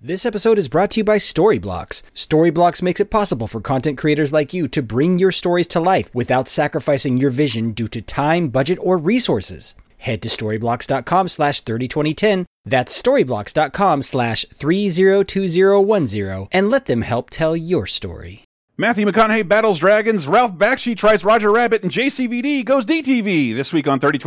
[0.00, 2.02] This episode is brought to you by Storyblocks.
[2.14, 6.08] Storyblocks makes it possible for content creators like you to bring your stories to life
[6.14, 9.74] without sacrificing your vision due to time, budget, or resources.
[9.96, 12.46] Head to storyblocks.com slash 302010.
[12.64, 18.44] That's storyblocks.com slash 302010 and let them help tell your story.
[18.76, 23.88] Matthew McConaughey battles dragons, Ralph Bakshi tries Roger Rabbit, and JCVD goes DTV this week
[23.88, 24.20] on 30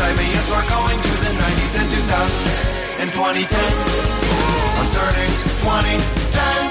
[0.00, 2.64] excitement, yes, we're going to the 90s and 2000s
[3.00, 3.90] and 2010s.
[4.80, 5.28] On Dirty
[5.60, 6.70] 2010.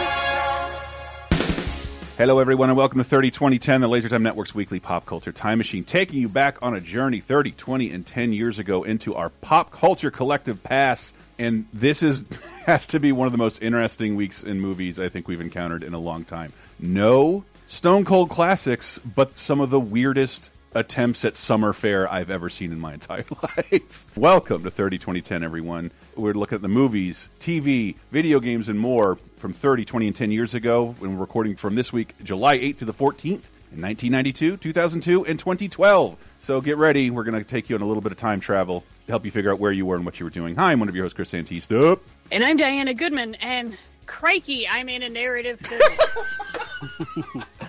[2.18, 5.60] Hello, everyone, and welcome to 30 2010, the Laser Time Network's weekly pop culture time
[5.60, 9.30] machine, taking you back on a journey 30, 20, and 10 years ago into our
[9.30, 11.14] pop culture collective past.
[11.38, 12.24] And this is
[12.66, 15.84] has to be one of the most interesting weeks in movies I think we've encountered
[15.84, 16.52] in a long time.
[16.80, 22.50] No Stone Cold classics, but some of the weirdest attempts at summer fair I've ever
[22.50, 24.06] seen in my entire life.
[24.16, 25.92] Welcome to 30 2010 everyone.
[26.16, 30.32] We're looking at the movies, TV, video games and more from 30, 20 and 10
[30.32, 34.58] years ago when we're recording from this week July 8th to the 14th in 1992,
[34.58, 36.18] 2002 and 2012.
[36.40, 38.84] So get ready, we're going to take you on a little bit of time travel
[39.06, 40.56] to help you figure out where you were and what you were doing.
[40.56, 42.00] Hi, I'm one of your hosts Chris Antista.
[42.32, 47.44] And I'm Diana Goodman, and crikey, I'm in a narrative film.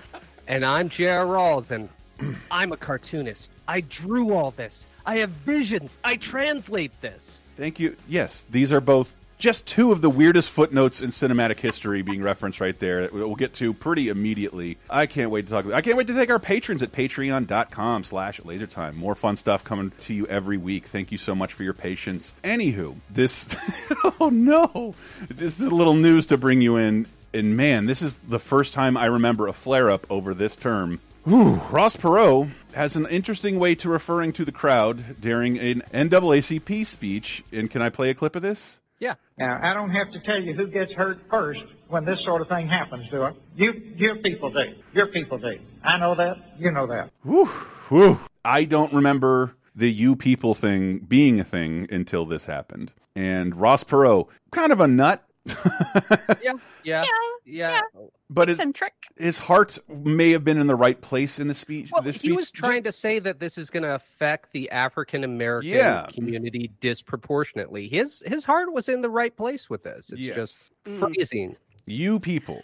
[0.51, 1.25] And I'm J.R.
[1.25, 1.87] Rawls, and
[2.51, 3.51] I'm a cartoonist.
[3.67, 4.87] I drew all this.
[5.05, 5.97] I have visions.
[6.03, 7.39] I translate this.
[7.55, 7.95] Thank you.
[8.07, 12.61] Yes, these are both just two of the weirdest footnotes in cinematic history being referenced
[12.61, 13.01] right there.
[13.01, 14.77] that We'll get to pretty immediately.
[14.87, 15.65] I can't wait to talk.
[15.65, 18.93] I can't wait to thank our patrons at patreon.com slash lasertime.
[18.95, 20.85] More fun stuff coming to you every week.
[20.85, 22.33] Thank you so much for your patience.
[22.43, 23.55] Anywho, this,
[24.19, 24.93] oh no,
[25.27, 27.07] This is a little news to bring you in.
[27.33, 30.99] And man, this is the first time I remember a flare up over this term.
[31.23, 31.61] Whew.
[31.69, 37.43] Ross Perot has an interesting way to referring to the crowd during an NAACP speech.
[37.51, 38.79] And can I play a clip of this?
[38.99, 39.15] Yeah.
[39.37, 42.47] Now, I don't have to tell you who gets hurt first when this sort of
[42.47, 43.33] thing happens, do I?
[43.55, 44.73] You, your people do.
[44.93, 45.59] Your people do.
[45.83, 46.39] I know that.
[46.57, 47.11] You know that.
[47.23, 48.19] Whew, whew.
[48.43, 52.91] I don't remember the you people thing being a thing until this happened.
[53.15, 55.23] And Ross Perot, kind of a nut,
[56.41, 56.53] Yeah.
[56.83, 57.03] Yeah.
[57.45, 57.81] Yeah.
[58.29, 58.93] but his, Eccentric.
[59.17, 61.89] his heart may have been in the right place in the speech.
[61.91, 62.35] Well, this he speech.
[62.37, 66.05] was trying to say that this is going to affect the African American Yeah.
[66.13, 67.87] community disproportionately.
[67.87, 70.09] His his heart was in the right place with this.
[70.11, 70.35] It's Yes.
[70.35, 70.99] just Mm.
[70.99, 71.55] phrasing.
[71.87, 72.61] you people.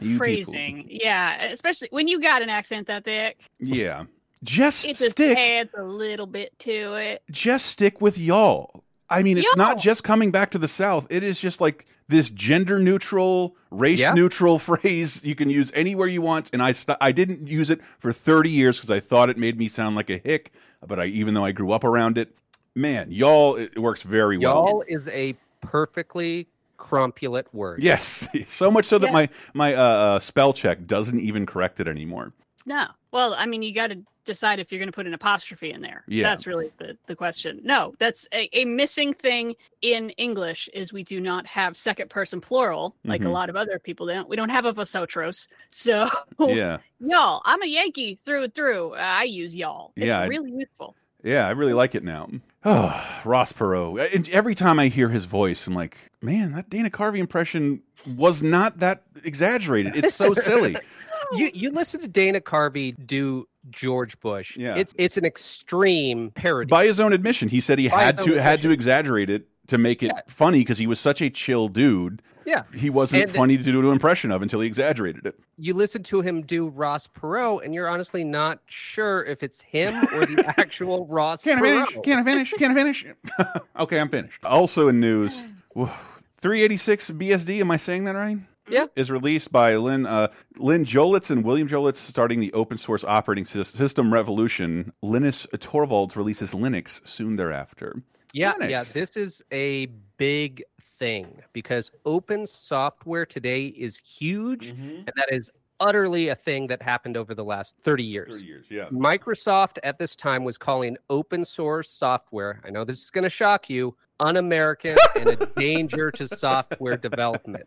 [0.00, 0.86] You Phrasing.
[0.90, 3.38] Yeah, especially when you got an accent that thick.
[3.58, 3.76] People.
[3.76, 4.04] Yeah.
[4.44, 5.16] Just It stick.
[5.16, 7.22] just adds a little bit to it.
[7.30, 8.84] just stick with y'all.
[9.08, 11.06] I mean, it's not just coming back to the South.
[11.10, 16.22] It is just like this gender neutral, race neutral phrase you can use anywhere you
[16.22, 16.50] want.
[16.52, 19.58] And I st I didn't use it for 30 years because I thought it made
[19.58, 20.52] me sound like a hick.
[20.86, 22.36] But I, even though I grew up around it,
[22.74, 24.54] man, y'all, it works very well.
[24.54, 26.46] Y'all is a perfectly
[26.76, 27.82] crumpulate word.
[27.82, 29.12] Yes, so much so that Yeah.
[29.12, 32.32] my my uh, uh, spell check doesn't even correct it anymore.
[32.66, 32.86] No.
[33.12, 35.80] Well, I mean, you got to decide if you're going to put an apostrophe in
[35.80, 36.04] there.
[36.06, 36.24] Yeah.
[36.24, 37.60] That's really the, the question.
[37.64, 42.40] No, that's a, a missing thing in English is we do not have second person
[42.40, 43.32] plural like a Mhm.
[43.32, 44.28] lot of other people don't.
[44.28, 45.48] We don't have a vosotros.
[45.70, 48.94] So, Yeah, y'all, I'm a Yankee through and through.
[48.94, 49.92] I use y'all.
[49.96, 50.94] It's Yeah, I- really useful.
[51.22, 52.28] yeah, I really like it now.
[52.64, 54.14] Oh, Ross Perot.
[54.14, 57.82] And every time I hear his voice, I'm like, man, that Dana Carvey impression
[58.16, 59.96] was not that exaggerated.
[59.96, 60.76] It's so silly.
[61.32, 64.56] You you listen to Dana Carvey do George Bush.
[64.56, 64.74] Yeah.
[64.76, 66.68] It's it's an extreme parody.
[66.70, 69.48] By his own admission, he said he By had to own had to exaggerate it
[69.68, 70.20] to make it Yeah.
[70.28, 72.22] funny because he was such a chill dude.
[72.44, 72.62] yeah.
[72.72, 75.34] He wasn't And- funny to do an impression of until he exaggerated it.
[75.58, 79.92] you listen to him do Ross Perot, and you're honestly not sure if it's him
[80.14, 81.86] or the actual Ross Can I Perot.
[81.88, 82.04] finish?
[82.04, 82.52] Can I finish?
[82.52, 83.06] Can I finish?
[83.80, 84.44] okay, I'm finished.
[84.44, 85.42] Also in news,
[86.38, 87.60] 386 BSD.
[87.60, 88.38] Am I saying that right?
[88.68, 88.86] Yeah.
[88.96, 93.44] Is released by Lynn uh, Lynn Jolitz and William Jolitz, starting the open source operating
[93.44, 94.92] system revolution.
[95.02, 98.02] Linus Torvalds releases Linux soon thereafter.
[98.32, 98.70] Yeah, Linux.
[98.70, 98.84] yeah.
[98.92, 99.86] This is a
[100.16, 100.64] big
[100.98, 105.50] thing because open software today is huge, and that is
[105.80, 108.34] utterly a thing that happened over the last 30 years.
[108.34, 108.88] 30 years, yeah.
[108.90, 113.30] Microsoft at this time was calling open source software, I know this is going to
[113.30, 117.66] shock you, un American and a danger to software development.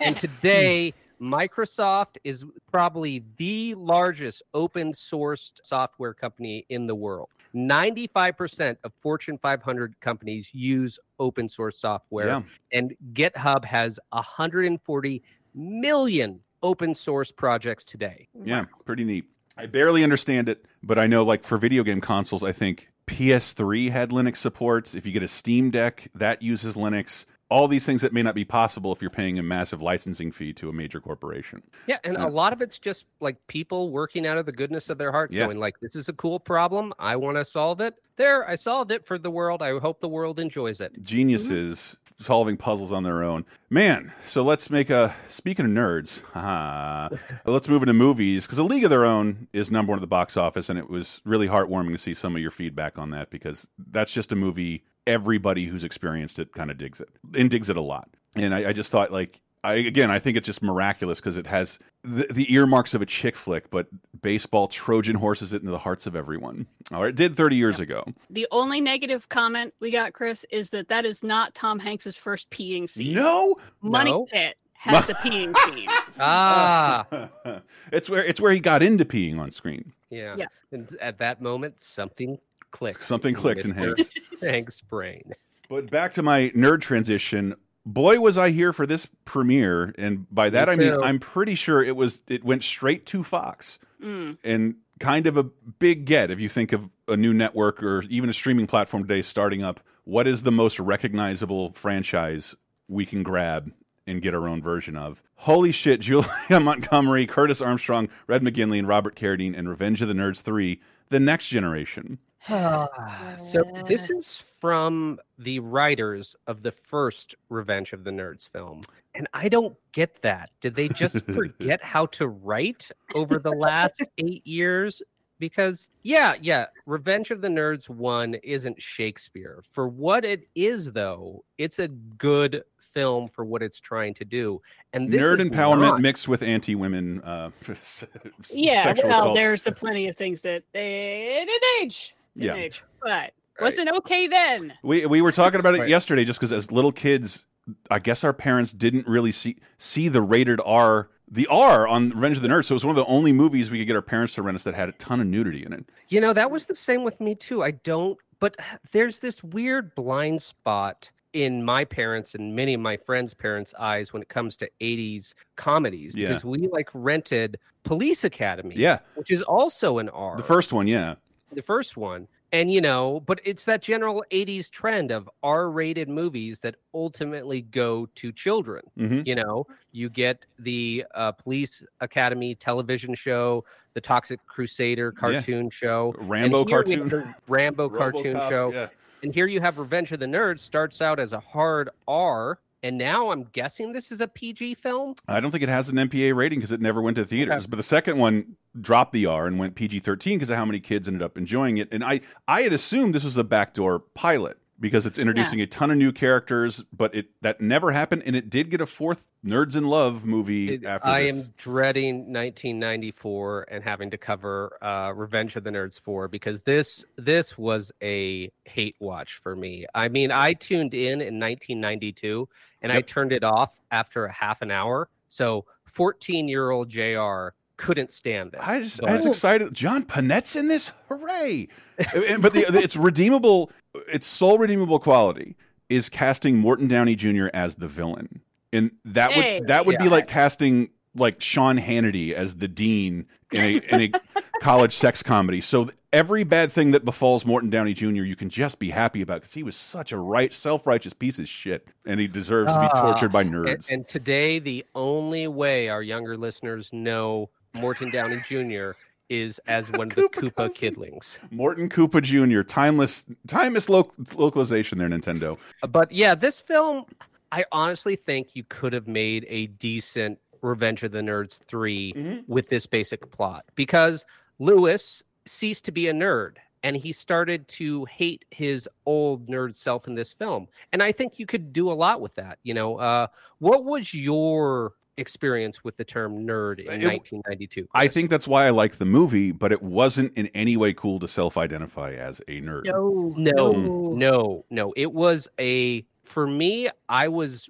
[0.00, 7.28] And today, Microsoft is probably the largest open sourced software company in the world.
[7.54, 12.42] 95% of Fortune 500 companies use open source software, Yeah.
[12.72, 15.22] and GitHub has 140
[15.54, 18.28] million open source projects today.
[18.44, 19.24] Yeah, pretty neat.
[19.56, 23.90] I barely understand it, but I know like for video game consoles, I think PS3
[23.90, 24.94] had Linux supports.
[24.94, 27.24] If you get a Steam Deck, that uses Linux.
[27.50, 30.52] All these things that may not be possible if you're paying a massive licensing fee
[30.54, 31.62] to a major corporation.
[31.86, 32.26] Yeah, and Yeah.
[32.26, 35.32] a lot of it's just like people working out of the goodness of their heart,
[35.32, 35.46] Yeah.
[35.46, 36.92] going like, "This is a cool problem.
[36.98, 37.94] I want to solve it.
[38.16, 39.62] There, I solved it for the world.
[39.62, 42.24] I hope the world enjoys it." Geniuses mm-hmm.
[42.24, 43.46] solving puzzles on their own.
[43.70, 47.08] Man, so let's make a speaking of nerds, haha,
[47.46, 50.06] let's move into movies because A League of Their Own is number one at the
[50.06, 53.30] box office, and it was really heartwarming to see some of your feedback on that
[53.30, 57.68] because that's just a movie everybody who's experienced it kind of digs it and digs
[57.70, 58.08] it a lot.
[58.36, 61.46] And I, I just thought like I again I think it's just miraculous because it
[61.48, 63.88] has the, the earmarks of a chick flick, but
[64.22, 66.66] baseball Trojan horses it into the hearts of everyone.
[66.92, 68.04] Or it did 30 years ago.
[68.30, 72.48] The only negative comment we got, Chris, is that that is not Tom Hanks's first
[72.50, 73.14] peeing scene.
[73.14, 74.26] No, Money No.
[74.26, 75.88] Pit has a peeing scene.
[76.20, 77.04] Ah,
[77.92, 79.92] it's where it's where he got into peeing on screen.
[80.10, 80.34] yeah.
[80.36, 80.46] Yeah.
[80.70, 82.38] And at that moment, something
[82.70, 83.02] clicked.
[83.02, 84.08] Something clicked in Mr.
[84.40, 84.52] Hanks.
[84.52, 85.34] Hank's brain.
[85.68, 87.54] But back to my nerd transition.
[87.84, 91.02] Boy, was I here for this premiere, and by that Me I mean too.
[91.02, 94.36] I'm pretty sure it was it went straight to Fox, Mm.
[94.44, 98.28] and kind of a big get if you think of a new network or even
[98.30, 99.80] a streaming platform today starting up.
[100.04, 102.54] What is the most recognizable franchise
[102.88, 103.72] we can grab
[104.06, 105.22] and get our own version of?
[105.36, 106.00] Holy shit!
[106.02, 106.28] Julia
[106.60, 111.20] Montgomery, Curtis Armstrong, Ted McGinley, and Robert Carradine, and Revenge of the Nerds three: The
[111.20, 112.18] Next Generation.
[112.46, 118.82] So this is from the writers of the first Revenge of the Nerds film.
[119.14, 120.50] And I don't get that.
[120.60, 125.02] Did they just forget how to write over the last eight years?
[125.40, 129.62] Because, yeah, yeah, Revenge of the Nerds 1 isn't Shakespeare.
[129.70, 134.60] For what it is, though, it's a good film for what it's trying to do.
[134.92, 137.50] And this Nerd is empowerment not- mixed with anti-women uh,
[138.50, 139.36] Yeah, well, assault.
[139.36, 142.14] there's the plenty of things that they didn't age.
[142.38, 143.30] Didn't Yeah.
[143.58, 144.72] But wasn't okay then.
[144.82, 145.88] We we were talking about it Right.
[145.88, 147.44] yesterday just because as little kids,
[147.90, 152.36] I guess our parents didn't really see see the rated R the R on Revenge
[152.38, 152.64] of the Nerds.
[152.66, 154.54] So it was one of the only movies we could get our parents to rent
[154.54, 155.84] us that had a ton of nudity in it.
[156.08, 157.62] You know, that was the same with me too.
[157.62, 158.56] I don't, but
[158.92, 164.14] there's this weird blind spot in my parents and many of my friends' parents' eyes
[164.14, 166.28] when it comes to 80s comedies Yeah.
[166.28, 170.36] because we like rented Police Academy, Yeah, which is also an R.
[170.38, 171.16] the first one, yeah.
[171.52, 172.28] The first one.
[172.50, 178.06] And you know, but it's that general 80s trend of R-rated movies that ultimately go
[178.14, 178.82] to children.
[178.96, 185.68] hmm You know, you get the uh, Police Academy television show, the Toxic Crusader cartoon
[185.68, 187.34] show, Rambo cartoon.
[187.48, 188.88] Rambo cartoon show, Yeah.
[189.22, 192.96] and here you have Revenge of the Nerds starts out as a hard R, and
[192.96, 195.14] now I'm guessing this is a PG film.
[195.28, 197.66] I don't think it has an MPA rating because it never went to theaters.
[197.66, 200.80] But the second one dropped the R and went PG thirteen because of how many
[200.80, 201.92] kids ended up enjoying it.
[201.92, 205.90] And I I had assumed this was a backdoor pilot because it's introducing a ton
[205.90, 209.76] of new characters, but it that never happened, and it did get a fourth Nerds
[209.76, 211.44] in Love movie It- after I this.
[211.46, 217.04] am dreading 1994 and having to cover uh, Revenge of the Nerds 4 because this
[217.16, 219.86] this was a hate watch for me.
[219.94, 222.48] I mean, I tuned in in 1992
[222.82, 225.08] and I turned it off after a half an hour.
[225.28, 227.48] So 14 year old Jr.
[227.78, 228.60] couldn't stand this.
[228.62, 229.72] I just But- I was excited.
[229.72, 231.68] John Pinette's in this, hooray!
[232.14, 233.70] And- but the, the- it's redeemable.
[234.12, 235.56] Its sole redeemable quality
[235.88, 237.46] is casting Morton Downey Jr.
[237.54, 238.42] as the villain,
[238.72, 243.60] and that would that would be like casting like Sean Hannity as the dean in
[243.62, 245.60] a in a college sex comedy.
[245.62, 248.22] So every bad thing that befalls Morton Downey Jr.
[248.22, 251.38] you can just be happy about because he was such a right self righteous piece
[251.38, 253.90] of shit, and he deserves to be Ah, tortured by and, nerds.
[253.90, 257.48] and today, the only way our younger listeners know
[257.80, 258.92] Morton Downey Jr.
[259.28, 260.76] is as one of the Koopa Koopa.
[260.76, 261.38] Kidlings.
[261.50, 262.62] Morton Koopa Jr.
[262.62, 265.58] Timeless timeless lo localization there, Nintendo.
[265.88, 267.04] But yeah, this film,
[267.52, 272.44] I honestly think you could have made a decent Revenge of the Nerds 3 Mhm.
[272.48, 274.26] with this basic plot because
[274.58, 280.06] Lewis ceased to be a nerd and he started to hate his old nerd self
[280.08, 280.66] in this film.
[280.92, 282.58] And I think you could do a lot with that.
[282.64, 287.88] You know, uh, what was your experience with the term nerd in It- 1992?
[287.94, 291.18] I think that's why I like the movie, but it wasn't in any way cool
[291.20, 292.84] to self-identify as a nerd.
[292.86, 294.16] No, No, Mm.
[294.16, 294.92] no, no.
[294.96, 296.88] It was a for me.
[297.08, 297.68] I was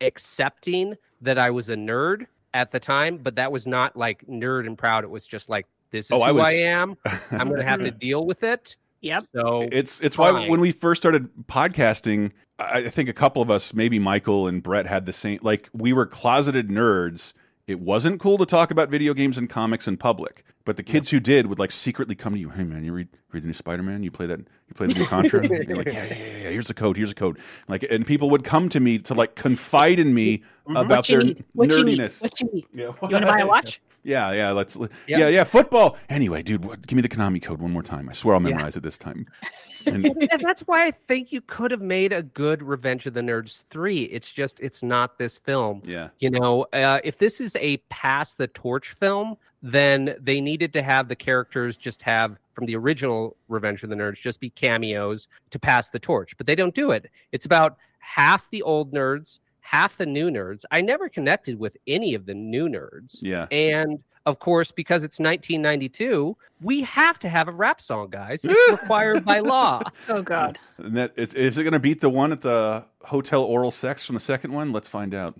[0.00, 4.66] accepting that I was a nerd at the time, but that was not like nerd
[4.66, 5.04] and proud.
[5.04, 6.96] It was just like this is Oh, who I was- am.
[7.32, 8.76] I'm going to have to deal with it.
[9.02, 9.26] Yep.
[9.34, 13.72] So It's it's why when we first started podcasting, I think a couple of us,
[13.74, 15.38] maybe Michael and Brett, had the same.
[15.42, 17.32] Like we were closeted nerds.
[17.66, 21.10] It wasn't cool to talk about video games and comics in public, but the kids
[21.10, 22.50] who did would like secretly come to you.
[22.50, 24.02] Hey man, you read read the new Spider Man?
[24.02, 24.40] You play that?
[24.40, 25.40] You play the new Contra?
[25.44, 26.50] And You're like, yeah, yeah, yeah, yeah.
[26.50, 26.96] Here's the code.
[26.96, 27.38] Here's the code.
[27.68, 31.22] Like, and people would come to me to like confide in me about What their
[31.22, 31.44] need?
[31.54, 31.98] What you need?
[32.00, 32.20] nerdiness.
[32.22, 32.66] What you need?
[32.72, 32.84] Yeah.
[32.86, 33.80] You want to buy a watch?
[34.02, 34.50] Yeah, yeah.
[34.52, 34.76] Let's.
[35.06, 35.44] Yeah, yeah.
[35.44, 35.96] Football.
[36.08, 38.08] Anyway, dude, what, give me the Konami code one more time.
[38.08, 38.48] I swear I'll Yeah.
[38.54, 39.26] memorize it this time.
[39.86, 43.22] And and that's why I think you could have made a good Revenge of the
[43.22, 44.02] Nerds 3.
[44.02, 45.80] It's just, it's not this film.
[45.86, 50.74] yeah, You know, uh, if this is a pass the torch film, then they needed
[50.74, 54.50] to have the characters just have from the original Revenge of the Nerds just be
[54.50, 56.36] cameos to pass the torch.
[56.36, 57.10] But they don't do it.
[57.32, 59.40] It's about half the old nerds,
[59.70, 60.64] half the new nerds.
[60.72, 63.18] I never connected with any of the new nerds.
[63.22, 63.46] yeah.
[63.52, 68.44] And of course, because it's 1992, we have to have a rap song, guys.
[68.48, 69.80] It's required by law.
[70.08, 70.58] Oh God.
[70.78, 74.04] And that is, is it going to beat the one at the hotel oral sex
[74.04, 74.72] from the second one?
[74.72, 75.34] Let's find out.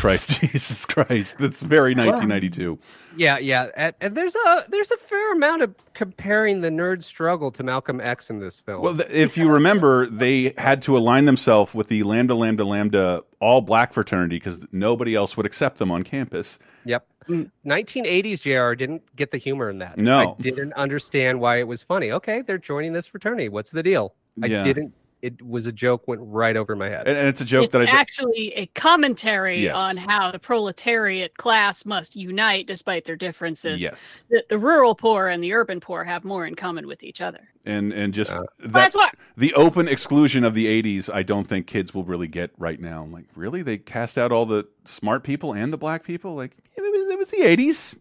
[0.00, 1.38] Christ, Jesus Christ.
[1.38, 2.78] That's very 1992.
[3.16, 7.50] Yeah, yeah, and, and there's a there's a fair amount of comparing the nerd struggle
[7.52, 8.82] to Malcolm X in this film.
[8.82, 13.60] Well, if you remember, they had to align themselves with the Lambda Lambda Lambda all
[13.60, 16.58] black fraternity because nobody else would accept them on campus.
[16.84, 17.06] yep.
[17.28, 19.98] Mm, 1980s JR didn't get the humor in that.
[19.98, 20.36] No.
[20.38, 22.10] I didn't understand why it was funny.
[22.12, 23.48] Okay, they're joining this fraternity.
[23.48, 24.14] What's the deal?
[24.42, 24.64] I Yeah.
[24.64, 24.94] didn't.
[25.22, 27.06] It was a joke went right over my head.
[27.06, 29.76] And, and it's a joke it's that I actually a commentary Yes.
[29.76, 33.80] on how the proletariat class must unite despite their differences.
[33.80, 37.20] Yes, The, the rural poor and the urban poor have more in common with each
[37.20, 37.48] other.
[37.66, 39.14] and and just Uh, that, That's what.
[39.36, 43.02] the open exclusion of the 80s i don't think kids will really get right now
[43.02, 46.56] I'm like really they cast out all the smart people and the black people like
[46.76, 47.96] it was, it was the 80s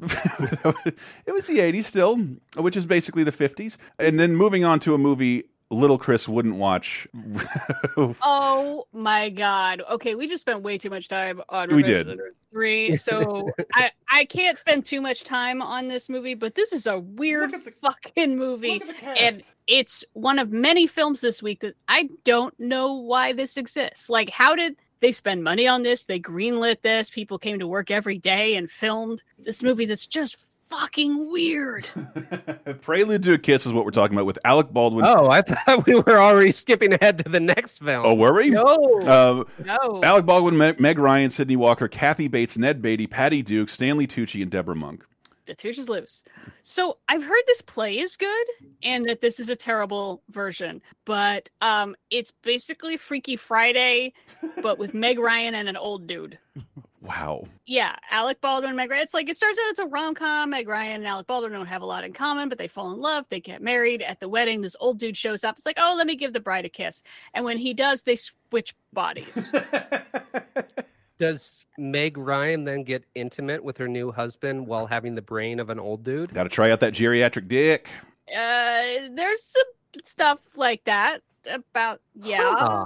[1.25, 2.17] it was the 80s still
[2.57, 6.55] which is basically the 50s and then moving on to a movie little chris wouldn't
[6.55, 7.07] watch
[8.21, 9.81] Oh my God.
[9.89, 12.09] Okay, we just spent way too much time on We did.
[12.09, 12.97] of the three.
[12.97, 16.99] So I I can't spend too much time on this movie, but this is a
[16.99, 18.73] weird the- fucking movie.
[18.73, 19.19] Look at the cast.
[19.19, 24.09] And it's one of many films this week that I don't know why this exists.
[24.09, 26.05] Like, how did they spend money on this?
[26.05, 27.11] They greenlit this.
[27.11, 30.35] People came to work every day and filmed this movie that's just
[30.69, 31.85] fucking weird.
[32.81, 35.85] prelude to a kiss is what we're talking about with alec baldwin oh, I thought
[35.87, 38.05] we were already skipping ahead to the next film.
[38.05, 40.01] oh were we No, uh, no.
[40.03, 44.41] Alec Baldwin, Meg, Meg Ryan, Sydney Walker, Kathy Bates, Ned Beatty, Patty Duke, Stanley Tucci,
[44.41, 45.03] and Debra Monk.
[45.45, 46.23] the Touche is loose.
[46.63, 48.47] So I've heard this play is good
[48.83, 54.13] and that this is a terrible version, but um, it's basically Freaky Friday,
[54.61, 56.37] but with Meg Ryan and an old dude.
[57.01, 57.47] Wow.
[57.65, 59.03] Yeah, Alec Baldwin, Meg Ryan.
[59.03, 60.49] It's like it starts out it's a rom com.
[60.49, 62.99] Meg Ryan and Alec Baldwin don't have a lot in common, but they fall in
[62.99, 63.25] love.
[63.29, 64.61] They get married at the wedding.
[64.61, 65.55] This old dude shows up.
[65.55, 67.01] It's like, oh, let me give the bride a kiss.
[67.33, 69.49] And when he does, they switch bodies.
[71.19, 75.69] Does Meg Ryan then get intimate with her new husband while having the brain of
[75.69, 76.33] an old dude?
[76.33, 77.89] Got to try out that geriatric dick.
[78.33, 79.63] uh, there's some
[80.05, 82.55] stuff like that about yeah.
[82.57, 82.85] Huh.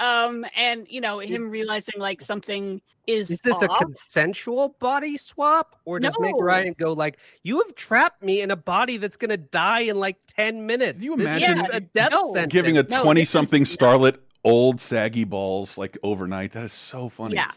[0.00, 3.78] Um and you know him realizing like something is, Is this a off.
[3.80, 8.56] consensual body swap, or does Meg Ryan go like, "You have trapped me in a
[8.56, 10.98] body that's gonna die in like ten minutes"?
[10.98, 12.32] Can you This is imagine a death No.
[12.34, 12.52] sentence?
[12.52, 13.66] Giving a No, 20 something yeah.
[13.66, 16.52] starlet old saggy balls like overnight.
[16.52, 17.34] That is so funny.
[17.34, 17.50] yeah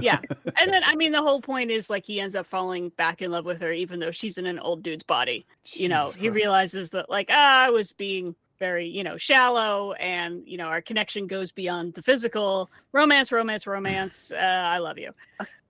[0.00, 0.18] yeah
[0.56, 3.30] and then i mean the whole point is like he ends up falling back in
[3.30, 6.30] love with her even though she's in an old dude's body you know Jesus he
[6.30, 10.80] realizes that like ah, i was being very you know shallow and you know our
[10.80, 15.10] connection goes beyond the physical romance romance romance uh, i love you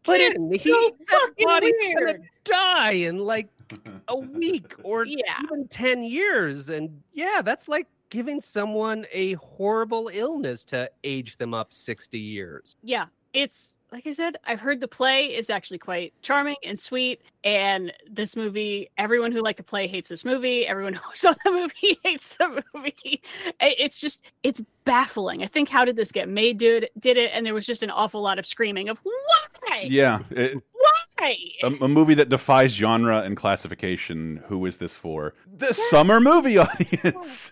[0.05, 3.49] but it's he, so fucking body's gonna die in like
[4.09, 5.41] a week or Yeah.
[5.45, 6.69] even 10 years.
[6.69, 12.77] And yeah, that's like giving someone a horrible illness to age them up 60 years.
[12.83, 17.21] yeah it's like i said i've heard the play is actually quite charming and sweet
[17.45, 21.51] and this movie everyone who liked the play hates this movie everyone who saw the
[21.51, 23.21] movie hates the movie
[23.61, 27.45] it's just it's baffling i think how did this get made did did it and
[27.45, 30.21] there was just an awful lot of screaming of why Yeah.
[30.31, 34.45] it- why a, a movie that defies genre and classification.
[34.49, 35.33] Who is this for?
[35.57, 37.51] The summer movie audience.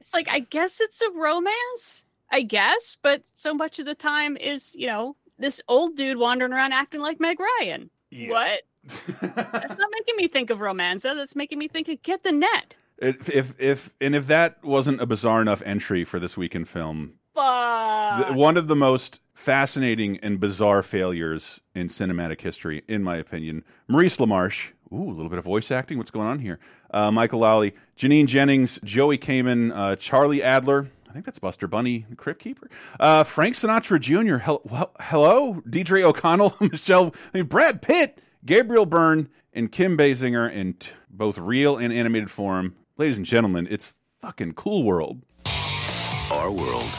[0.00, 4.36] it's like i guess it's a romance i guess but so much of the time
[4.36, 7.90] is you know this old dude wandering around acting like meg ryan
[8.28, 8.62] what
[9.20, 11.14] That's not making me think of Romanza.
[11.14, 12.76] That's making me think of Get the Net.
[12.98, 16.64] If, if if and if that wasn't a bizarre enough entry for this week in
[16.64, 23.16] film, the, one of the most fascinating and bizarre failures in cinematic history, in my
[23.16, 23.64] opinion.
[23.88, 24.70] Maurice LaMarche.
[24.92, 25.98] Ooh, a little bit of voice acting.
[25.98, 26.58] What's going on here?
[26.92, 30.88] Uh, Michael Lally, Jenine Jennings, Joey Camen, uh, Charlie Adler.
[31.16, 32.68] I think that's Buster Bunny, the Crypt Keeper.
[33.00, 34.36] Uh, Frank Sinatra Jr.
[34.36, 40.52] Hel well, hello, Deirdre O'Connell, Michelle, I mean, Brad Pitt, Gabriel Byrne, and Kim Basinger
[40.52, 42.76] in t- both real and animated form.
[42.98, 45.22] Ladies and gentlemen, it's fucking cool world.
[46.30, 46.90] Our world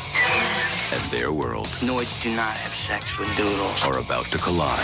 [0.91, 3.83] and their world Noids do not have sex with doodles.
[3.83, 4.81] are about to collide.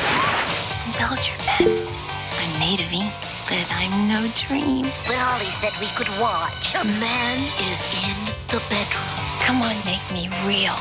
[0.85, 1.99] Indulge your best.
[2.37, 3.13] I'm made of ink,
[3.49, 4.91] but I'm no dream.
[5.07, 6.75] But Ollie said we could watch.
[6.75, 9.22] A man is in the bedroom.
[9.45, 10.75] Come on, make me real.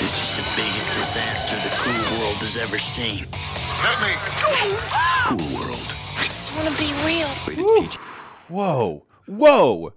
[0.00, 3.26] This is the biggest disaster the cool world has ever seen.
[3.82, 4.12] Let me.
[5.28, 5.94] Cool world.
[6.16, 7.28] I just want to be real.
[7.46, 7.98] Rated PG.
[8.48, 9.92] Whoa, whoa.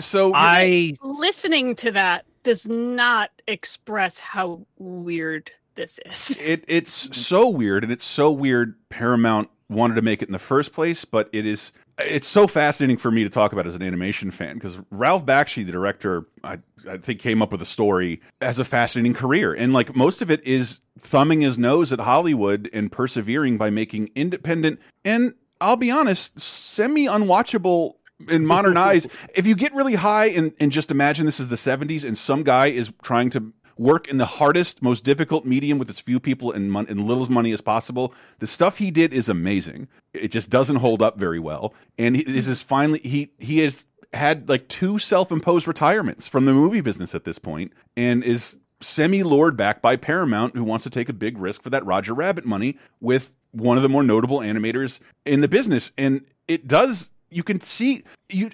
[0.00, 6.36] so I Listening to that does not express how weird this is.
[6.40, 10.38] it it's so weird and it's so weird paramount wanted to make it in the
[10.38, 13.82] first place but it is it's so fascinating for me to talk about as an
[13.82, 18.20] animation fan because ralph bakshi the director I, I think came up with the story
[18.40, 19.54] as a fascinating career.
[19.54, 24.10] And like most of it is thumbing his nose at hollywood and persevering by making
[24.14, 27.94] independent and i'll be honest semi unwatchable
[28.28, 29.06] in modern eyes.
[29.34, 32.42] If you get really high and, and just imagine this is the 70s and some
[32.42, 36.52] guy is trying to work in the hardest, most difficult medium with as few people
[36.52, 38.14] and, mon- and little money as possible.
[38.38, 39.88] The stuff he did is amazing.
[40.14, 41.74] It just doesn't hold up very well.
[41.98, 46.52] And he, this is finally he he has had like two self-imposed retirements from the
[46.52, 50.90] movie business at this point, and is semi lured back by Paramount, who wants to
[50.90, 54.40] take a big risk for that Roger Rabbit money with one of the more notable
[54.40, 55.92] animators in the business.
[55.98, 57.10] And it does.
[57.28, 58.50] You can see you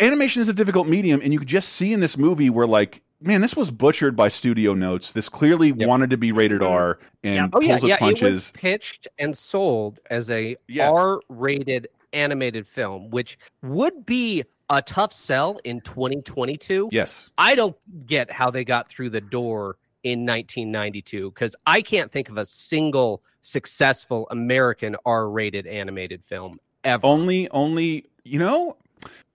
[0.00, 3.00] animation is a difficult medium, and you can just see in this movie where like
[3.20, 5.12] man, this was butchered by studio notes.
[5.12, 6.72] This clearly wanted to be rated mm-hmm.
[6.72, 7.50] R and Yep.
[7.52, 7.88] Oh yeah, pulls with
[8.22, 8.28] yeah.
[8.28, 10.90] It was pitched and sold as a Yeah.
[10.90, 16.88] R-rated animated film, which would be a tough sell in 2022.
[16.92, 17.30] Yes.
[17.38, 17.76] I don't
[18.06, 22.46] get how they got through the door in 1992 because I can't think of a
[22.46, 27.06] single successful American R-rated animated film ever.
[27.06, 28.76] Only, only, you know,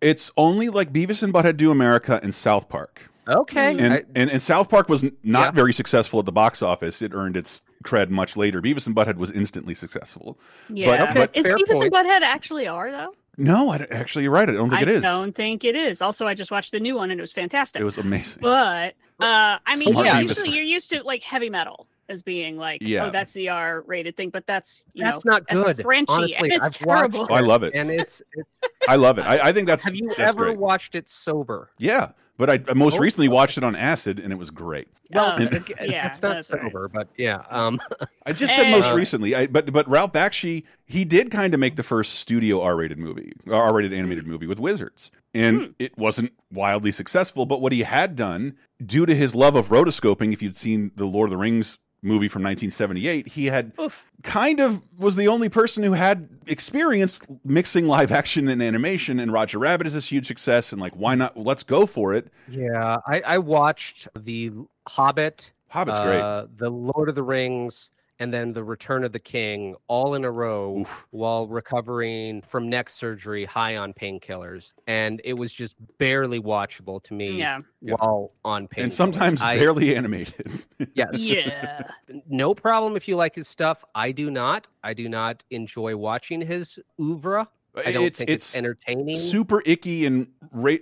[0.01, 3.10] it's only like Beavis and Butthead Do America and South Park.
[3.31, 5.51] Okay, And, I- and and South Park was not Yeah.
[5.51, 7.01] very successful at the box office.
[7.01, 8.61] It earned its cred much later.
[8.61, 10.37] Beavis and Butthead was instantly successful.
[10.69, 11.13] Yeah.
[11.13, 11.93] But, but Is fair Beavis and point.
[11.93, 13.13] Butthead actually are though?
[13.37, 14.47] no, I don't- actually, you're right.
[14.49, 15.03] I don't think I it is.
[15.03, 16.01] I don't think it is.
[16.01, 17.81] Also, I just watched the new one and it was fantastic.
[17.81, 18.39] It was amazing.
[18.41, 20.27] But uh, I mean, Smart yeah, Beavis.
[20.29, 23.05] usually you're used to like heavy metal as being like, Yeah.
[23.05, 25.81] oh, that's the R-rated thing, but that's you that's know, not that's good.
[25.81, 27.19] Frenchy, Honestly, and it's I've terrible.
[27.21, 27.73] watched Oh, I love it.
[27.73, 28.49] and it's it's.
[28.89, 29.21] I love it.
[29.21, 30.57] I, I think that's Have you that's ever great.
[30.57, 31.69] watched it sober?
[31.77, 32.99] Yeah, but I, I most Oh.
[32.99, 34.87] recently watched it on acid, and it was great.
[35.13, 36.61] Well, Oh, ag- yeah, it's not that's right.
[36.61, 37.43] sober, but yeah.
[37.49, 37.79] Um,
[38.25, 41.59] I just said most Uh, recently, I, but but Ralph Bakshi he did kind of
[41.59, 46.91] make the first studio R-rated movie, R-rated animated movie with Wizards, and it wasn't wildly
[46.91, 47.45] successful.
[47.45, 51.05] But what he had done, due to his love of rotoscoping, if you'd seen the
[51.05, 54.03] Lord of the Rings movie from 1978, he had Oof.
[54.23, 59.19] kind of was the only person who had experience mixing live action and animation.
[59.19, 61.37] And Roger Rabbit is this huge success, and like why not?
[61.37, 62.20] Let's go for it.
[62.49, 64.51] Yeah, I, I watched the
[64.87, 66.19] Hobbit, Hobbit's great.
[66.21, 70.25] uh, the Lord of the Rings, and then the Return of the King, all in
[70.25, 71.07] a row, Oof.
[71.09, 77.15] while recovering from neck surgery, high on painkillers, and it was just barely watchable to
[77.15, 77.61] me Yeah.
[77.81, 77.95] Yeah.
[77.95, 78.83] while on painkillers.
[78.83, 80.65] And sometimes I- barely animated.
[80.95, 81.09] Yes.
[81.19, 81.83] Yeah.
[82.29, 83.83] no problem if you like his stuff.
[83.95, 84.67] I do not.
[84.83, 87.47] I do not enjoy watching his oeuvre.
[87.85, 89.15] I don't it's think it's, it's entertaining.
[89.15, 90.75] super icky and ra-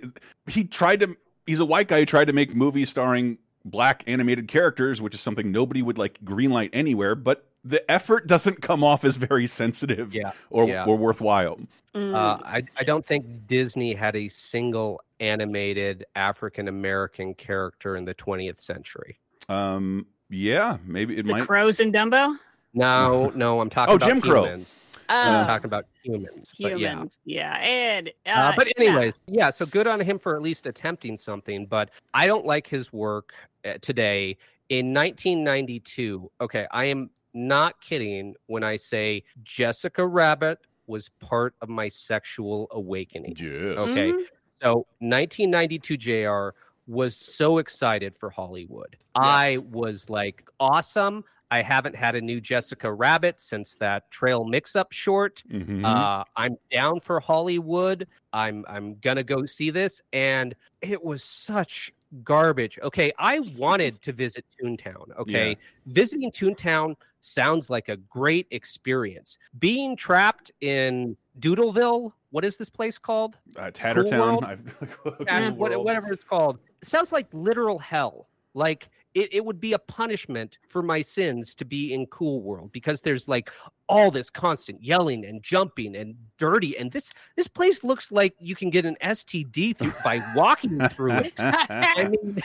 [0.46, 4.48] he tried to he's a white guy who tried to make movies starring black animated
[4.48, 9.04] characters which is something nobody would like greenlight anywhere but the effort doesn't come off
[9.04, 10.84] as very sensitive Yeah, or, yeah.
[10.86, 11.58] or worthwhile
[11.92, 12.14] Mm.
[12.14, 18.14] Uh, I, I don't think Disney had a single animated African American character in the
[18.14, 19.18] 20th century.
[19.48, 22.36] um yeah maybe it the might crows in Dumbo.
[22.74, 24.44] No, no, I'm talking Oh, about Jim Crow.
[24.44, 24.76] humans.
[24.78, 26.52] I'm Uh, talking about humans.
[26.60, 26.92] But yeah.
[26.92, 27.18] humans.
[27.24, 27.56] yeah.
[27.58, 29.50] And uh, Uh, but anyways, yeah.
[29.50, 31.66] So good on him for at least attempting something.
[31.66, 33.32] But I don't like his work
[33.64, 34.36] uh, today.
[34.68, 41.68] In 1992, okay, I am not kidding when I say Jessica Rabbit was part of
[41.68, 43.34] my sexual awakening.
[43.36, 44.24] yeah Okay, Mhm.
[44.62, 46.48] so 1992 JR
[46.86, 48.96] was so excited for Hollywood.
[49.14, 51.24] I was like, awesome.
[51.50, 55.42] I haven't had a new Jessica Rabbit since that Trail Mix-Up short.
[55.50, 55.84] Mhm.
[55.84, 58.06] Uh, I'm down for Hollywood.
[58.32, 61.92] I'm I'm gonna go see this, and it was such
[62.24, 62.78] garbage.
[62.82, 65.16] Okay, I wanted to visit Toontown.
[65.18, 65.54] Okay, Yeah.
[65.86, 69.36] visiting Toontown sounds like a great experience.
[69.58, 73.36] Being trapped in Doodleville, what is this place called?
[73.56, 74.44] uh, Tattertown.
[74.44, 74.62] I've-
[75.02, 75.14] Cool
[75.56, 76.58] what- whatever it's called.
[76.80, 78.28] It sounds like literal hell.
[78.54, 82.70] Like it, it would be a punishment for my sins to be in Cool World
[82.72, 83.50] because there's like
[83.88, 86.76] all this constant yelling and jumping and dirty.
[86.78, 91.12] And this this place looks like you can get an STD through by walking through
[91.12, 91.32] it.
[91.38, 92.40] I mean,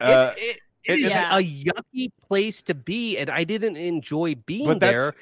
[0.00, 1.38] Uh, it, it- it is Yeah.
[1.38, 5.14] a yucky place to be, and I didn't enjoy being there.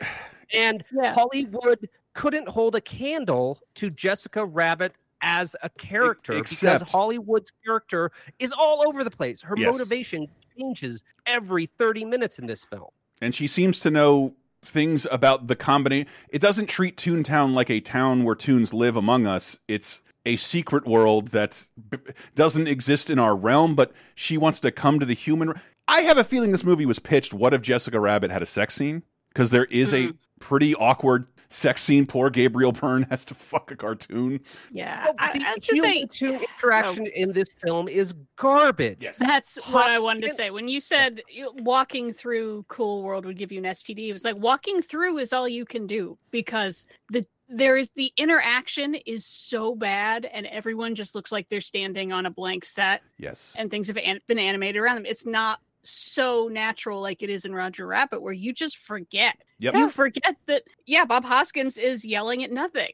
[0.53, 1.15] And Yeah.
[1.15, 8.11] Hollywood couldn't hold a candle to Jessica Rabbit as a character except- because Hollywood's character
[8.41, 9.41] is all over the place.
[9.41, 9.73] Her Yes.
[9.73, 10.27] motivation
[10.59, 12.91] changes every 30 minutes in this film.
[13.21, 16.09] and she seems to know things about the combination.
[16.29, 19.59] It doesn't treat Toontown like a town where toons live among us.
[19.69, 21.99] It's a secret world that b-
[22.35, 25.55] doesn't exist in our realm, but she wants to come to the human.
[25.89, 27.35] I have a feeling this movie was pitched.
[27.35, 29.03] What if Jessica Rabbit had a sex scene?
[29.29, 30.17] Because there is a hmm.
[30.41, 32.07] pretty awkward sex scene.
[32.07, 34.41] Poor Gabriel Byrne has to fuck a cartoon.
[34.71, 36.09] Yeah, Well, I, the I was just saying.
[36.13, 38.99] human to interaction in this film is garbage.
[39.01, 39.19] Yes.
[39.19, 40.51] That's what I wanted to say.
[40.51, 44.25] When you said you- walking through Cool World would give you an STD, it was
[44.25, 49.27] like walking through is all you can do because the there is the interaction is
[49.27, 53.55] so bad and everyone just looks like they're standing on a blank set Yes.
[53.59, 55.05] and things have an- been animated around them.
[55.07, 59.37] It's not so natural like it is in Roger Rabbit where you just forget.
[59.59, 59.75] Yep.
[59.75, 62.93] You forget that yeah, Bob Hoskins is yelling at nothing.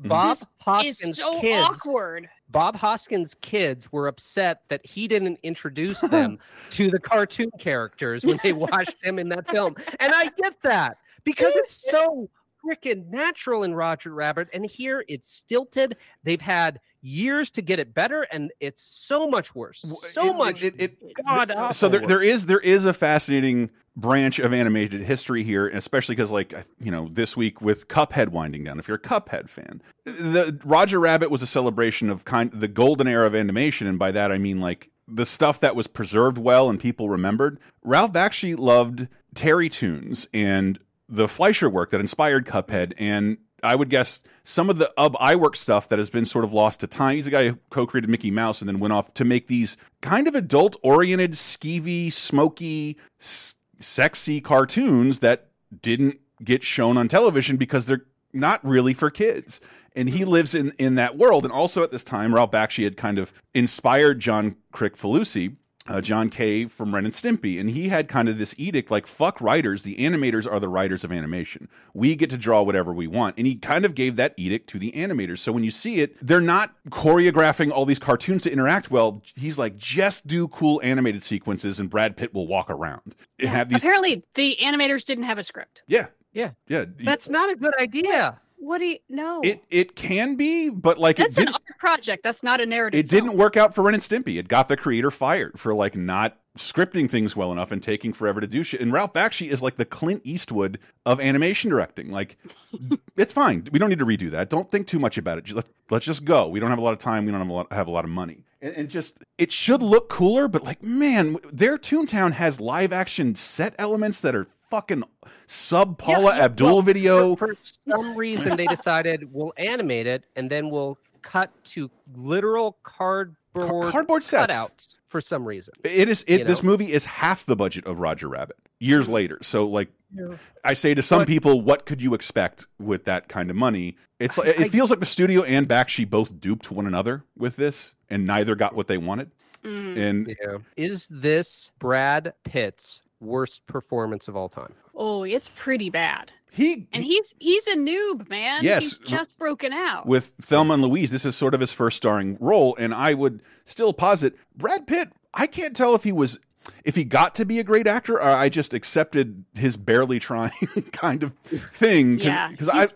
[0.00, 0.08] Mm-hmm.
[0.08, 2.28] Bob This Hoskins' is so kids awkward.
[2.50, 6.38] Bob Hoskins' kids were upset that he didn't introduce them
[6.70, 9.74] to the cartoon characters when they watched him in that film.
[10.00, 12.30] And I get that because it's so
[12.64, 14.48] freaking natural in Roger Rabbit.
[14.52, 15.96] And here it's stilted.
[16.24, 19.84] They've had years to get it better, and it's so much worse.
[20.12, 20.62] So It- it- much.
[20.64, 25.42] it- it- God so there, there is there is a fascinating branch of animated history
[25.44, 28.78] here, especially because like you know this week with Cuphead winding down.
[28.78, 33.06] If you're a Cuphead fan, the Roger Rabbit was a celebration of kind the golden
[33.06, 36.68] era of animation, and by that I mean like the stuff that was preserved well
[36.68, 37.58] and people remembered.
[37.82, 44.22] Ralph Bakshi loved Terrytoons and the Fleischer work that inspired Cuphead, and I would guess
[44.44, 47.16] some of the Ub Iwerk stuff that has been sort of lost to time.
[47.16, 50.28] He's the guy who co-created Mickey Mouse and then went off to make these kind
[50.28, 55.48] of adult-oriented, skeevy, smoky, sexy cartoons that
[55.82, 59.60] didn't get shown on television because they're not really for kids.
[59.96, 61.44] And he lives in in that world.
[61.44, 65.56] And also at this time, Ralph Bakshi had kind of inspired John Kricfalusi
[65.88, 66.66] uh, John K.
[66.66, 69.96] from Ren and Stimpy, and he had kind of this edict like, fuck writers, the
[69.96, 71.68] animators are the writers of animation.
[71.94, 73.36] We get to draw whatever we want.
[73.38, 75.38] And he kind of gave that edict to the animators.
[75.38, 79.22] So when you see it, they're not choreographing all these cartoons to interact well.
[79.34, 83.14] He's like, just do cool animated sequences, and Brad Pitt will walk around.
[83.38, 83.82] And have these.
[83.82, 85.82] Apparently, the animators didn't have a script.
[85.86, 86.06] Yeah.
[86.32, 86.50] Yeah.
[86.66, 86.84] Yeah.
[87.00, 88.40] That's not a good idea.
[88.58, 89.40] What do you know?
[89.42, 92.22] It it can be, but like That's an art project.
[92.24, 92.98] That's not a narrative.
[92.98, 94.38] It didn't work out for Ren and Stimpy.
[94.38, 98.40] It got the creator fired for like not scripting things well enough and taking forever
[98.40, 98.80] to do shit.
[98.80, 102.10] And Ralph Bakshi is like the Clint Eastwood of animation directing.
[102.10, 102.36] Like,
[103.16, 103.66] it's fine.
[103.72, 104.50] We don't need to redo that.
[104.50, 105.44] Don't think too much about it.
[105.44, 106.48] Just, let, let's just go.
[106.48, 107.24] We don't have a lot of time.
[107.24, 108.44] We don't have a lot, have a lot of money.
[108.60, 110.48] And, and just it should look cooler.
[110.48, 115.02] But like, man, their Toontown has live action set elements that are fucking
[115.46, 117.36] sub Paula Yeah, Abdul well, video.
[117.36, 117.56] For, for
[117.88, 124.22] some reason, they decided we'll animate it and then we'll cut to literal cardboard cardboard
[124.22, 124.52] sets.
[124.52, 125.74] cutouts for some reason.
[125.84, 126.40] It is it.
[126.40, 126.70] You This know?
[126.70, 129.38] movie is half the budget of Roger Rabbit years later.
[129.42, 130.36] So like, Yeah.
[130.64, 133.96] I say to some But- people, what could you expect with that kind of money?
[134.20, 137.56] It's like it I- feels like the studio and Bakshi both duped one another with
[137.56, 139.32] this, and neither got what they wanted.
[139.64, 139.96] Mm.
[139.98, 140.58] And Yeah.
[140.76, 144.74] Is this Brad Pitt's worst performance of all time?
[144.94, 146.32] Oh, it's pretty bad.
[146.50, 148.60] he And he's he's a noob, man.
[148.62, 148.82] Yes.
[148.82, 150.06] He's just broken out.
[150.06, 153.42] with Thelma and Louise, this is sort of his first starring role, and I would
[153.64, 155.12] still posit Brad Pitt.
[155.34, 156.38] I can't tell if he was
[156.84, 160.50] if he got to be a great actor, or I just accepted his barely trying
[160.92, 162.16] kind of thing.
[162.18, 162.92] Cause, yeah, because I he's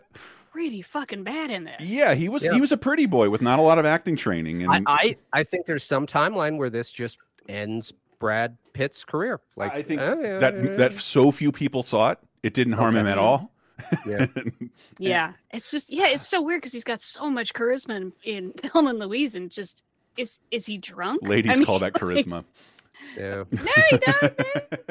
[0.51, 1.81] pretty fucking bad in this.
[1.81, 2.53] Yeah, he was Yeah.
[2.55, 5.17] he was a pretty boy with not a lot of acting training, and I, I
[5.33, 9.41] I think there's some timeline where this just ends Brad Pitt's career.
[9.57, 12.75] Like I think oh, yeah, that yeah, that so few people saw it, it didn't
[12.75, 13.51] harm him at all.
[14.07, 14.27] Yeah.
[15.01, 18.53] Yeah, it's just yeah, it's so weird because he's got so much charisma in, in
[18.57, 19.83] Thelma and Louise, and just
[20.17, 21.27] is is he drunk?
[21.27, 22.45] Ladies I mean, call that charisma.
[23.17, 23.43] Yeah.
[23.51, 24.41] No, he doesn't.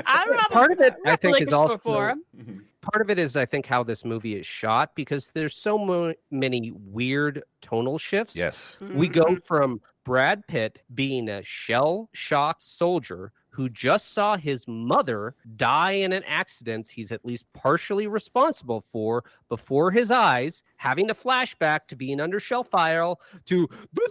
[0.05, 2.25] I'm not Part of it, I think, is also store for him.
[2.37, 2.57] Mm-hmm.
[2.81, 6.15] part of it is I think how this movie is shot because there's so mo-
[6.29, 8.35] many weird tonal shifts.
[8.35, 8.77] Yes.
[8.81, 8.97] Mm-hmm.
[8.97, 15.35] We go from Brad Pitt being a shell shocked soldier who just saw his mother
[15.57, 21.15] die in an accident he's at least partially responsible for before his eyes, having a
[21.15, 23.13] flashback to being under shell fire
[23.45, 23.69] to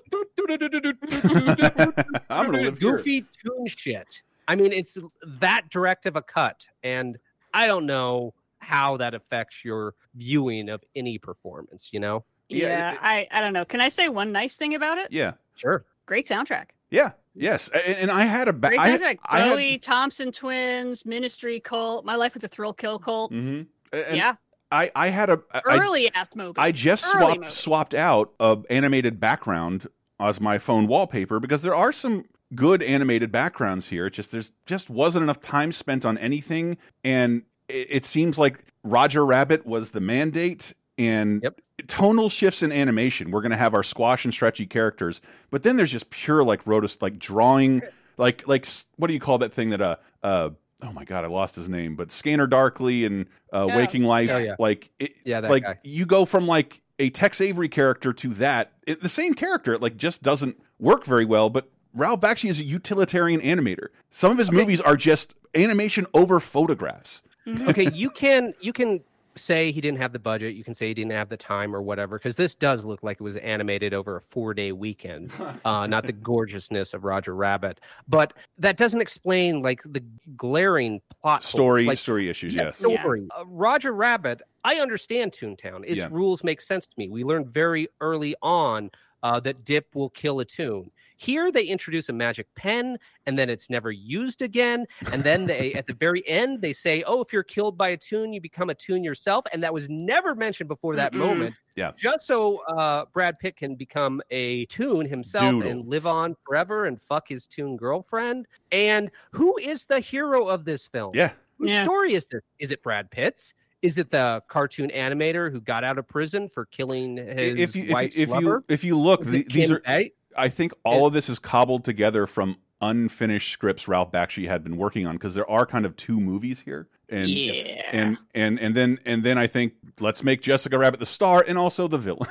[2.31, 2.97] I'm gonna live here.
[2.97, 4.23] goofy toon shit.
[4.47, 4.99] I mean, it's
[5.41, 7.19] that direct of a cut, and
[7.55, 11.89] I don't know how that affects your viewing of any performance.
[11.93, 12.25] You know?
[12.49, 13.65] Yeah, Yeah, I, I don't know.
[13.65, 15.09] Can I say one nice thing about it?
[15.11, 15.33] Yeah.
[15.61, 15.85] Sure.
[16.07, 16.67] Great soundtrack.
[16.91, 17.13] Yeah.
[17.35, 17.69] Yes.
[17.69, 19.19] And, and I had a ba- Great I, soundtrack.
[19.27, 23.31] I had- Bowie, Thompson Twins, Ministry Cult, My Life with the Thrill Kill Cult.
[23.33, 23.67] Mhm.
[23.93, 24.35] And yeah,
[24.73, 26.59] I I had a I- early ass movie.
[26.59, 27.51] I just Early swapped movie.
[27.53, 29.87] swapped out a animated background
[30.19, 34.07] as my phone wallpaper because there are some good animated backgrounds here.
[34.07, 38.65] It just there's just wasn't enough time spent on anything, and it, it seems like
[38.83, 40.75] Roger Rabbit was the mandate.
[41.01, 41.61] And Yep.
[41.87, 43.31] tonal shifts in animation.
[43.31, 46.65] We're going to have our squash and stretchy characters, but then there's just pure like
[46.65, 47.83] rotos like drawing,
[48.19, 50.51] like like what do you call that thing that uh uh
[50.83, 53.77] oh my god I lost his name, but Scanner Darkly and uh, Oh.
[53.77, 54.57] Waking Life, Oh, yeah.
[54.59, 55.79] like it, Yeah, that like guy.
[55.85, 59.81] you go from like a Tex Avery character to that it, the same character it
[59.81, 64.37] like just doesn't work very well but Ralph Bakshi is a utilitarian animator some of
[64.39, 67.23] his movies are just animation over photographs
[67.69, 69.01] okay, you can you can
[69.37, 70.55] say he didn't have the budget.
[70.55, 73.19] You can say he didn't have the time or whatever, because this does look like
[73.21, 75.33] it was animated over a four day weekend.
[75.65, 80.03] Uh, not the gorgeousness of Roger Rabbit, but that doesn't explain like the
[80.37, 83.29] glaring plot story Like, story issues yeah, yes story.
[83.39, 84.41] Uh, Roger Rabbit.
[84.65, 85.85] I understand Toontown.
[85.85, 86.09] Its Yeah.
[86.11, 87.09] rules make sense to me.
[87.11, 88.91] We learned very early on
[89.23, 90.91] uh, that Dip will kill a toon.
[91.21, 94.87] Here they introduce a magic pen, and then it's never used again.
[95.13, 97.97] And then they, at the very end, they say, "Oh, if you're killed by a
[97.99, 101.19] toon, you become a toon yourself." And that was never mentioned before that Mm-mm.
[101.19, 101.55] moment.
[101.77, 101.93] Yeah.
[101.97, 105.71] just so uh, Brad Pitt can become a toon himself Doodle.
[105.71, 108.47] and live on forever and fuck his toon girlfriend.
[108.73, 111.13] And who is the hero of this film?
[111.15, 111.83] yeah Whose Yeah.
[111.85, 112.41] story is this?
[112.59, 113.53] Is it Brad Pitt's?
[113.83, 117.85] Is it the cartoon animator who got out of prison for killing his if you
[117.85, 118.65] if wife's you, if lover?
[118.69, 120.13] you if you look the, these Kim are Bay?
[120.37, 124.77] I think all of this is cobbled together from unfinished scripts Ralph Bakshi had been
[124.77, 127.83] working on because there are kind of two movies here and yeah.
[127.93, 131.59] and and and then and then I think let's make Jessica Rabbit the star and
[131.59, 132.29] also the villain,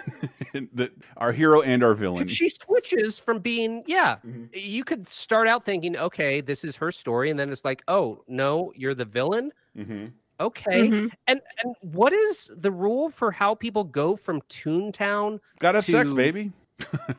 [0.73, 2.27] the, our hero and our villain.
[2.27, 4.15] She switches from being, yeah.
[4.25, 4.45] Mm-hmm.
[4.53, 8.23] You could start out thinking, okay, this is her story, and then it's like, oh
[8.27, 9.51] no, you're the villain.
[9.75, 10.07] hmm
[10.41, 11.11] Okay, Mhm.
[11.27, 15.39] and and what is the rule for how people go from Toontown?
[15.59, 16.53] Gotta have sex, baby.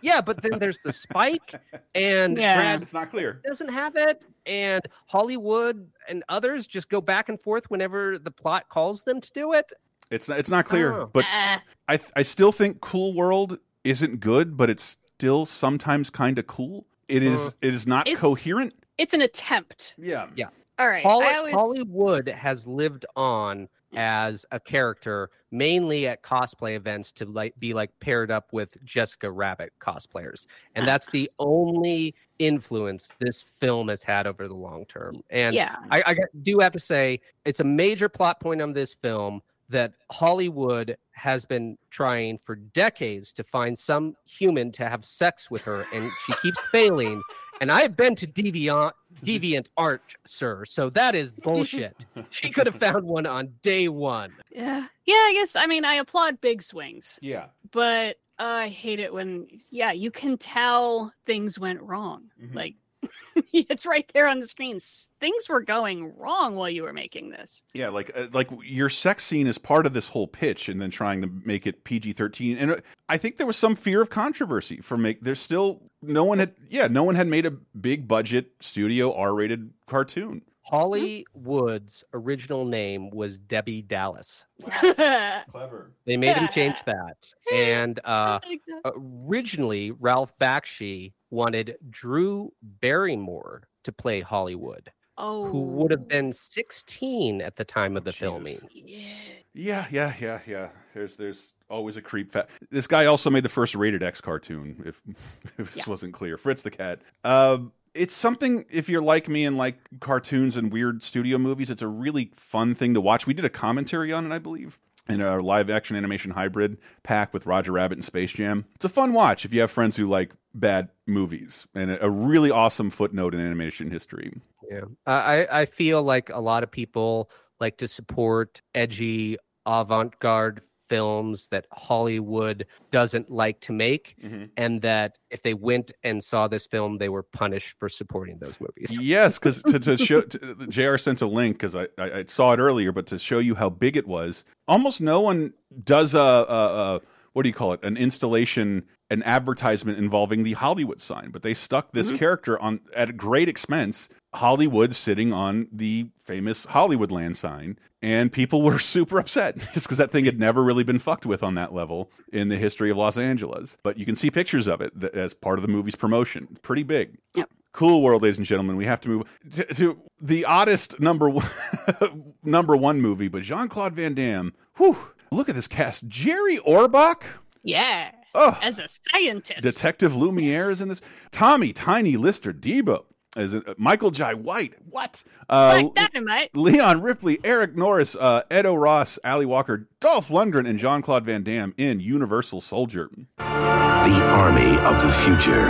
[0.02, 1.54] Yeah, but then there's the Spike,
[1.94, 2.56] and Yeah.
[2.56, 3.40] Brad It's not clear.
[3.44, 8.68] doesn't have it, and Hollywood and others just go back and forth whenever the plot
[8.68, 9.70] calls them to do it.
[10.10, 11.10] It's not, it's not clear, Oh.
[11.12, 16.10] but Ah, I th- I still think Cool World isn't good, but it's still sometimes
[16.10, 16.86] kind of cool.
[17.08, 18.74] It is Uh, it is not It's- coherent.
[18.98, 19.94] it's an attempt.
[19.98, 20.28] Yeah.
[20.34, 20.48] Yeah.
[20.78, 21.02] All right.
[21.02, 27.58] Holly- always, Hollywood has lived on as a character mainly at cosplay events to like
[27.58, 30.46] be like paired up with Jessica Rabbit cosplayers.
[30.74, 35.22] And that's the only influence this film has had over the long term.
[35.30, 35.76] And yeah.
[35.90, 39.92] I, I do have to say it's a major plot point on this film that
[40.10, 45.84] Hollywood has been trying for decades to find some human to have sex with her,
[45.94, 47.22] and she keeps failing.
[47.60, 48.92] And I've been to Deviant
[49.24, 51.96] Deviant Art, sir, so that is bullshit.
[52.30, 54.32] She could have found one on day one.
[54.50, 54.86] Yeah.
[55.06, 57.46] Yeah, I guess I mean I applaud big swings, Yeah.
[57.70, 62.30] but uh, I hate it when yeah, you can tell things went wrong.
[62.42, 62.54] Mhm.
[62.54, 62.74] Like
[63.52, 64.78] it's right there on the screen.
[65.20, 67.62] Things were going wrong while you were making this.
[67.72, 70.90] Yeah, like uh, like your sex scene is part of this whole pitch, and then
[70.90, 72.56] trying to make it PG thirteen.
[72.56, 72.76] And uh,
[73.08, 75.20] I think there was some fear of controversy for make.
[75.22, 79.34] There's still no one had yeah no one had made a big budget studio R
[79.34, 80.42] rated cartoon.
[80.62, 84.44] Hollywood's original name was Debbie Dallas.
[84.70, 85.90] Clever.
[86.04, 87.16] They made him change that.
[87.52, 88.38] And uh,
[88.84, 97.40] originally, Ralph Bakshi wanted Drew Barrymore to play Hollywood, oh, who would have been 16
[97.42, 98.20] at the time of the Jesus.
[98.20, 98.60] filming.
[98.72, 99.06] Yeah.
[99.52, 100.70] Yeah, yeah, yeah, yeah.
[100.94, 102.30] There's there's always a creep.
[102.30, 104.82] Fa this guy also made the first rated X cartoon.
[104.86, 105.02] If
[105.58, 105.84] if this Yeah.
[105.90, 107.00] wasn't clear, Fritz the cat.
[107.24, 111.68] Um, it's something if you're like me and like cartoons and weird studio movies.
[111.70, 113.26] It's a really fun thing to watch.
[113.26, 114.78] We did a commentary on it, I believe.
[115.08, 118.64] In a live action animation hybrid pack with Roger Rabbit and Space Jam.
[118.74, 122.50] It's a fun watch if you have friends who like bad movies and a, really
[122.50, 124.40] awesome footnote in animation history.
[124.70, 129.36] Yeah, I I feel like a lot of people like to support edgy
[129.66, 134.44] avant-garde films that Hollywood doesn't like to make, Mm-hmm.
[134.56, 138.58] and that if they went and saw this film, they were punished for supporting those
[138.60, 138.98] movies.
[139.00, 140.96] Yes, because to, to show to, Jr.
[140.98, 143.70] sent a link because I, I I saw it earlier, but to show you how
[143.70, 145.52] big it was, almost no one
[145.84, 147.00] does a, a, a
[147.32, 147.80] what do you call it?
[147.84, 152.18] An installation, an advertisement involving the Hollywood sign, but they stuck this Mhm.
[152.18, 154.08] character on at great expense.
[154.32, 160.12] Hollywood sitting on the famous Hollywoodland sign, and people were super upset just because that
[160.12, 163.18] thing had never really been fucked with on that level in the history of Los
[163.18, 163.76] Angeles.
[163.82, 166.56] But you can see pictures of it as part of the movie's promotion.
[166.62, 167.18] Pretty big.
[167.34, 167.50] Yep.
[167.72, 168.76] Cool world, ladies and gentlemen.
[168.76, 169.22] We have to move
[169.54, 171.46] to, to the oddest number one,
[172.44, 174.52] number one movie, but Jean Claude Van Damme.
[174.76, 174.96] Whew,
[175.30, 177.22] look at this cast: Jerry Orbach,
[177.62, 178.10] Yeah.
[178.34, 178.58] Oh.
[178.62, 179.62] As a scientist.
[179.62, 181.00] Detective Lumiere is in this.
[181.30, 183.04] Tommy Tiny Lister Deebo
[183.36, 184.74] as in, uh, Michael Jai White.
[184.88, 185.22] What?
[185.48, 186.50] Uh, like dynamite.
[186.54, 191.42] Leon Rippy, Eric Norris, uh, Ed O'Ross, Ally Walker, Dolph Lundgren, and Jean Claude Van
[191.42, 193.10] Damme in Universal Soldier.
[193.38, 195.68] The army of the future.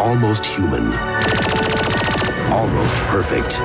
[0.00, 0.92] Almost human.
[2.52, 3.58] Almost perfect.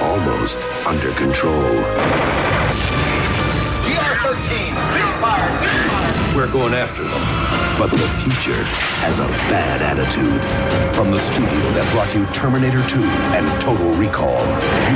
[0.00, 2.53] Almost under control.
[6.34, 7.20] We're going after them.
[7.78, 8.60] But the future
[9.04, 10.94] has a bad attitude.
[10.96, 14.40] From the studio that brought you Terminator 2 and Total Recall,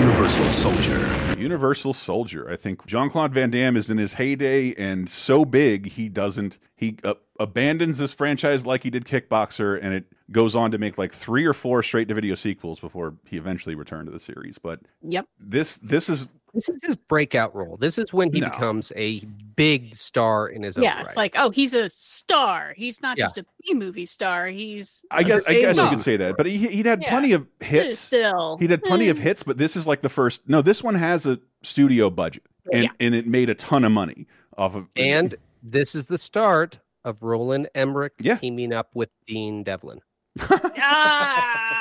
[0.00, 1.34] Universal Soldier.
[1.38, 2.50] Universal Soldier.
[2.50, 6.58] I think Jean Claude Van Damme is in his heyday and so big he doesn't
[6.74, 10.98] he uh, abandons this franchise like he did Kickboxer, and it goes on to make
[10.98, 14.58] like three or four straight to video sequels before he eventually returned to the series.
[14.58, 15.26] But Yep.
[15.38, 17.76] this this is This is his breakout role.
[17.76, 18.48] This is when he No.
[18.48, 19.20] becomes a
[19.56, 21.06] big star in his own Yeah, right.
[21.06, 22.72] it's like, oh, he's a star.
[22.76, 23.24] He's not Yeah.
[23.26, 24.46] just a B movie star.
[24.46, 25.90] He's I a guess I guess you star.
[25.90, 27.10] could say that, but he he'd had Yeah.
[27.10, 27.98] plenty of hits.
[27.98, 29.22] Still, He'd had plenty of eh.
[29.24, 30.48] hits, but this is like the first.
[30.48, 32.90] No, this one has a studio budget, and Yeah.
[33.00, 34.86] and it made a ton of money off of.
[34.96, 38.36] and this is the start of Roland Emmerich Yeah.
[38.36, 40.00] teaming up with Dean Devlin.
[40.80, 41.77] Ah.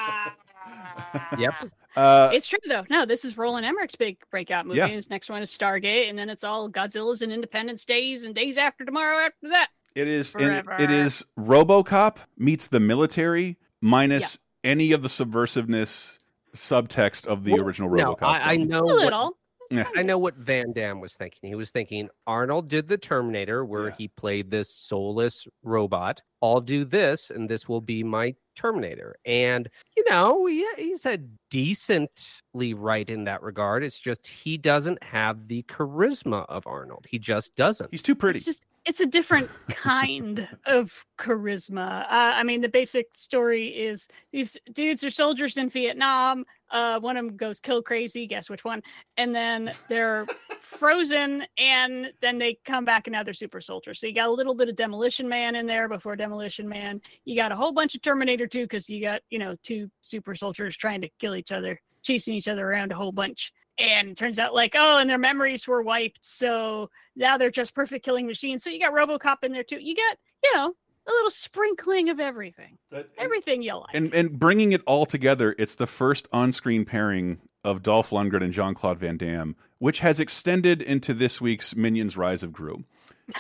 [1.38, 1.54] Yep.
[1.96, 2.84] Uh, it's true though.
[2.92, 4.78] No, this is Roland Emmerich's big breakout movie.
[4.78, 4.86] Yeah.
[4.88, 8.56] His next one is Stargate, and then it's all Godzilla's and Independence Days and Days
[8.56, 9.70] After Tomorrow after that.
[9.96, 10.84] It is and it- Forever.
[10.84, 16.20] it is RoboCop meets the military minus any of the subversiveness
[16.56, 18.24] subtext of the Well, original no, RoboCop.
[18.28, 19.38] I, I know A what- little.
[19.72, 19.86] Yeah.
[19.98, 21.50] I know what Van Damme was thinking.
[21.50, 26.22] He was thinking Arnold did the Terminator, where he played this soulless robot.
[26.44, 29.16] I'll do this, and this will be my Terminator.
[29.26, 31.18] And you know, yeah, he's a
[31.50, 33.84] decently right in that regard.
[33.84, 37.06] It's just he doesn't have the charisma of Arnold.
[37.08, 37.90] He just doesn't.
[37.92, 38.38] He's too pretty.
[38.38, 42.04] It's just it's a different kind of charisma.
[42.04, 46.46] Uh, I mean, the basic story is these dudes are soldiers in Vietnam.
[46.70, 48.28] Uh, one of them goes kill crazy.
[48.28, 48.82] Guess which one?
[49.18, 50.26] And then they're
[50.60, 54.00] frozen, and then they come back they're super soldiers.
[54.00, 57.02] So you got a little bit of Demolition Man in there before Demolition Man.
[57.26, 60.36] You got a whole bunch of Terminator 2 because you got you know two super
[60.36, 63.54] soldiers trying to kill each other, chasing each other around a whole bunch.
[63.80, 67.76] And it turns out like oh, and their memories were wiped, so now they're just
[67.76, 68.64] perfect killing machines.
[68.64, 69.80] So you got RoboCop in there too.
[69.80, 70.74] You got you know
[71.08, 72.78] a little sprinkling of everything,
[73.18, 73.94] everything you like.
[73.94, 78.54] and and bringing it all together, it's the first on-screen pairing of Dolph Lundgren and
[78.54, 82.84] Jean Claude Van Damme, which has extended into this week's Minions: Rise of Gru.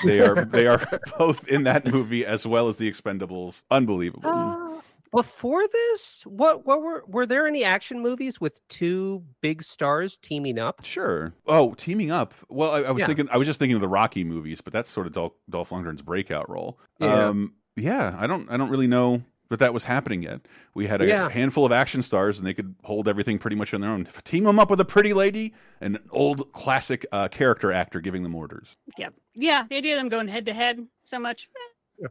[0.06, 0.82] They are they are
[1.18, 3.64] both in that movie as well as the Expendables.
[3.72, 4.30] Unbelievable.
[4.30, 4.67] Uh,
[5.12, 10.60] before this, what what were were there any action movies with two big stars teaming
[10.60, 10.84] up?
[10.84, 11.34] Sure.
[11.48, 12.34] Oh, teaming up.
[12.50, 13.08] Well, I, I was Yeah.
[13.08, 13.28] thinking.
[13.32, 16.02] I was just thinking of the Rocky movies, but that's sort of Dolph, Dolph Lundgren's
[16.02, 16.80] breakout role.
[17.00, 17.28] Yeah.
[17.28, 18.16] Um, yeah.
[18.20, 18.50] I don't.
[18.52, 20.42] I don't really know that that was happening yet.
[20.74, 21.30] We had a Yeah.
[21.30, 24.06] handful of action stars, and they could hold everything pretty much on their own.
[24.26, 28.24] Team them up with a pretty lady and an old classic uh, character actor giving
[28.24, 28.76] them orders.
[28.98, 31.48] yeah, yeah, the idea of them going head to head so much.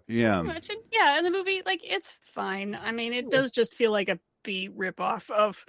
[0.09, 0.41] Yeah.
[0.41, 0.71] pretty much.
[0.71, 2.79] And yeah, and the movie, like, it's fine.
[2.83, 5.65] I mean, it does just feel like a B ripoff of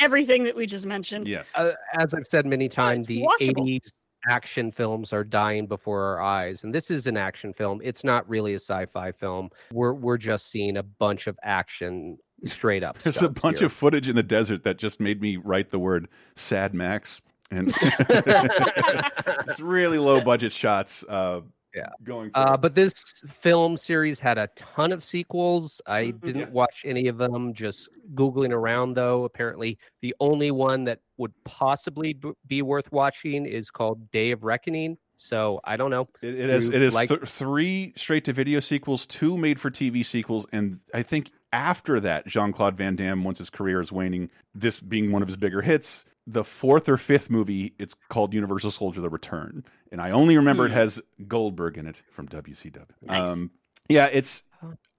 [0.00, 1.28] everything that we just mentioned.
[1.28, 1.52] Yes.
[1.54, 3.80] Uh, as I've said many times, the watchable.
[3.80, 3.92] 80s
[4.28, 6.64] action films are dying before our eyes.
[6.64, 7.80] And this is an action film.
[7.82, 9.50] It's not really a sci fi film.
[9.72, 12.98] We're, we're just seeing a bunch of action straight up.
[13.02, 13.66] There's a bunch here.
[13.66, 17.72] of footage in the desert that just made me write the word "sad Max," and
[17.80, 21.04] it's really low budget shots.
[21.08, 21.40] Uh,
[21.76, 21.90] Yeah.
[22.02, 22.94] Going Uh, but this
[23.28, 25.80] film series had a ton of sequels.
[25.86, 26.26] I Mm-hmm.
[26.26, 27.52] didn't watch any of them.
[27.52, 33.44] Just googling around, though, apparently the only one that would possibly b- be worth watching
[33.46, 34.96] is called Day of Reckoning.
[35.18, 36.06] So I don't know.
[36.22, 36.68] It, it is.
[36.68, 40.46] You It is like- th- three straight to video sequels, two made for TV sequels,
[40.52, 44.78] and I think after that, Jean Claude Van Damme, once his career is waning, this
[44.80, 49.00] being one of his bigger hits, the fourth or fifth movie, it's called Universal Soldier:
[49.00, 50.74] The Return, and I only remember it Hmm.
[50.76, 52.86] has Goldberg in it from WCW.
[53.02, 53.28] Nice.
[53.28, 53.50] Um,
[53.88, 54.42] yeah, it's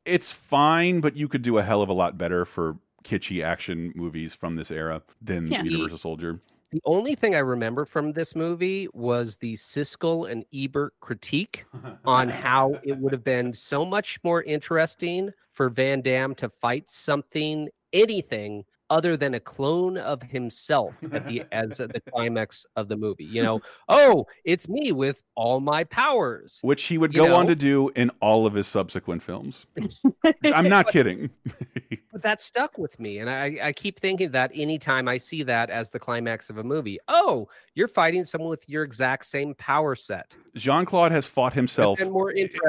[0.06, 3.92] it's fine, but you could do a hell of a lot better for kitschy action
[3.96, 5.64] movies from this era than Yeah.
[5.64, 6.40] Universal Soldier.
[6.72, 11.66] The only thing I remember from this movie was the Siskel and Ebert critique
[12.06, 16.90] on how it would have been so much more interesting for Van Damme to fight
[16.90, 22.88] something, anything other than a clone of himself at the as at the climax of
[22.88, 23.26] the movie.
[23.26, 26.60] You know, oh, it's me with all my powers.
[26.62, 29.66] Which he would You go on to do in all of his subsequent films.
[30.44, 31.30] I'm not kidding.
[32.12, 35.70] But that stuck with me, and I, I keep thinking that anytime I see that
[35.70, 39.96] as the climax of a movie, oh, you're fighting someone with your exact same power
[39.96, 40.36] set.
[40.56, 42.00] Jean Claude has fought himself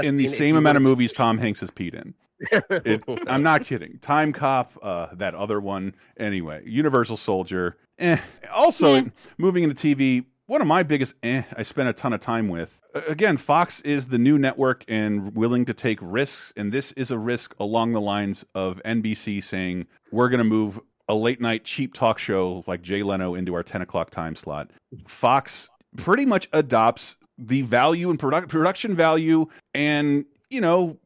[0.02, 2.12] in the same amount of movies Tom Hanks has peed in.
[2.40, 3.98] It, I'm not kidding.
[3.98, 5.94] Time Cop, uh, that other one.
[6.18, 7.76] Anyway, Universal Soldier.
[7.98, 8.18] Eh.
[8.52, 12.48] Also, moving into TV, one of my biggest eh I spent a ton of time
[12.48, 12.80] with.
[13.06, 17.18] Again, Fox is the new network and willing to take risks, and this is a
[17.18, 21.94] risk along the lines of NBC saying we're going to move a late night cheap
[21.94, 24.70] talk show like Jay Leno into our 10 o'clock time slot.
[25.06, 30.98] Fox pretty much adopts the value and product production value and you know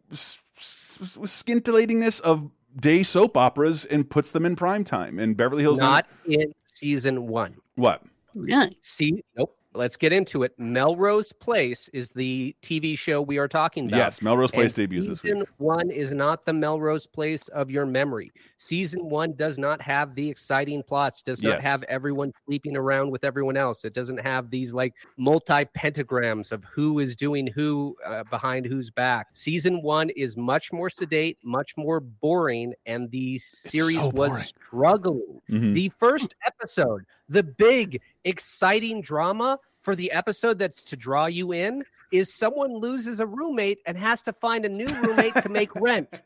[0.62, 6.06] scintillatingness of day soap operas and puts them in prime time and Beverly Hills Not
[6.26, 7.56] in season one.
[7.74, 8.02] what
[8.34, 8.78] Really?
[8.80, 9.56] See, nope.
[9.74, 10.52] Let's get into it.
[10.58, 13.96] Melrose Place is the TV show we are talking about.
[13.96, 15.32] Yes, Melrose Place And debuts this week.
[15.32, 18.32] Season one is not the Melrose Place of your memory.
[18.58, 21.64] Season one does not have the exciting plots, does not Yes.
[21.64, 23.84] have everyone sleeping around with everyone else.
[23.86, 28.90] It doesn't have these like multi pentagrams of who is doing who uh, behind whose
[28.90, 29.28] back.
[29.32, 35.40] Season one is much more sedate, much more boring, and the series so was struggling.
[35.48, 35.72] Mhm.
[35.74, 41.84] The first episode, the big, exciting drama for the episode that's to draw you in
[42.12, 46.20] is someone loses a roommate and has to find a new roommate to make rent.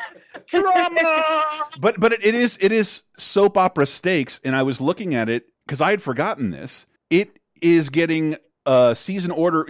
[0.46, 1.32] Drama!
[1.80, 5.28] but but it, it is it is soap opera stakes and I was looking at
[5.28, 8.36] it cuz I had forgotten this it is getting
[8.66, 9.66] a season order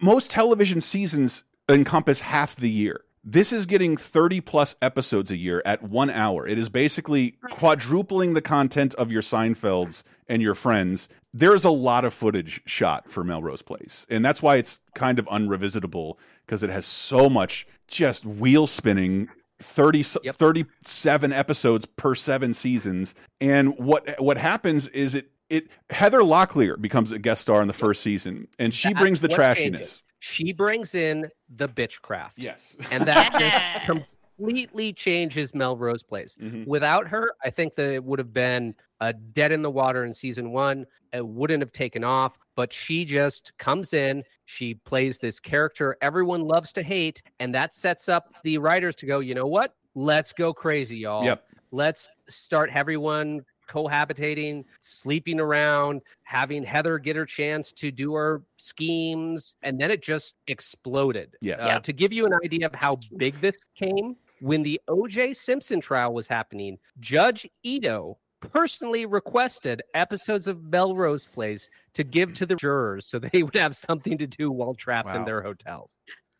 [0.00, 5.62] most television seasons encompass half the year this is getting 30 plus episodes a year
[5.66, 11.08] at 1 hour it is basically quadrupling the content of your Seinfelds and your friends
[11.34, 15.26] there's a lot of footage shot for Melrose Place and that's why it's kind of
[15.26, 16.16] unrevisitable
[16.46, 23.14] because it has so much just wheel spinning 30 s- 37 episodes per 7 seasons
[23.40, 27.74] and what what happens is it it Heather Locklear becomes a guest star in the
[27.74, 30.02] first season and she That's brings the trashiness changes.
[30.24, 32.34] She brings in the bitchcraft.
[32.36, 32.76] Yes.
[32.92, 34.06] And that just
[34.38, 36.36] completely changes Melrose Place.
[36.40, 36.64] Mm-hmm.
[36.64, 40.14] Without her, I think that it would have been a dead in the water in
[40.14, 40.86] season one.
[41.12, 44.22] It wouldn't have taken off, but she just comes in.
[44.44, 47.20] She plays this character everyone loves to hate.
[47.40, 49.74] And that sets up the writers to go, you know what?
[49.96, 51.24] Let's go crazy, y'all.
[51.24, 51.44] Yep.
[51.72, 59.56] Let's start everyone cohabitating, sleeping around, having Heather get her chance to do her schemes,
[59.62, 61.36] and then it just exploded.
[61.40, 61.60] Yes.
[61.60, 65.34] Uh, to give you an idea of how big this came, when the O.J.
[65.34, 68.18] Simpson trial was happening, Judge Ito
[68.52, 73.76] personally requested episodes of Melrose Place to give to the jurors so they would have
[73.76, 75.94] something to do while trapped in their hotels.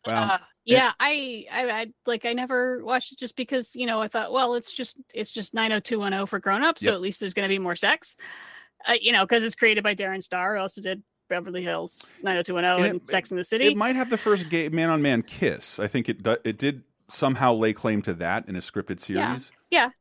[0.05, 4.07] Uh, yeah, I, I, I like I never watched it just because you know I
[4.09, 6.89] thought, well, it's just it's just 90210 for grown ups, Yep.
[6.91, 8.17] so at least there's going to be more sex,
[8.87, 12.85] uh, you know, because it's created by Darren Star, who also did Beverly Hills 90210
[12.85, 13.67] and, And it- Sex in the City.
[13.67, 16.83] it might have the first gay man on man kiss I think it it did
[17.09, 19.39] somehow lay claim to that in a scripted series yeah,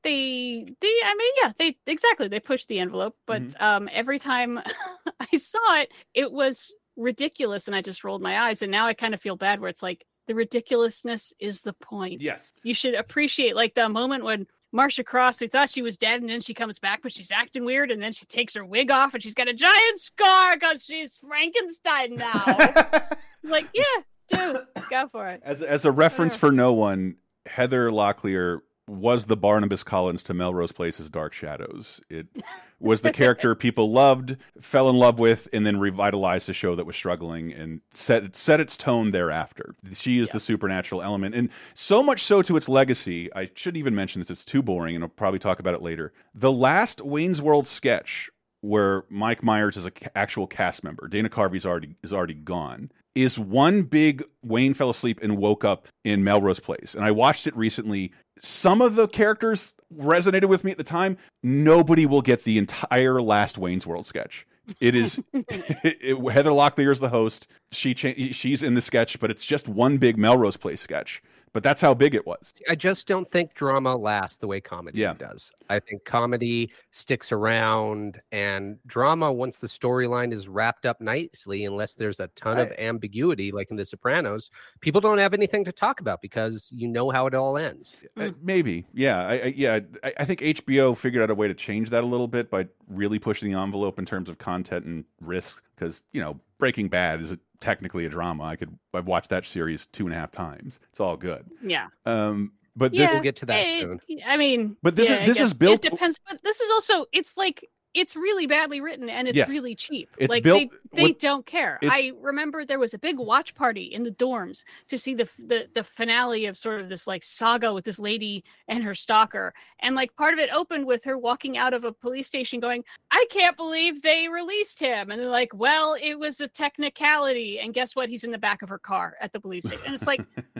[0.02, 3.62] they, they, I mean, yeah, they exactly they pushed the envelope, but Mm-hmm.
[3.64, 4.58] um, every time
[5.32, 8.94] I saw it, it was ridiculous, and I just rolled my eyes, and now I
[8.94, 12.20] kind of feel bad where it's like the ridiculousness is the point.
[12.20, 12.52] Yes.
[12.62, 16.30] you should appreciate like the moment when Marcia Cross, we thought she was dead, and
[16.30, 19.12] then she comes back, but she's acting weird, and then she takes her wig off,
[19.14, 22.44] and she's got a giant scar because she's Frankenstein now.
[23.42, 23.84] like, yeah,
[24.28, 25.42] dude, go for it.
[25.44, 27.16] As as a reference for no one,
[27.46, 32.00] Heather Locklear was the Barnabas Collins to Melrose Place's Dark Shadows.
[32.10, 32.26] It
[32.80, 36.84] was the character people loved, fell in love with, and then revitalized a show that
[36.84, 39.74] was struggling and set set its tone thereafter.
[39.94, 43.32] She is the supernatural element, and so much so to its legacy.
[43.34, 46.12] I shouldn't even mention this; it's too boring, and I'll probably talk about it later.
[46.34, 48.30] The last Wayne's World sketch
[48.62, 52.90] where Mike Myers is an actual cast member, Dana Carvey's already is already gone.
[53.14, 57.46] Is one big Wayne fell asleep and woke up in Melrose Place, and I watched
[57.46, 58.12] it recently.
[58.40, 61.18] Some of the characters resonated with me at the time.
[61.42, 64.46] Nobody will get the entire last Wayne's World sketch.
[64.80, 67.48] It is it, Heather Locklear is the host.
[67.70, 71.22] She she's in the sketch, but it's just one big Melrose Place sketch.
[71.52, 72.54] But that's how big it was.
[72.66, 75.12] I just don't think drama lasts the way comedy Yeah.
[75.12, 75.52] does.
[75.68, 81.92] I think comedy sticks around, and drama, once the storyline is wrapped up nicely, unless
[81.92, 84.50] there's a ton of ambiguity, like in The Sopranos,
[84.80, 87.96] people don't have anything to talk about because you know how it all ends.
[88.16, 89.80] Uh, maybe, yeah, I, I, yeah.
[90.02, 92.66] I, I think HBO figured out a way to change that a little bit by
[92.88, 95.62] really pushing the envelope in terms of content and risk.
[95.74, 98.42] Because you know, Breaking Bad is a, technically a drama.
[98.44, 100.78] I could I've watched that series two and a half times.
[100.90, 101.46] It's all good.
[101.64, 101.86] Yeah.
[102.04, 103.64] Um, but yeah, this we'll get to that.
[104.08, 106.60] it- I mean, But this yeah, is- this is guess built- It depends, but this
[106.60, 109.48] is also it's like it's really badly written and it's Yes.
[109.50, 110.08] really cheap.
[110.18, 111.78] It's like built- they, they what- don't care.
[111.82, 115.68] I remember there was a big watch party in the dorms to see the the
[115.74, 119.94] the finale of sort of this like saga with this lady and her stalker, and
[119.94, 123.26] like part of it opened with her walking out of a police station going, "I
[123.30, 127.94] can't believe they released him," and they're like, "Well, it was a technicality," and guess
[127.96, 128.08] what?
[128.08, 130.22] He's in the back of her car at the police station, and it's like.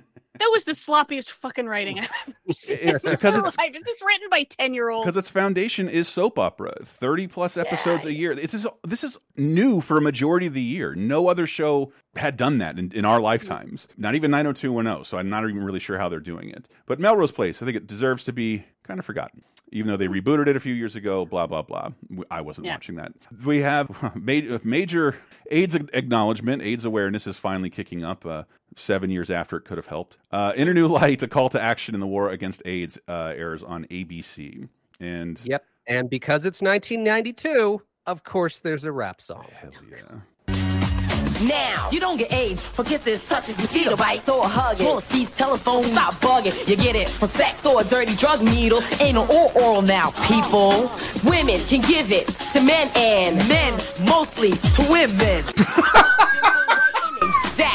[0.43, 3.77] That was the sloppiest fucking writing I've ever seen It's because it's- life.
[3.77, 5.07] Is this written by ten year olds?
[5.07, 8.33] because its foundation is soap opera, thirty plus episodes a year.
[8.33, 10.97] It's just, this is new for a majority of the year.
[10.97, 13.25] No other show had done that in, in our mm-hmm.
[13.25, 13.87] lifetimes.
[13.97, 15.05] Not even nine hundred two one zero.
[15.05, 16.69] So I'm not even really sure how they're doing it.
[16.87, 19.43] But Melrose Place, I think it deserves to be kind of forgotten.
[19.75, 21.91] Even though they rebooted it a few years ago, blah blah blah.
[22.31, 22.75] I wasn't Yeah.
[22.75, 23.13] watching that.
[23.45, 25.17] We have major, major
[25.51, 26.63] AIDS acknowledgement.
[26.63, 28.27] AIDS awareness is finally kicking up.
[28.27, 28.43] Uh,
[28.77, 30.17] seven years after it could have helped.
[30.31, 33.63] Uh, Inner New Light, a call to action in the war against AIDS, uh, airs
[33.63, 34.69] on ABC.
[35.01, 35.65] And Yep.
[35.87, 39.47] And because it's 1992, of course, there's a rap song.
[39.53, 40.21] Hell yeah.
[41.49, 44.87] Now, you don't get AIDS from kisses, touches, mosquito bites, or hugging.
[44.87, 46.69] Pull seats, telephone, stop bugging.
[46.69, 48.83] You get it from sex or a dirty drug needle.
[49.01, 50.91] Anal or oral now, people.
[51.25, 53.73] Women can give it to men and men
[54.07, 55.43] mostly to women.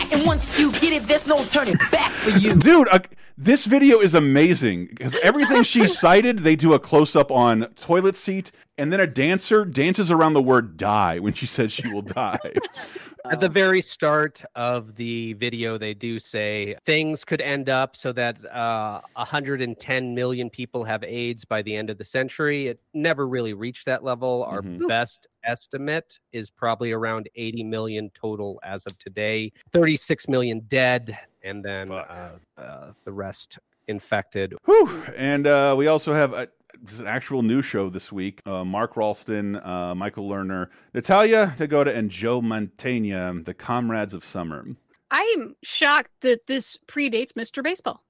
[0.10, 2.56] And once you get it, there's no turning back for you.
[2.56, 3.00] Dude, uh,
[3.38, 8.16] this video is amazing because everything she cited, they do a close up on toilet
[8.16, 12.02] seat, and then a dancer dances around the word die when she says she will
[12.02, 12.40] die.
[13.30, 18.14] At the very start of the video, they do say things could end up so
[18.14, 22.68] that uh, 110 million people have AIDS by the end of the century.
[22.68, 24.44] It never really reached that level.
[24.44, 31.18] Our best estimate is probably around 80 million total as of today, 36 million dead,
[31.44, 34.54] and then uh, uh, the rest infected.
[34.66, 35.04] Whew.
[35.16, 36.48] And uh, we also have a,
[36.84, 38.42] this is an actual new show this week.
[38.46, 44.66] Uh, Mark Rolston, uh, Michael Lerner, Natalya Negoda, and Joe Mantegna, the comrades of summer.
[45.12, 47.64] I'm shocked that this predates Mr.
[47.64, 48.04] Baseball.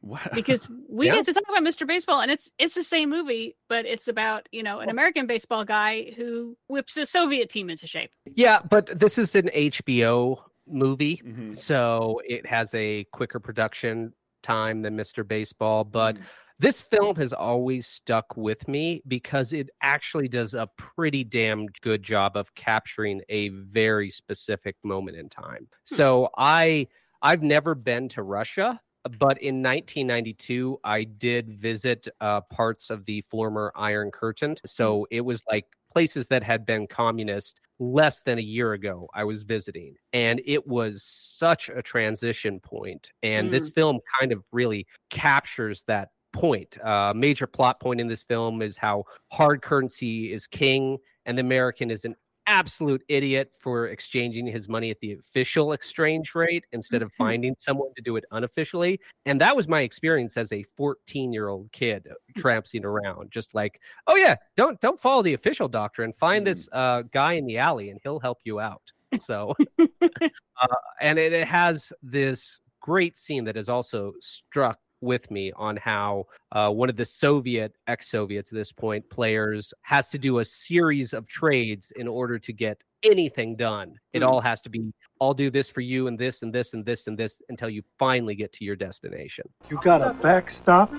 [0.00, 0.20] What?
[0.34, 1.14] Because we Yeah.
[1.16, 1.86] get to talk about Mr.
[1.86, 5.64] Baseball and it's it's the same movie, but it's about, you know, an American baseball
[5.64, 8.10] guy who whips a Soviet team into shape.
[8.34, 11.52] Yeah, but this is an HBO movie, Mm-hmm.
[11.54, 14.12] so it has a quicker production
[14.42, 15.26] time than Mr.
[15.26, 15.84] Baseball.
[15.84, 16.24] But Mm-hmm.
[16.58, 22.02] This film has always stuck with me because it actually does a pretty damn good
[22.02, 25.68] job of capturing a very specific moment in time.
[25.84, 26.88] So I
[27.22, 28.80] I've never been to Russia.
[29.04, 34.56] But in 1992, I did visit uh, parts of the former Iron Curtain.
[34.66, 39.22] So it was like places that had been communist less than a year ago I
[39.24, 43.74] was visiting and it was such a transition point and this Mm.
[43.74, 46.78] film kind of really captures that point.
[46.82, 51.42] Uh major plot point in this film is how hard currency is king and the
[51.42, 52.14] American is an
[52.48, 57.90] absolute idiot for exchanging his money at the official exchange rate instead of finding someone
[57.94, 58.98] to do it unofficially.
[59.26, 62.08] And that was my experience as a 14 year old kid
[62.38, 66.12] trampsing around just like oh yeah don't don't follow the official doctrine.
[66.14, 68.82] Find this uh, guy in the alley and he'll help you out.
[69.18, 70.66] So uh,
[71.00, 76.24] and it, it has this great scene that has also struck with me on how
[76.52, 81.12] uh, one of the Soviet ex-Soviets at this point players has to do a series
[81.12, 83.94] of trades in order to get anything done.
[84.12, 84.28] It Hmm.
[84.28, 87.08] all has to be I'll do this for you and this and this and this
[87.08, 89.44] and this until you finally get to your destination.
[89.68, 90.92] You got a backstop?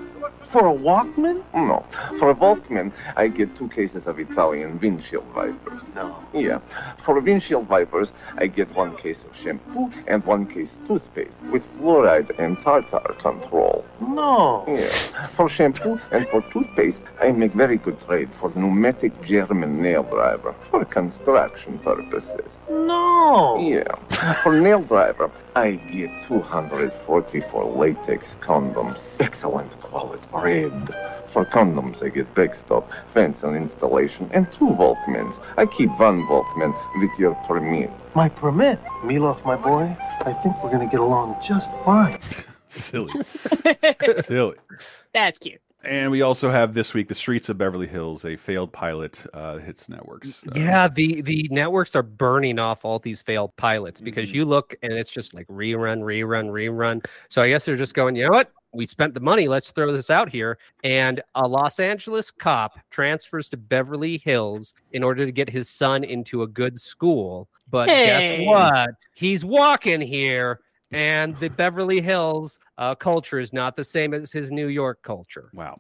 [0.50, 1.44] For a Walkman?
[1.54, 1.86] No.
[2.18, 5.84] For a Walkman, I get two cases of Italian windshield wipers.
[5.94, 6.16] No.
[6.34, 6.58] Yeah.
[6.98, 11.64] For windshield wipers, I get one case of shampoo and one case of toothpaste with
[11.78, 13.86] fluoride and tartar control.
[14.02, 14.66] No.
[14.68, 14.88] Yeah.
[15.28, 20.56] For shampoo and for toothpaste, I make very good trade for pneumatic German nail driver
[20.72, 22.58] for construction purposes.
[22.68, 23.60] No.
[23.60, 23.94] Yeah.
[24.42, 25.30] For nail driver,
[25.60, 28.98] I get 240 for latex condoms.
[29.20, 30.26] Excellent quality.
[30.32, 30.96] Red.
[31.34, 35.44] For condoms, I get backstop, fence and installation, and two Volkmans.
[35.58, 37.92] I keep one Volkman with your permit.
[38.16, 38.82] My permit.
[39.04, 42.20] Milov, my boy, I think we're going to get along just fine.
[42.70, 43.12] Silly.
[44.22, 44.56] Silly.
[45.14, 45.60] That's cute.
[45.86, 49.60] And we also have this week The Streets of Beverly Hills, a failed pilot uh,
[49.60, 50.44] hits networks.
[50.44, 54.36] Uh, Yeah, the the networks are burning off all these failed pilots because Mm-hmm.
[54.36, 57.06] you look and it's just like rerun, rerun, rerun.
[57.30, 58.52] So I guess they're just going, you know what?
[58.74, 59.48] We spent the money.
[59.48, 60.58] Let's throw this out here.
[60.84, 66.04] And a Los Angeles cop transfers to Beverly Hills in order to get his son
[66.04, 67.48] into a good school.
[67.72, 68.06] But Hey.
[68.06, 68.90] guess what?
[69.14, 70.60] He's walking here,
[70.92, 75.50] and the Beverly Hills uh, culture is not the same as his New York culture.
[75.54, 75.80] Wow.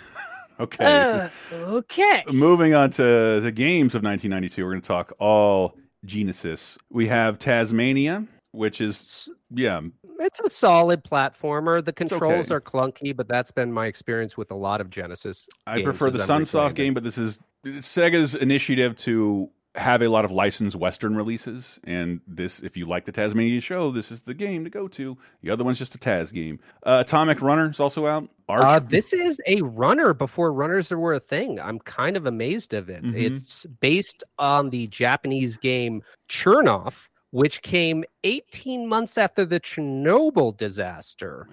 [0.60, 0.84] okay.
[0.84, 2.24] Uh, okay.
[2.32, 6.78] Moving on to the games of 1992, we're going to talk all Genesis.
[6.90, 9.80] We have Taz-Mania, which is, yeah,
[10.18, 11.84] It's a solid platformer.
[11.84, 12.54] The controls okay.
[12.54, 15.46] are clunky, but that's been my experience with a lot of Genesis.
[15.66, 20.24] I games prefer the Sunsoft game, but this is Sega's initiative to have a lot
[20.24, 21.78] of licensed Western releases.
[21.84, 25.16] And this, if you like the Taz-Mania show, this is the game to go to.
[25.42, 26.58] The other one's just a Taz game.
[26.82, 28.28] Uh, Atomic Runner is also out.
[28.48, 31.60] Arch- Uh, this is a runner before runners were a thing.
[31.60, 33.04] I'm kind of amazed of it.
[33.04, 33.14] Mhm.
[33.14, 41.46] It's based on the Japanese game Chelnov, which came 18 months after the Chernobyl disaster.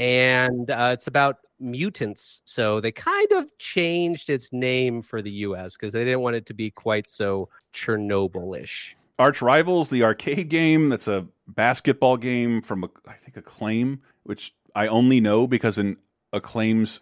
[0.00, 2.40] And uh, it's about mutants.
[2.44, 6.46] So they kind of changed its name for the US because they didn't want it
[6.46, 8.96] to be quite so Chernobyl ish.
[9.18, 14.88] Arch Rivals, the arcade game that's a basketball game from, I think, Acclaim, which I
[14.88, 15.96] only know because in
[16.32, 17.00] Acclaim's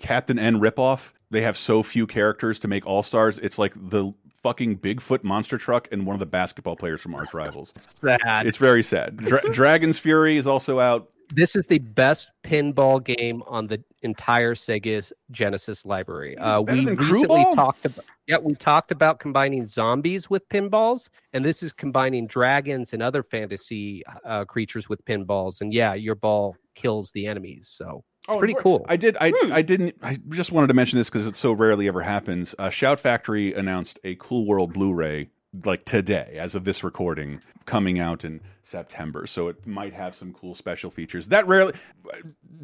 [0.00, 3.38] Captain N ripoff, they have so few characters to make All Stars.
[3.38, 7.34] It's like the fucking Bigfoot monster truck and one of the basketball players from Arch
[7.34, 7.72] Rivals.
[7.78, 8.46] Sad.
[8.46, 9.18] It's very sad.
[9.18, 11.10] Dra Dragon's Fury is also out.
[11.34, 16.36] This is the best pinball game on the entire Sega Genesis library.
[16.38, 21.64] Uh, we recently talked about yeah, we talked about combining zombies with pinballs, and this
[21.64, 25.60] is combining dragons and other fantasy uh, creatures with pinballs.
[25.60, 28.86] And yeah, your ball kills the enemies, so it's pretty cool.
[28.88, 29.16] I did.
[29.20, 29.96] I I didn't.
[30.00, 32.54] I just wanted to mention this because it so rarely ever happens.
[32.56, 35.28] Uh, Shout Factory announced a Cool World Blu-ray
[35.64, 39.26] like today, as of this recording, coming out in September.
[39.26, 41.28] So it might have some cool special features.
[41.28, 41.72] That rarely,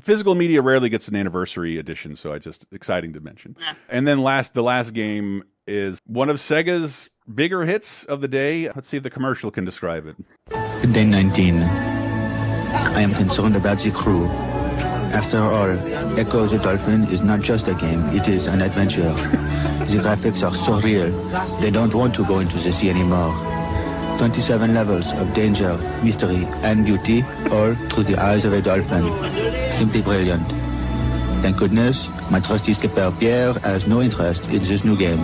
[0.00, 2.16] physical media rarely gets an anniversary edition.
[2.16, 3.56] So I just exciting to mention.
[3.88, 8.68] And then last, the last game is one of Sega's bigger hits of the day.
[8.68, 10.16] Let's see if the commercial can describe it.
[10.92, 11.62] Day 19.
[11.62, 14.26] I am concerned about the crew.
[15.12, 15.68] After all,
[16.18, 19.14] Ecco the Dolphin is not just a game, it is an adventure.
[19.88, 21.10] the graphics are so real,
[21.60, 23.34] they don't want to go into the sea anymore.
[24.18, 29.04] 27 levels of danger, mystery, and beauty, all through the eyes of a dolphin.
[29.72, 30.46] Simply brilliant.
[31.42, 35.20] Thank goodness, my trusty skipper Pierre has no interest in this new game.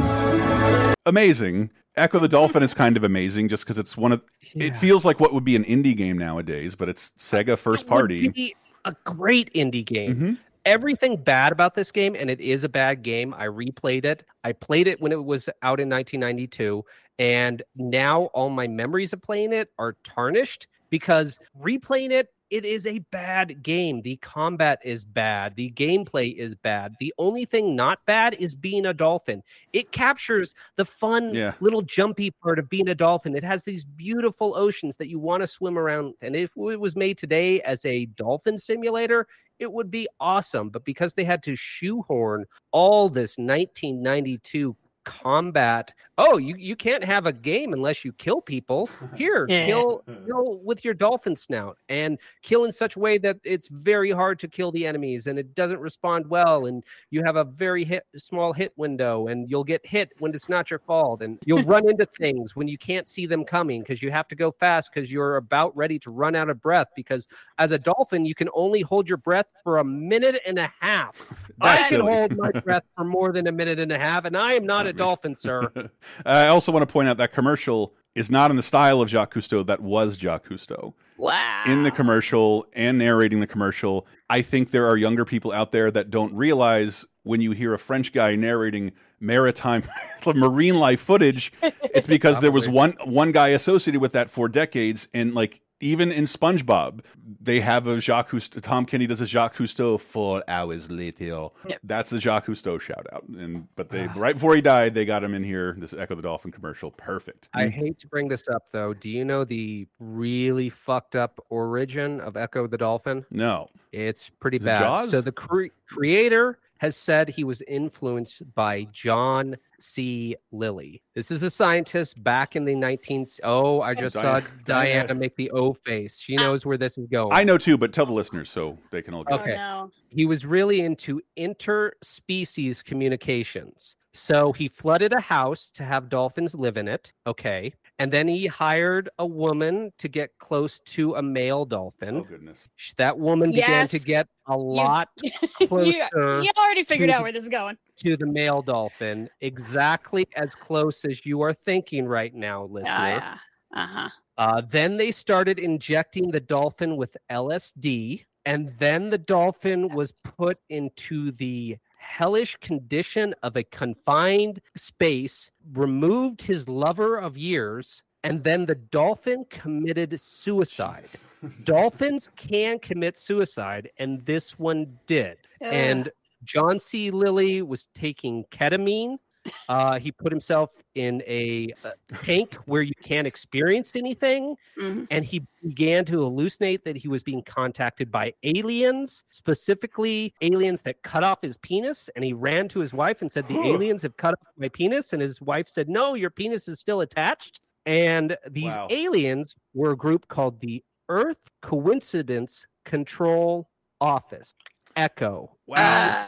[1.06, 1.70] amazing.
[1.96, 4.22] Ecco the Dolphin is kind of amazing just because it's one of
[4.54, 8.28] it feels like what would be an indie game nowadays, but it's Sega first party.
[8.28, 10.14] Would be a great indie game.
[10.14, 10.32] Mm-hmm.
[10.64, 13.34] Everything bad about this game, and it is a bad game.
[13.34, 14.24] I replayed it.
[14.44, 16.84] I played it when it was out in 1992,
[17.18, 22.86] and now all my memories of playing it are tarnished because replaying it, it is
[22.86, 24.02] a bad game.
[24.02, 25.56] The combat is bad.
[25.56, 26.94] The gameplay is bad.
[27.00, 29.42] The only thing not bad is being a dolphin.
[29.72, 31.54] It captures the fun Yeah.
[31.60, 33.34] little jumpy part of being a dolphin.
[33.34, 36.12] It has these beautiful oceans that you want to swim around.
[36.20, 39.26] And if it was made today as a dolphin simulator,
[39.62, 40.68] it would be awesome.
[40.68, 47.26] But because they had to shoehorn all this 1992 combat, oh, you, you can't have
[47.26, 48.88] a game unless you kill people.
[49.16, 49.66] Here, Yeah.
[49.66, 54.10] kill kill with your dolphin snout and kill in such a way that it's very
[54.10, 57.84] hard to kill the enemies and it doesn't respond well and you have a very
[57.84, 61.62] hit small hit window and you'll get hit when it's not your fault and you'll
[61.64, 64.90] run into things when you can't see them coming because you have to go fast
[64.92, 67.26] because you're about ready to run out of breath because
[67.58, 71.16] as a dolphin you can only hold your breath for a minute and a half
[71.60, 72.12] i That's can silly.
[72.12, 74.86] hold my breath for more than a minute and a half and i am not
[74.86, 75.70] a dolphin sir
[76.26, 79.34] I also want to point out that commercial is not in the style of Jacques
[79.34, 80.94] Cousteau that was Jacques Cousteau.
[81.18, 81.62] Wow.
[81.66, 84.08] in the commercial and narrating the commercial.
[84.28, 87.78] I think there are younger people out there that don't realize when you hear a
[87.78, 88.90] French guy narrating
[89.20, 89.84] maritime
[90.34, 95.06] marine life footage, it's because there was one one guy associated with that for decades
[95.14, 97.04] and like even in SpongeBob,
[97.42, 98.60] they have a Jacques Cousteau.
[98.60, 101.48] Tom Kenny does a Jacques Cousteau four hours later.
[101.82, 103.24] That's a Jacques Cousteau shout out.
[103.28, 104.12] And but they ah.
[104.16, 105.74] right before he died, they got him in here.
[105.78, 107.48] This Ecco the Dolphin commercial, perfect.
[107.54, 108.94] I hate to bring this up though.
[108.94, 113.24] Do you know the really fucked up origin of Ecco the Dolphin?
[113.30, 113.68] No.
[113.90, 114.78] It's pretty Is it bad.
[114.78, 115.10] Jaws?
[115.10, 120.36] So the cre- creator has said he was influenced by John C.
[120.50, 121.02] Lilly.
[121.14, 123.40] This is a scientist back in the 19th.
[123.42, 125.14] Oh, I just saw Diana- Diana, Diana.
[125.14, 126.18] make the O face.
[126.18, 126.42] She ah.
[126.42, 127.32] knows where this is going.
[127.32, 129.42] I know too, but tell the listeners so they can all get it.
[129.42, 129.56] Okay.
[129.58, 133.96] Oh, he was really into interspecies communications.
[134.14, 137.12] So he flooded a house to have dolphins live in it.
[137.26, 137.72] Okay.
[138.02, 142.16] And then he hired a woman to get close to a male dolphin.
[142.16, 142.68] Oh, goodness.
[142.96, 145.30] That woman began to get a lot you,
[145.68, 147.78] closer you already figured to out where this is going.
[147.98, 152.90] to the male dolphin, exactly as close as you are thinking right now, listener.
[152.90, 153.38] yeah.
[153.72, 154.08] Uh-huh.
[154.36, 160.58] Uh, then they started injecting the dolphin with LSD, and then the dolphin was put
[160.70, 168.66] into the hellish condition of a confined space, removed his lover of years, and then
[168.66, 171.08] the dolphin committed suicide.
[171.64, 175.38] Dolphins can commit suicide, and this one did.
[175.60, 176.10] And
[176.44, 177.10] John C.
[177.10, 179.18] Lilly was taking ketamine.
[179.68, 185.06] Uh, he put himself in a, uh tank where you can't experience anything, Mhm.
[185.10, 191.02] and he began to hallucinate that he was being contacted by aliens, specifically aliens that
[191.02, 192.08] cut off his penis.
[192.14, 195.12] And he ran to his wife and said, "The aliens have cut off my penis."
[195.12, 198.86] And his wife said, "No, your penis is still attached." And these Wow.
[198.90, 203.68] aliens were a group called the Earth Coincidence Control
[204.00, 204.54] Office,
[204.96, 205.56] ECCO.
[205.66, 206.20] Wow.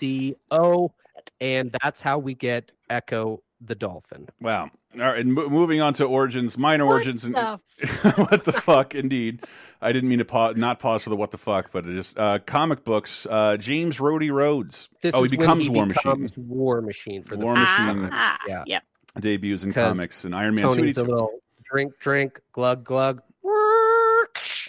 [0.00, 0.94] ECO,
[1.40, 4.28] and that's how we get Ecco the dolphin.
[4.40, 4.70] Wow.
[4.94, 7.60] All right, and mo- moving on to origins, minor origins, and the
[8.28, 9.44] what the fuck, indeed.
[9.80, 12.18] I didn't mean to pause, not pause for the what the fuck, but it just
[12.18, 13.24] uh, comic books.
[13.30, 14.88] Uh, James Rhodey Rhodes.
[15.00, 16.48] This oh, he becomes he War becomes Machine.
[16.48, 18.08] War Machine for the War Machine.
[18.10, 18.64] Ah, yeah.
[18.66, 18.82] Yep.
[19.20, 21.40] Debuts in comics and Iron Man Tony's a little
[21.70, 23.22] drink, drink, glug, glug.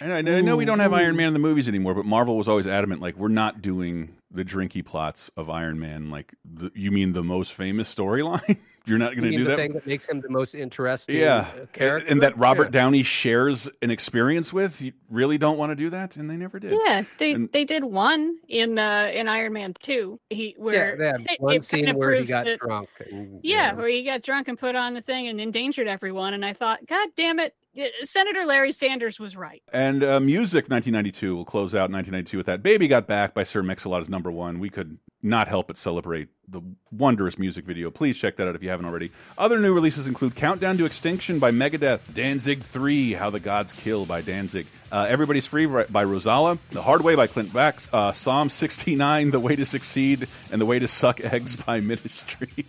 [0.02, 2.36] And I, I know we don't have Iron Man in the movies anymore, but Marvel
[2.36, 6.10] was always adamant, like we're not doing the drinky plots of Iron Man.
[6.10, 8.56] Like, the, you mean the most famous storyline?
[8.84, 9.56] You're not going to You do the that?
[9.58, 12.10] thing that makes him the most interesting yeah, and, character?
[12.10, 12.70] and that Robert Yeah.
[12.70, 14.82] Downey shares an experience with.
[14.82, 16.76] You really don't want to do that, and they never did.
[16.84, 20.18] Yeah, they And- they did one in uh in Iron Man 2.
[20.30, 22.88] He where they had it- one it scene kinda where he got that- drunk.
[23.08, 26.44] and, Yeah, where he got drunk and put on the thing and endangered everyone and
[26.44, 27.61] I thought, god damn it, y-
[28.02, 29.62] Senator Larry Sanders was right.
[29.72, 32.62] And uh, music, 1992, We'll close out 1992 with that.
[32.62, 34.58] Baby Got Back by Sir Mix-a-Lot is number one.
[34.58, 36.60] We could not help but celebrate the
[36.90, 37.90] wondrous music video.
[37.90, 39.10] Please check that out if you haven't already.
[39.38, 44.04] Other new releases include Countdown to Extinction by Megadeth, Danzig 3, How the Gods Kill
[44.04, 48.50] by Danzig, uh, Everybody's Free by Rozalla, The Hard Way by Clint Black, uh, Psalm
[48.50, 52.66] 69, The Way to Succeed, and The Way to Suck Eggs by Ministry.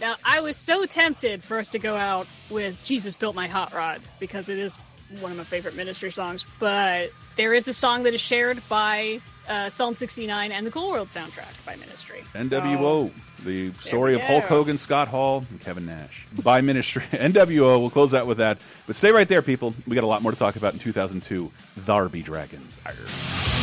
[0.00, 3.72] Now, I was so tempted for us to go out with Jesus Built My Hot
[3.72, 4.78] Rod because it is
[5.20, 9.20] one of my favorite ministry songs, but there is a song that is shared by
[9.48, 12.22] uh, Psalm 69 and the Cool World soundtrack by Ministry.
[12.34, 13.10] NWO,
[13.44, 14.44] the story of Hulk.
[14.44, 17.02] Hogan, Scott Hall, and Kevin Nash by Ministry.
[17.12, 18.60] NWO, we'll close out with that.
[18.86, 19.74] But stay right there, people.
[19.86, 21.50] We got a lot more to talk about in 2002.
[21.80, 22.78] Tharby Dragons.
[22.86, 23.61] Arr.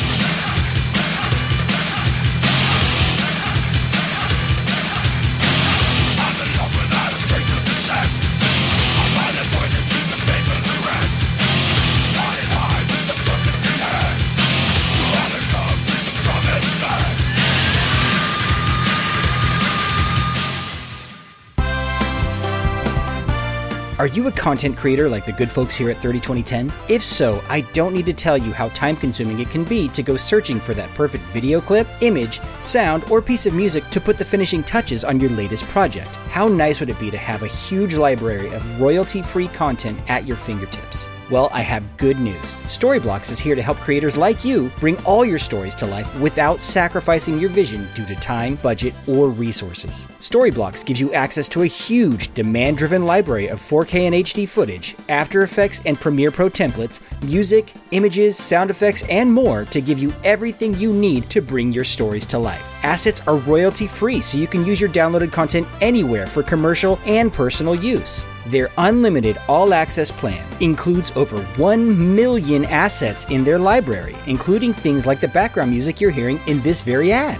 [23.99, 26.71] Are you a content creator like the good folks here at 302010?
[26.87, 30.01] If so, I don't need to tell you how time consuming it can be to
[30.01, 34.17] go searching for that perfect video clip, image, sound, or piece of music to put
[34.17, 36.15] the finishing touches on your latest project.
[36.29, 40.25] How nice would it be to have a huge library of royalty free content at
[40.25, 41.09] your fingertips?
[41.29, 42.55] Well, I have good news.
[42.65, 46.59] Storyblocks is here to help creators like you bring all your stories to life without
[46.59, 50.07] sacrificing your vision due to time, budget, or resources.
[50.19, 54.95] Storyblocks gives you access to a huge, demand driven library of 4K and HD footage,
[55.07, 60.11] After Effects and Premiere Pro templates, music, images, sound effects, and more to give you
[60.23, 62.73] everything you need to bring your stories to life.
[62.83, 67.31] Assets are royalty free, so you can use your downloaded content anywhere for commercial and
[67.31, 68.25] personal use.
[68.49, 75.05] Their unlimited all access plan includes over 1 million assets in their library, including things
[75.05, 77.37] like the background music you're hearing in this very ad.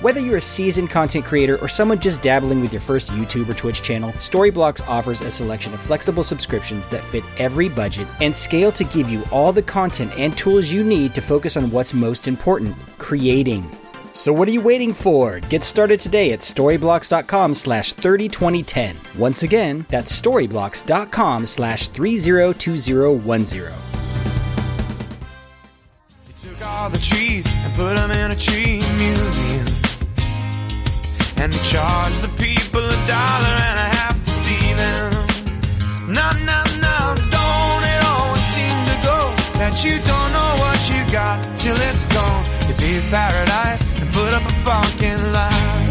[0.00, 3.54] Whether you're a seasoned content creator or someone just dabbling with your first YouTube or
[3.54, 8.72] Twitch channel, Storyblocks offers a selection of flexible subscriptions that fit every budget and scale
[8.72, 12.26] to give you all the content and tools you need to focus on what's most
[12.26, 13.64] important creating.
[14.14, 15.40] So what are you waiting for?
[15.40, 18.96] Get started today at storyblocks.com slash 302010.
[19.16, 23.72] Once again, that's storyblocks.com slash 302010.
[26.42, 29.66] Took all the trees and put them in a tree museum.
[31.38, 35.10] And charged the people a dollar and a half to see them.
[36.12, 41.00] No, no, no, don't it always seem to go that you don't know what you
[41.10, 42.44] got till it's gone.
[42.68, 45.82] You pay paradise put up a parking lot.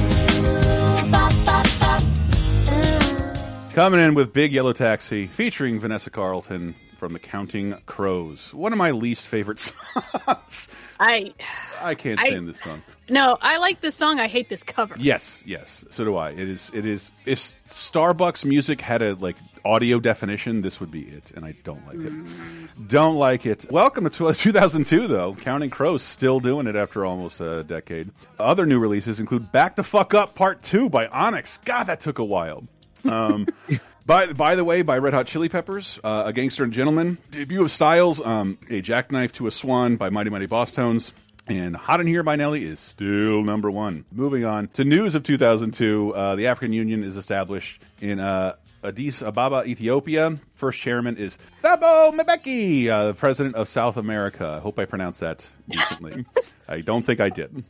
[3.73, 8.53] Coming in with Big Yellow Taxi, featuring Vanessa Carlton from the Counting Crows.
[8.53, 10.69] One of my least favorite songs.
[10.99, 11.33] I
[11.81, 12.83] I can't I- stand this song.
[13.09, 14.19] no, I like this song.
[14.19, 14.93] I hate this cover.
[14.99, 16.29] Yes, yes, so do I.
[16.29, 16.69] It is.
[16.75, 17.11] It is.
[17.25, 19.35] If Starbucks music had a like
[19.65, 22.87] audio definition, this would be it, and I don't like it.
[22.87, 23.65] Don't like it.
[23.71, 25.33] Welcome to 2002, though.
[25.33, 28.11] Counting Crows still doing it after almost a decade.
[28.37, 31.57] Other new releases include "Back the Fuck Up" Part Two by Onyx.
[31.65, 32.63] God, that took a while.
[33.05, 33.47] Um,
[34.11, 37.61] by by the way, by Red Hot Chili Peppers, uh, "A Gangster and Gentleman," debut
[37.63, 41.11] of Styles, um, "A Jackknife to a Swan" by Mighty Mighty Bosstones.
[41.47, 44.05] And Hot in Here by Nelly is still number one.
[44.11, 48.53] Moving on to news of 2002, uh, the African Union is established in uh,
[48.83, 50.37] Addis Ababa, Ethiopia.
[50.55, 54.47] First chairman is Thabo Mbeki, uh, the president of South America.
[54.47, 56.25] I hope I pronounced that decently.
[56.69, 57.63] I don't think I did.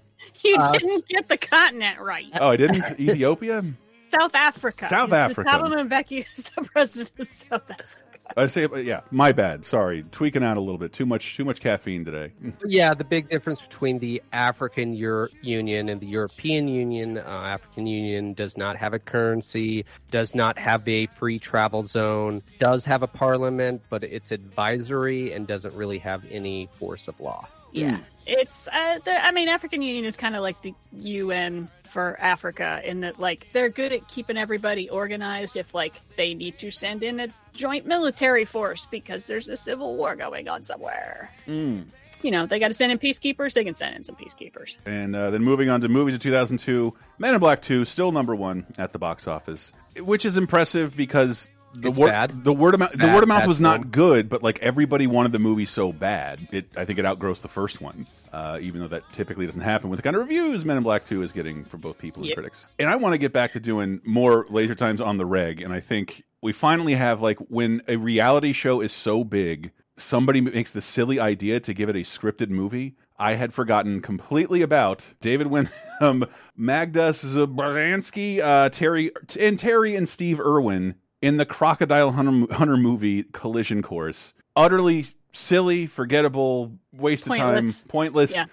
[0.44, 2.26] You Uh, didn't get the continent right.
[2.40, 3.00] Oh, I didn't?
[3.00, 3.64] Ethiopia?
[4.12, 4.88] South Africa.
[4.88, 5.50] South He's Africa.
[5.52, 8.12] The Thabo Mbeki is the president of South Africa.
[8.38, 9.66] I say, yeah, my bad.
[9.66, 10.94] Sorry, tweaking out a little bit.
[10.94, 12.32] Too much, too much caffeine today.
[12.66, 17.86] Yeah, the big difference between the African Euro- Union and the European Union, uh, African
[17.88, 23.04] Union does not have a currency, does not have a free travel zone, does have
[23.04, 27.48] a parliament, but it's advisory and doesn't really have any force of law.
[27.74, 28.68] Yeah, it's.
[28.68, 33.02] Uh, the, I mean, African Union is kind of like the UN for Africa in
[33.02, 35.56] that, like, they're good at keeping everybody organized.
[35.58, 39.96] If like they need to send in a joint military force because there's a civil
[39.98, 41.84] war going on somewhere, Mm.
[42.22, 43.54] you know, they got to send in peacekeepers.
[43.54, 44.78] They can send in some peacekeepers.
[44.86, 48.36] And uh, then moving on to movies of 2002, Men in Black 2 still number
[48.36, 52.44] one at the box office, which is impressive because the It's word bad.
[52.44, 53.90] the word of mouth the word of mouth was not film.
[53.92, 57.48] good, but like everybody wanted the movie so bad, it I think it outgrossed the
[57.50, 58.06] first one.
[58.34, 61.04] Uh, even though that typically doesn't happen with the kind of reviews Men in Black
[61.06, 62.36] 2 is getting from both people and Yep.
[62.38, 62.66] critics.
[62.80, 65.74] And I want to get back to doing more laser times on the reg, and
[65.74, 70.72] I think we finally have like when a reality show is so big somebody makes
[70.72, 72.96] the silly idea to give it a scripted movie.
[73.20, 76.26] I had forgotten completely about David Wenham,
[76.58, 83.24] Magda Szubanski, uh, Terry, and Terry and Steve Irwin in the Crocodile Hunter, Hunter movie
[83.24, 84.34] Collision Course.
[84.56, 87.78] Utterly silly, forgettable, waste Pointless.
[87.78, 88.36] of time, pointless.
[88.36, 88.46] Yeah.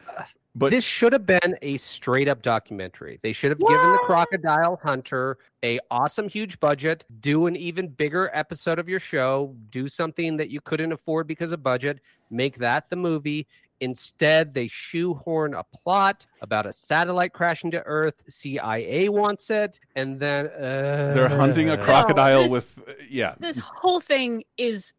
[0.54, 3.20] But this should have been a straight up documentary.
[3.22, 8.28] They should have given the Crocodile Hunter a awesome huge budget, do an even bigger
[8.34, 12.00] episode of your show, do something that you couldn't afford because of budget,
[12.30, 13.46] make that the movie.
[13.80, 18.14] Instead, they shoehorn a plot about a satellite crashing to Earth.
[18.28, 23.36] CIA wants it, and then uh, they're hunting a crocodile this- with yeah.
[23.38, 24.92] This whole thing is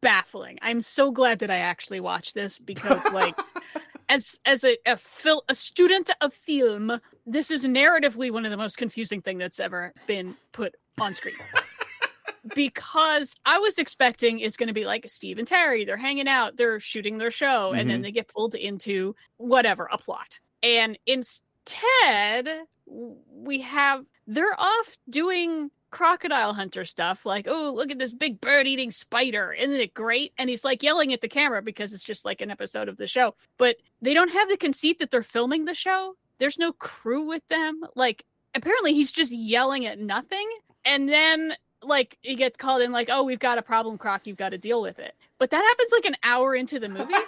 [0.00, 0.58] baffling.
[0.62, 3.34] I'm so glad that I actually watched this because, like,
[4.08, 8.56] as as a a, fil- a student of film, this is narratively one of the
[8.56, 11.34] most confusing thing that's ever been put on screen.
[12.54, 16.56] because I was expecting it's going to be like Steve and Terry, they're hanging out,
[16.56, 18.02] they're shooting their show, and then Mhm.
[18.02, 20.38] they get pulled into whatever a plot.
[20.62, 28.12] And instead, we have they're off doing crocodile hunter stuff like oh look at this
[28.12, 29.52] big bird eating spider.
[29.52, 30.32] Isn't it great?
[30.38, 33.06] And he's like yelling at the camera because it's just like an episode of the
[33.06, 33.34] show.
[33.58, 36.14] But they don't have the conceit that they're filming the show.
[36.38, 37.82] There's no crew with them.
[37.94, 38.24] Like
[38.54, 40.48] apparently he's just yelling at nothing.
[40.84, 44.26] And then like he gets called in like oh we've got a problem croc.
[44.26, 45.14] You've got to deal with it.
[45.38, 47.14] But that happens like an hour into the movie.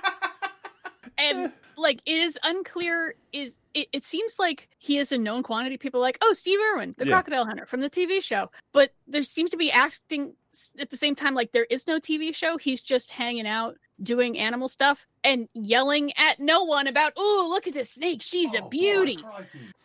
[1.16, 5.76] And like it is unclear is it, it seems like he is a known quantity.
[5.76, 7.12] People are like oh steve irwin the Yeah.
[7.12, 8.50] crocodile hunter from the tv show.
[8.72, 10.34] But there seems to be acting
[10.78, 12.56] at the same time like there is no tv show.
[12.56, 17.66] He's just hanging out doing animal stuff and yelling at no one about oh look
[17.66, 18.22] at this snake.
[18.22, 19.18] She's a oh, beauty.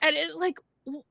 [0.02, 0.56] And it's like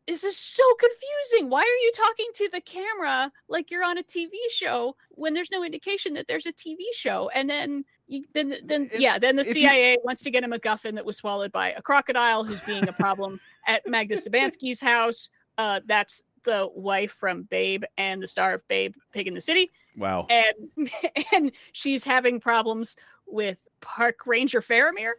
[0.06, 1.50] this is so confusing.
[1.50, 5.50] Why are you talking to the camera like you're on a TV show when there's
[5.50, 7.30] no indication that there's a TV show?
[7.34, 10.48] And then, you, then, then, yeah, then the if you- CIA wants to get a
[10.48, 15.30] MacGuffin that was swallowed by a crocodile who's being a problem at Magda Szubanski's house.
[15.56, 19.70] Uh, that's the wife from Babe and the star of Babe, Pig in the City
[19.96, 20.26] Wow.
[20.30, 20.90] and
[21.32, 22.96] and she's having problems
[23.26, 25.12] with park ranger Faramir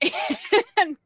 [0.76, 0.96] and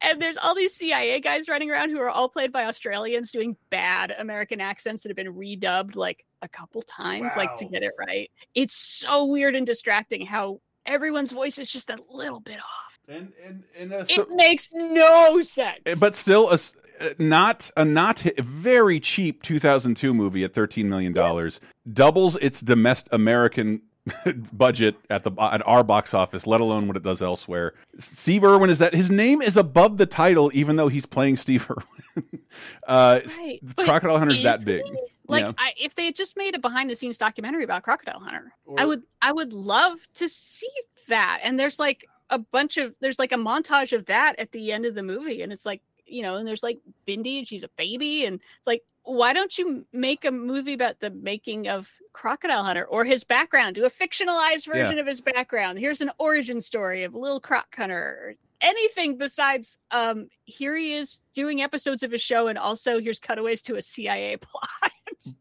[0.00, 3.56] and there's all these CIA guys running around who are all played by Australians doing
[3.70, 7.92] bad American accents that have been redubbed like a couple times like to get it
[7.98, 12.98] right it's so weird and distracting how everyone's voice is just a little bit off.
[13.08, 15.78] And and, and uh, it makes no sense.
[16.00, 20.88] But still a s- uh, not a not hi- very cheap 2002 movie at 13
[20.88, 21.60] million dollars
[21.92, 23.82] doubles its domestic American
[24.52, 27.74] budget at the at our box office let alone what it does elsewhere.
[27.98, 31.70] Steve Irwin is that his name is above the title even though he's playing Steve
[32.16, 32.40] Irwin.
[32.86, 34.82] Uh Right, Crocodile Hunter's that is big
[35.28, 35.52] like Yeah.
[35.56, 38.84] I, if they had just made a behind the scenes documentary about crocodile hunter i
[38.84, 40.68] would i would love to see
[41.08, 41.40] that.
[41.42, 44.86] And there's like a bunch of there's like a montage of that at the end
[44.86, 47.68] of the movie and it's like you know and there's like bindi and she's a
[47.76, 52.62] baby and it's like why don't you make a movie about the making of crocodile
[52.64, 54.74] hunter or his background do a fictionalized Yeah.
[54.82, 60.28] version of his background here's an origin story of lil croc hunter anything besides um
[60.44, 64.36] here he is doing episodes of his show and also here's cutaways to a cia
[64.40, 64.92] plot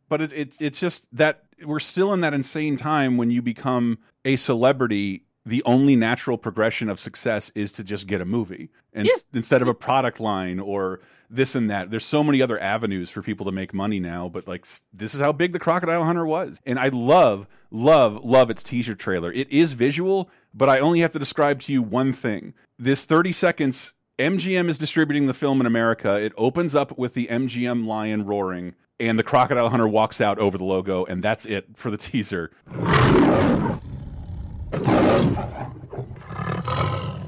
[0.09, 3.97] but it, it it's just that we're still in that insane time when you become
[4.25, 9.07] a celebrity the only natural progression of success is to just get a movie and
[9.07, 9.13] Yeah.
[9.33, 11.01] instead of a product line or
[11.31, 11.89] this and that.
[11.89, 15.21] There's so many other avenues for people to make money now but like this is
[15.21, 16.59] how big the crocodile hunter was.
[16.65, 19.31] And i love love love its teaser trailer.
[19.31, 22.53] It is visual but i only have to describe to you one thing.
[22.77, 26.19] This 30 seconds MGM is distributing the film in America.
[26.19, 30.59] It opens up with the MGM lion roaring, and the crocodile hunter walks out over
[30.59, 32.51] the logo, and that's it for the teaser.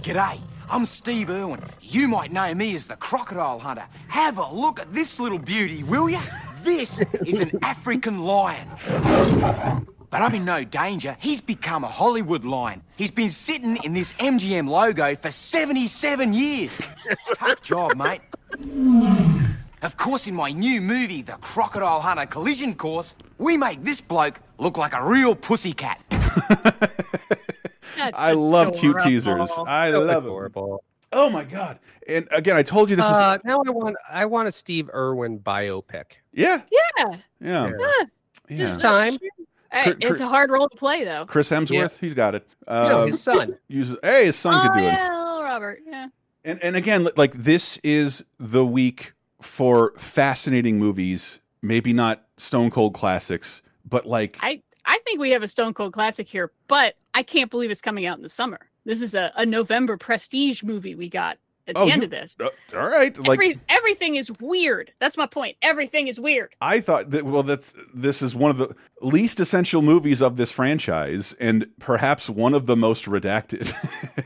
[0.03, 0.39] G'day,
[0.69, 1.61] I'm Steve Irwin.
[1.81, 3.85] You might know me as the Crocodile Hunter.
[4.07, 6.21] Have a look at this little beauty, will ya?
[6.63, 8.67] This is an African lion.
[10.09, 11.17] But I'm in no danger.
[11.19, 12.81] He's become a Hollywood lion.
[12.95, 16.89] He's been sitting in this MGM logo for 77 years.
[17.35, 18.21] Tough job, mate.
[19.81, 24.39] Of course, in my new movie, The Crocodile Hunter Collision Course, we make this bloke
[24.57, 25.99] look like a real pussycat.
[28.15, 29.49] I love cute teasers.
[29.67, 30.77] I So love adorable.
[30.77, 30.81] it.
[31.15, 31.77] Oh my god!
[32.07, 34.89] And again, I told you this Uh, is now I want I want a Steve
[34.93, 36.05] Irwin biopic.
[36.33, 37.69] yeah, yeah yeah.
[37.69, 38.03] Yeah.
[38.49, 38.69] Yeah.
[38.69, 39.17] It's time.
[39.71, 42.47] Hey, it's a hard role to play though Chris Hemsworth, he's got it.
[42.67, 43.57] No, Um, his son.
[43.67, 44.91] uses- hey, his son oh could do it.
[44.93, 46.07] yeah little robert yeah
[46.45, 51.39] And and again, like this is the week for fascinating movies.
[51.61, 55.93] Maybe not Stone Cold classics, but like i i think we have a stone cold
[55.93, 59.31] classic here but i can't believe it's coming out in the summer this is a,
[59.35, 62.89] a november prestige movie we got at the Oh, end you- of this uh, all
[62.89, 63.17] right.
[63.17, 67.41] Like Every, everything is weird that's my point everything is weird I thought that well,
[67.43, 72.53] that's this is one of the least essential movies of this franchise, and perhaps one
[72.53, 73.71] of the most redacted.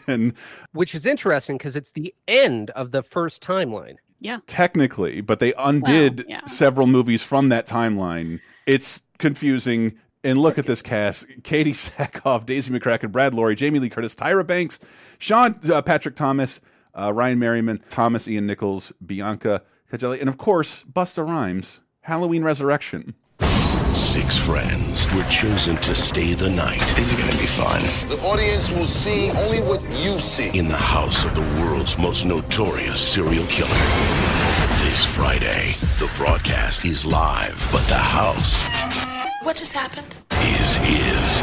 [0.08, 0.34] and
[0.72, 3.98] Which is interesting because it's the end of the first timeline.
[4.20, 6.44] yeah technically, but they undid yeah.
[6.48, 8.40] several movies from that timeline.
[8.66, 9.94] It's confusing.
[10.24, 14.46] And look at this cast: Katee Sackhoff, Daisy McCrackin, Brad Loree, Jamie Lee Curtis, Tyra
[14.46, 14.80] Banks,
[15.20, 16.60] Sean uh, Patrick Thomas,
[16.94, 21.82] uh, Ryan Merriman, Thomas Ian Nichols, Bianca Cagelli, and of course Busta Rhymes.
[22.02, 23.16] Halloween Resurrection.
[23.94, 26.82] Six friends were chosen to stay the night.
[26.98, 27.82] It's gonna be fun.
[28.08, 30.58] The audience will see only what you see.
[30.58, 33.70] In the house of the world's most notorious serial killer.
[34.84, 39.07] This Friday, the broadcast is live, but the house
[39.48, 40.14] What just happened?
[40.32, 41.42] is his.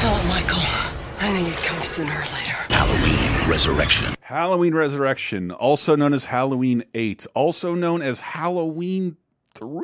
[0.00, 0.62] Oh, Michael.
[1.20, 2.56] I knew you'd come sooner or later.
[2.70, 4.14] Halloween Resurrection.
[4.22, 9.18] Halloween Resurrection, also known as Halloween 8, also known as Halloween
[9.56, 9.82] 3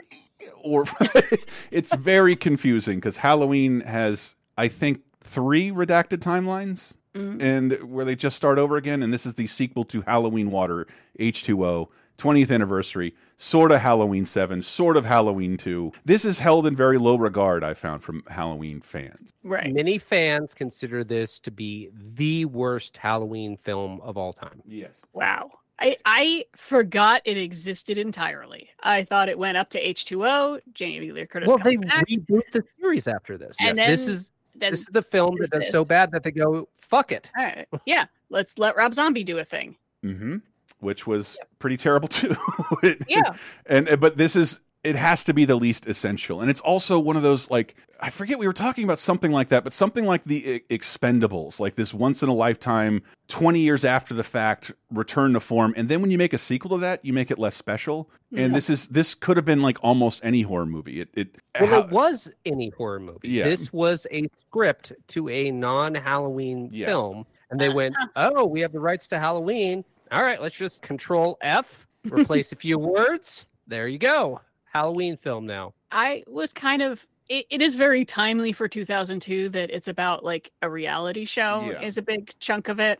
[0.63, 0.87] or
[1.71, 7.43] it's very confusing because Halloween has I think 3 redacted timelines mm-hmm.
[7.43, 10.87] and where they just start over again and this is the sequel to Halloween Water
[11.21, 11.89] H2O
[12.19, 15.93] 20th anniversary, sort of Halloween 7, sort of Halloween 2.
[16.05, 19.31] This is held in very low regard I found from Halloween fans.
[19.45, 24.63] right Many fans consider this to be the worst Halloween film of all time.
[24.67, 25.01] Yes.
[25.13, 25.53] Wow.
[25.81, 28.69] I, I forgot it existed entirely.
[28.83, 31.47] I thought it went up to H2O, Jamie Lee Curtis.
[31.47, 33.57] Well, they back, reboot the series after this.
[33.61, 36.25] And this then- is then this is the film that there's does so bad that
[36.25, 37.29] they go fuck it.
[37.39, 37.69] All right.
[37.87, 38.07] Yeah.
[38.29, 39.77] let's let Rob Zombie do a thing.
[40.03, 40.39] hmm
[40.81, 42.35] which was pretty terrible too.
[42.83, 43.35] It- Yeah.
[43.67, 47.17] and but this is it has to be the least essential, and it's also one
[47.17, 50.23] of those like I forget we were talking about something like that, but something like
[50.25, 55.41] the Expendables, like this once in a lifetime, twenty years after the fact, return to
[55.41, 58.09] form, and then when you make a sequel to that, you make it less special.
[58.31, 58.49] And Yeah.
[58.55, 61.01] this is this could have been like almost any horror movie.
[61.01, 63.29] It it Well, how- it was any horror movie.
[63.31, 63.45] Yeah.
[63.49, 66.87] This was a script to a non-Halloween Yeah.
[66.87, 69.85] film, and they went, "Oh, we have the rights to Halloween.
[70.11, 73.47] All right, let's just Control F, replace a few words.
[73.67, 74.41] There you go,
[74.73, 79.71] Halloween film now." I was kind of it, it is very timely for 2002 that
[79.71, 81.83] it's about like a reality show Yeah.
[81.83, 82.99] is a big chunk of it.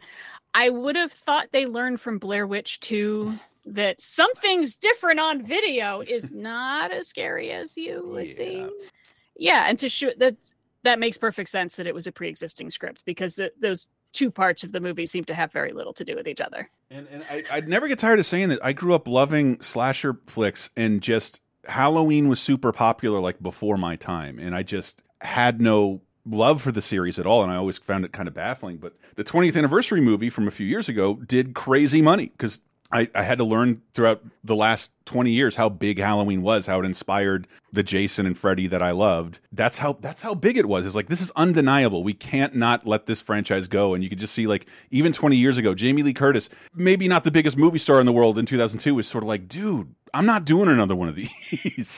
[0.55, 3.33] I would have thought they learned from Blair Witch 2
[3.67, 8.71] that something's different on video is not as scary as you would think.
[9.37, 10.37] Yeah, and to shoot that
[10.85, 14.65] that makes perfect sense that it was a pre-existing script because the, those two parts
[14.65, 16.71] of the movie seem to have very little to do with each other.
[16.91, 18.59] And, and I, I'd never get tired of saying that.
[18.63, 23.97] I grew up loving slasher flicks, and just Halloween was super popular like before my
[23.97, 27.79] time, and I just had no love for the series at all, and I always
[27.79, 28.79] found it kind of baffling.
[28.79, 32.59] But the 20th anniversary movie from a few years ago did crazy money because
[32.91, 36.81] I, I had to learn throughout the last 20 years how big Halloween was, how
[36.81, 39.41] it inspired the Jason and Freddy that I loved.
[39.53, 40.87] That's how that's how big it was.
[40.87, 42.03] It's like this is undeniable.
[42.03, 43.93] We can't not let this franchise go.
[43.95, 47.25] And you could just see like even 20 years ago, Jamie Lee Curtis, maybe not
[47.25, 50.25] the biggest movie star in the world in 2002, was sort of like, dude, I'm
[50.27, 51.29] not doing another one of these.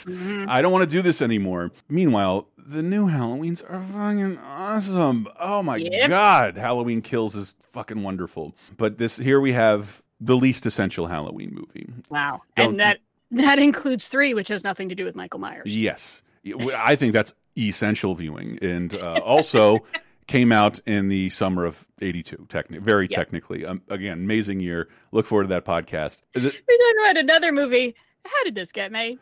[0.09, 0.47] Mm-hmm.
[0.49, 1.71] I don't want to do this anymore.
[1.89, 5.29] Meanwhile, the new Halloweens are fucking awesome.
[5.39, 6.09] Oh my Yep.
[6.09, 8.55] god, Halloween Kills is fucking wonderful.
[8.77, 11.89] But this here we have the least essential Halloween movie.
[12.11, 12.43] Wow.
[12.57, 12.99] Don't- and that
[13.33, 15.75] that includes 3 which has nothing to do with Michael Myers.
[15.75, 16.23] Yes,
[16.77, 19.79] I think that's essential viewing, and uh, also
[20.27, 22.47] came out in the summer of '82.
[22.49, 24.89] Techni- very technically, um, again, amazing year.
[25.13, 26.23] Look forward to that podcast.
[26.35, 26.53] We then
[27.05, 27.95] read another movie.
[28.25, 29.19] How did this get made?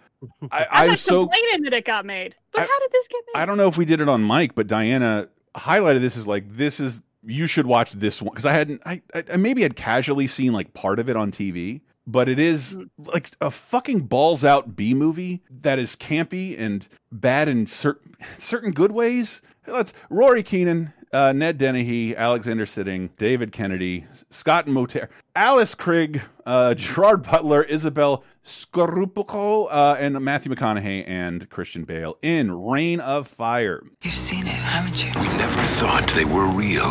[0.51, 3.40] I, I'm I'm so complaining that it got made, but how did this get made?
[3.40, 6.44] I don't know if we did it on mike but Diana highlighted this as like
[6.57, 10.26] this is you should watch this one because I hadn't I, I maybe had casually
[10.26, 12.85] seen like part of it on TV, but it is hmm.
[12.97, 18.72] like a fucking balls out B movie that is campy and bad in certain certain
[18.72, 19.43] good ways.
[19.66, 20.93] Let's Rory Keenan.
[21.12, 28.24] Uh, Ned Dennehy, Alexander Siddig, David Kennedy, Scott Moutter, Alice Krige, uh, Gerard Butler, Isabel
[28.44, 33.82] Scorupco, uh, and Matthew McConaughey and Christian Bale in Reign of Fire.
[34.02, 35.09] You've seen it, haven't you?
[35.20, 36.88] We never thought they were real.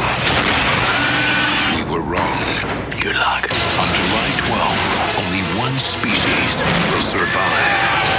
[1.78, 2.42] We were wrong.
[3.00, 3.44] Good luck.
[3.78, 6.54] On July 12th, only one species
[6.90, 8.18] will survive.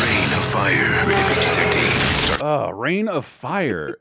[0.00, 1.06] Reign of Fire.
[1.06, 2.68] Rated PG-13.
[2.68, 3.96] Uh, Reign of Fire.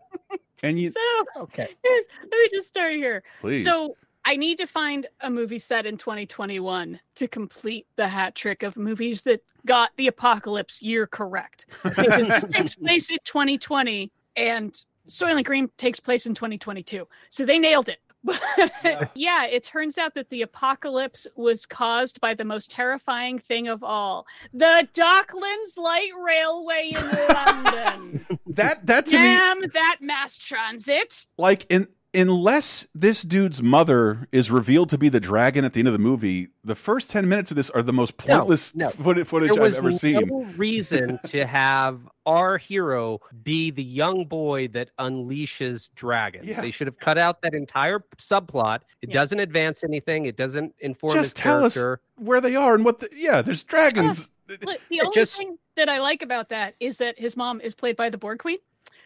[0.64, 3.24] And you, So okay, let me just start here.
[3.42, 3.64] Please.
[3.64, 3.96] So
[4.26, 8.78] I need to find a movie set in 2021 to complete the hat trick of
[8.78, 11.78] movies that got the apocalypse year correct.
[11.84, 17.08] Because this takes place in 2020 and Soylent Green takes place in 2022.
[17.30, 18.00] So they nailed it.
[19.16, 19.46] yeah.
[19.46, 24.26] it turns out that the apocalypse was caused by the most terrifying thing of all
[24.54, 28.26] the Docklands Light Railway in London.
[28.48, 31.26] that that to me Damn that mass transit.
[31.38, 35.88] like in unless this dude's mother is revealed to be the dragon at the end
[35.88, 38.90] of the movie, the first ten minutes of this are the most pointless no.
[38.90, 40.28] foot- footage there I've ever no seen.
[40.28, 46.48] No reason to have our hero be the young boy that unleashes dragons.
[46.58, 48.82] They should have cut out that entire subplot.
[49.02, 50.26] It doesn't advance anything.
[50.26, 52.02] It doesn't inform Just his tell us character.
[52.16, 53.00] where they are and what.
[53.00, 54.30] The, yeah, there's dragons.
[54.48, 57.74] Look, the only just- thing that I like about that is that his mom is
[57.74, 58.58] played by the Borg Queen.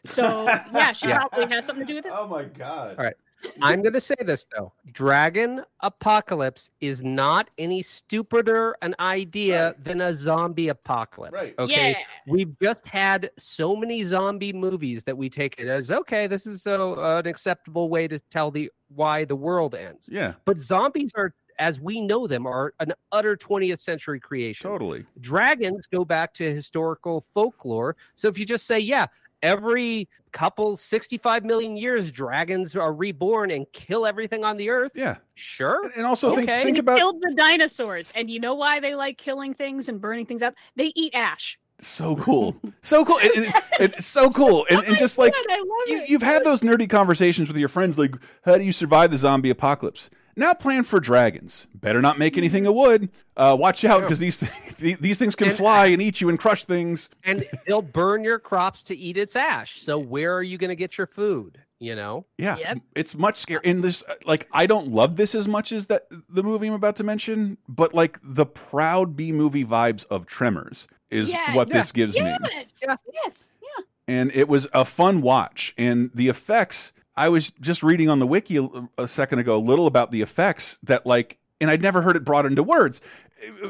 [0.06, 0.44] So
[0.74, 1.20] yeah, she Yeah.
[1.20, 2.12] probably has something to do with it.
[2.16, 2.98] Oh my god!
[2.98, 3.16] All right.
[3.62, 4.72] I'm going to say this though.
[4.94, 11.34] Dragon apocalypse is not any stupider an idea than a zombie apocalypse.
[11.34, 11.56] Right.
[11.60, 11.92] Okay.
[11.92, 11.98] Yeah.
[12.26, 16.62] We've just had so many zombie movies that we take it as okay, this is
[16.62, 20.08] so uh, an acceptable way to tell the why the world ends.
[20.10, 20.34] Yeah.
[20.46, 24.70] But zombies are as we know them are an utter 20th century creation.
[24.70, 25.06] Totally.
[25.22, 27.96] Dragons go back to historical folklore.
[28.16, 29.06] So if you just say, yeah,
[29.44, 34.94] every couple 65 million years dragons are reborn and kill everything on the earth.
[34.96, 35.18] Yeah.
[35.36, 35.80] Sure.
[35.96, 36.64] And also think Okay.
[36.64, 40.02] think They about killed the dinosaurs, and you know why they like killing things and
[40.02, 40.56] burning things up?
[40.76, 41.60] They eat ash.
[41.82, 43.54] so cool, so cool, and, and-
[43.94, 46.90] and so cool, and, and oh just like God, I you, you've had those nerdy
[46.90, 48.16] conversations with your friends, like
[48.46, 50.10] how do you survive the zombie apocalypse?
[50.36, 51.68] Now plan for dragons.
[51.76, 53.10] Better not make anything of wood.
[53.38, 54.38] Uh, watch out because these
[54.78, 57.10] th- these things can And- fly and eat you and crush things.
[57.24, 59.82] and they'll burn your crops to eat its ash.
[59.82, 61.60] So where are you going to get your food?
[61.80, 62.26] you know?
[62.38, 62.78] Yeah, Yep.
[62.96, 63.60] it's much scary.
[63.66, 66.96] And this, like, I don't love this as much as that the movie I'm about
[66.98, 71.74] to mention, but like the proud B movie vibes of Tremors is Yeah, what yeah.
[71.74, 72.22] this gives me.
[72.22, 72.82] Yes.
[73.14, 73.50] Yes.
[73.62, 73.84] Yeah.
[74.08, 75.74] and it was a fun watch.
[75.78, 78.68] And the effects, I was just reading on the wiki a,
[78.98, 82.26] a second ago a little about the effects that like, and I'd never heard it
[82.26, 83.02] brought into words.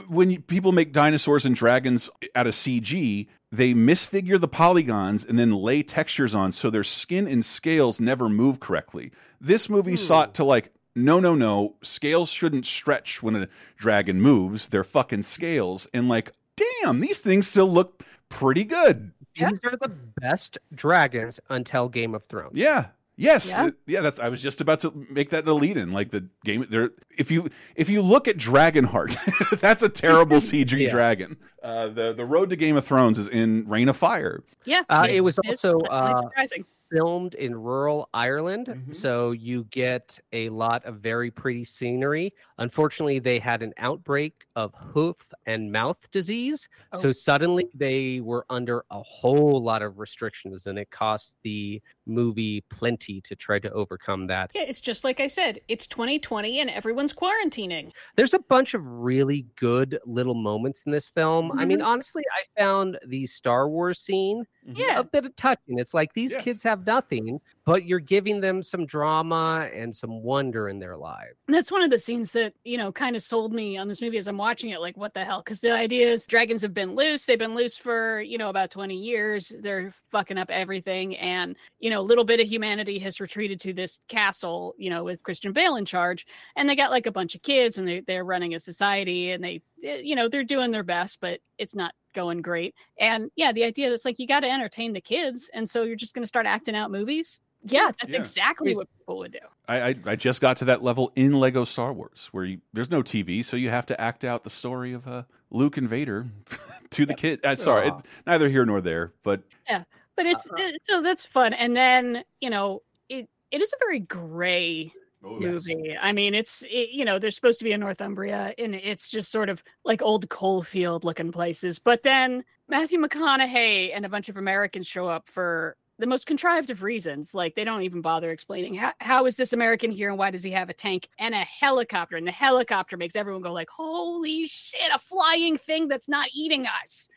[0.08, 5.38] When you, people make dinosaurs and dragons out of CG, they misfigure the polygons and
[5.38, 9.12] then lay textures on so their skin and scales never move correctly.
[9.42, 9.98] This movie hmm.
[9.98, 13.48] sought to like, no, no, no, scales shouldn't stretch when a
[13.78, 14.68] dragon moves.
[14.68, 15.88] They're fucking scales.
[15.94, 19.12] And like, damn, these things still look pretty good.
[19.36, 22.56] These are the best dragons until Game of Thrones.
[22.56, 22.88] Yeah.
[23.16, 23.50] Yes.
[23.50, 23.70] Yeah.
[23.86, 24.02] Yeah.
[24.02, 24.20] That's.
[24.20, 25.92] I was just about to make that the lead in.
[25.92, 26.66] Like the game.
[26.70, 26.90] There.
[27.18, 30.90] If you if you look at Dragonheart, that's a terrible CG Yeah.
[30.90, 31.38] dragon.
[31.62, 34.44] Uh, the the road to Game of Thrones is in Reign of Fire.
[34.66, 34.84] Yeah.
[34.90, 36.66] Uh, it was is also uh, surprising.
[36.94, 38.92] Filmed in rural Ireland, Mm-hmm.
[38.94, 42.34] so you get a lot of very pretty scenery.
[42.60, 45.18] Unfortunately, they had an outbreak of hoof
[45.48, 47.12] and mouth disease, so Oh.
[47.12, 53.20] suddenly they were under a whole lot of restrictions, and it cost the movie plenty
[53.22, 54.52] to try to overcome that.
[54.54, 55.60] Yeah, it's just like I said.
[55.68, 57.92] It's 2020 and everyone's quarantining.
[58.16, 61.52] There's a bunch of really good little moments in this film.
[61.52, 61.68] I Mm-hmm.
[61.70, 65.00] mean, honestly, I found the Star Wars scene Yeah.
[65.00, 65.80] a bit of touching.
[65.80, 66.44] It's like these Yes.
[66.44, 71.36] kids have nothing, but you're giving them some drama and some wonder in their lives.
[71.48, 74.02] And that's one of the scenes that, you know, kind of sold me on this
[74.02, 74.80] movie as I'm watching it.
[74.82, 75.42] Like, what the hell?
[75.44, 77.26] Because the idea is dragons have been loose.
[77.26, 79.52] They've been loose for, you know, about 20 years.
[79.62, 81.18] They're fucking up everything.
[81.18, 85.04] And, you know, a little bit of humanity has retreated to this castle, you know,
[85.04, 86.26] with Christian Bale in charge.
[86.56, 89.44] And they got like a bunch of kids and they, they're running a society and
[89.44, 92.76] they, eh, you know, they're doing their best, but it's not going great.
[93.00, 95.50] And yeah, the idea that's like you got to entertain the kids.
[95.54, 97.42] And so you're just going to start acting out movies.
[97.66, 98.20] Yeah, that's Yeah.
[98.20, 99.40] exactly what people would do.
[99.68, 102.92] I, I I just got to that level in Lego Star Wars where you, there's
[102.92, 106.26] no TV, so you have to act out the story of uh, Luke and Vader
[106.90, 107.40] to the kid.
[107.46, 107.94] Uh, sorry, it,
[108.28, 109.14] neither here nor there.
[109.24, 109.84] But yeah,
[110.18, 110.62] but it's Uh-huh.
[110.64, 114.92] it- so that's fun and then you know it it is a very gray
[115.26, 115.96] Oh, movie.
[116.00, 119.32] I mean it's it, you know there's supposed to be a northumbria and it's just
[119.32, 124.36] sort of like old coalfield looking places but then matthew mcconaughey and a bunch of
[124.36, 128.76] americans show up for the most contrived of reasons like they don't even bother explaining
[128.76, 131.38] how, how is this american here and why does he have a tank and a
[131.38, 132.18] helicopter?
[132.18, 136.66] And the helicopter makes everyone go like holy shit a flying thing that's not eating
[136.66, 137.08] us.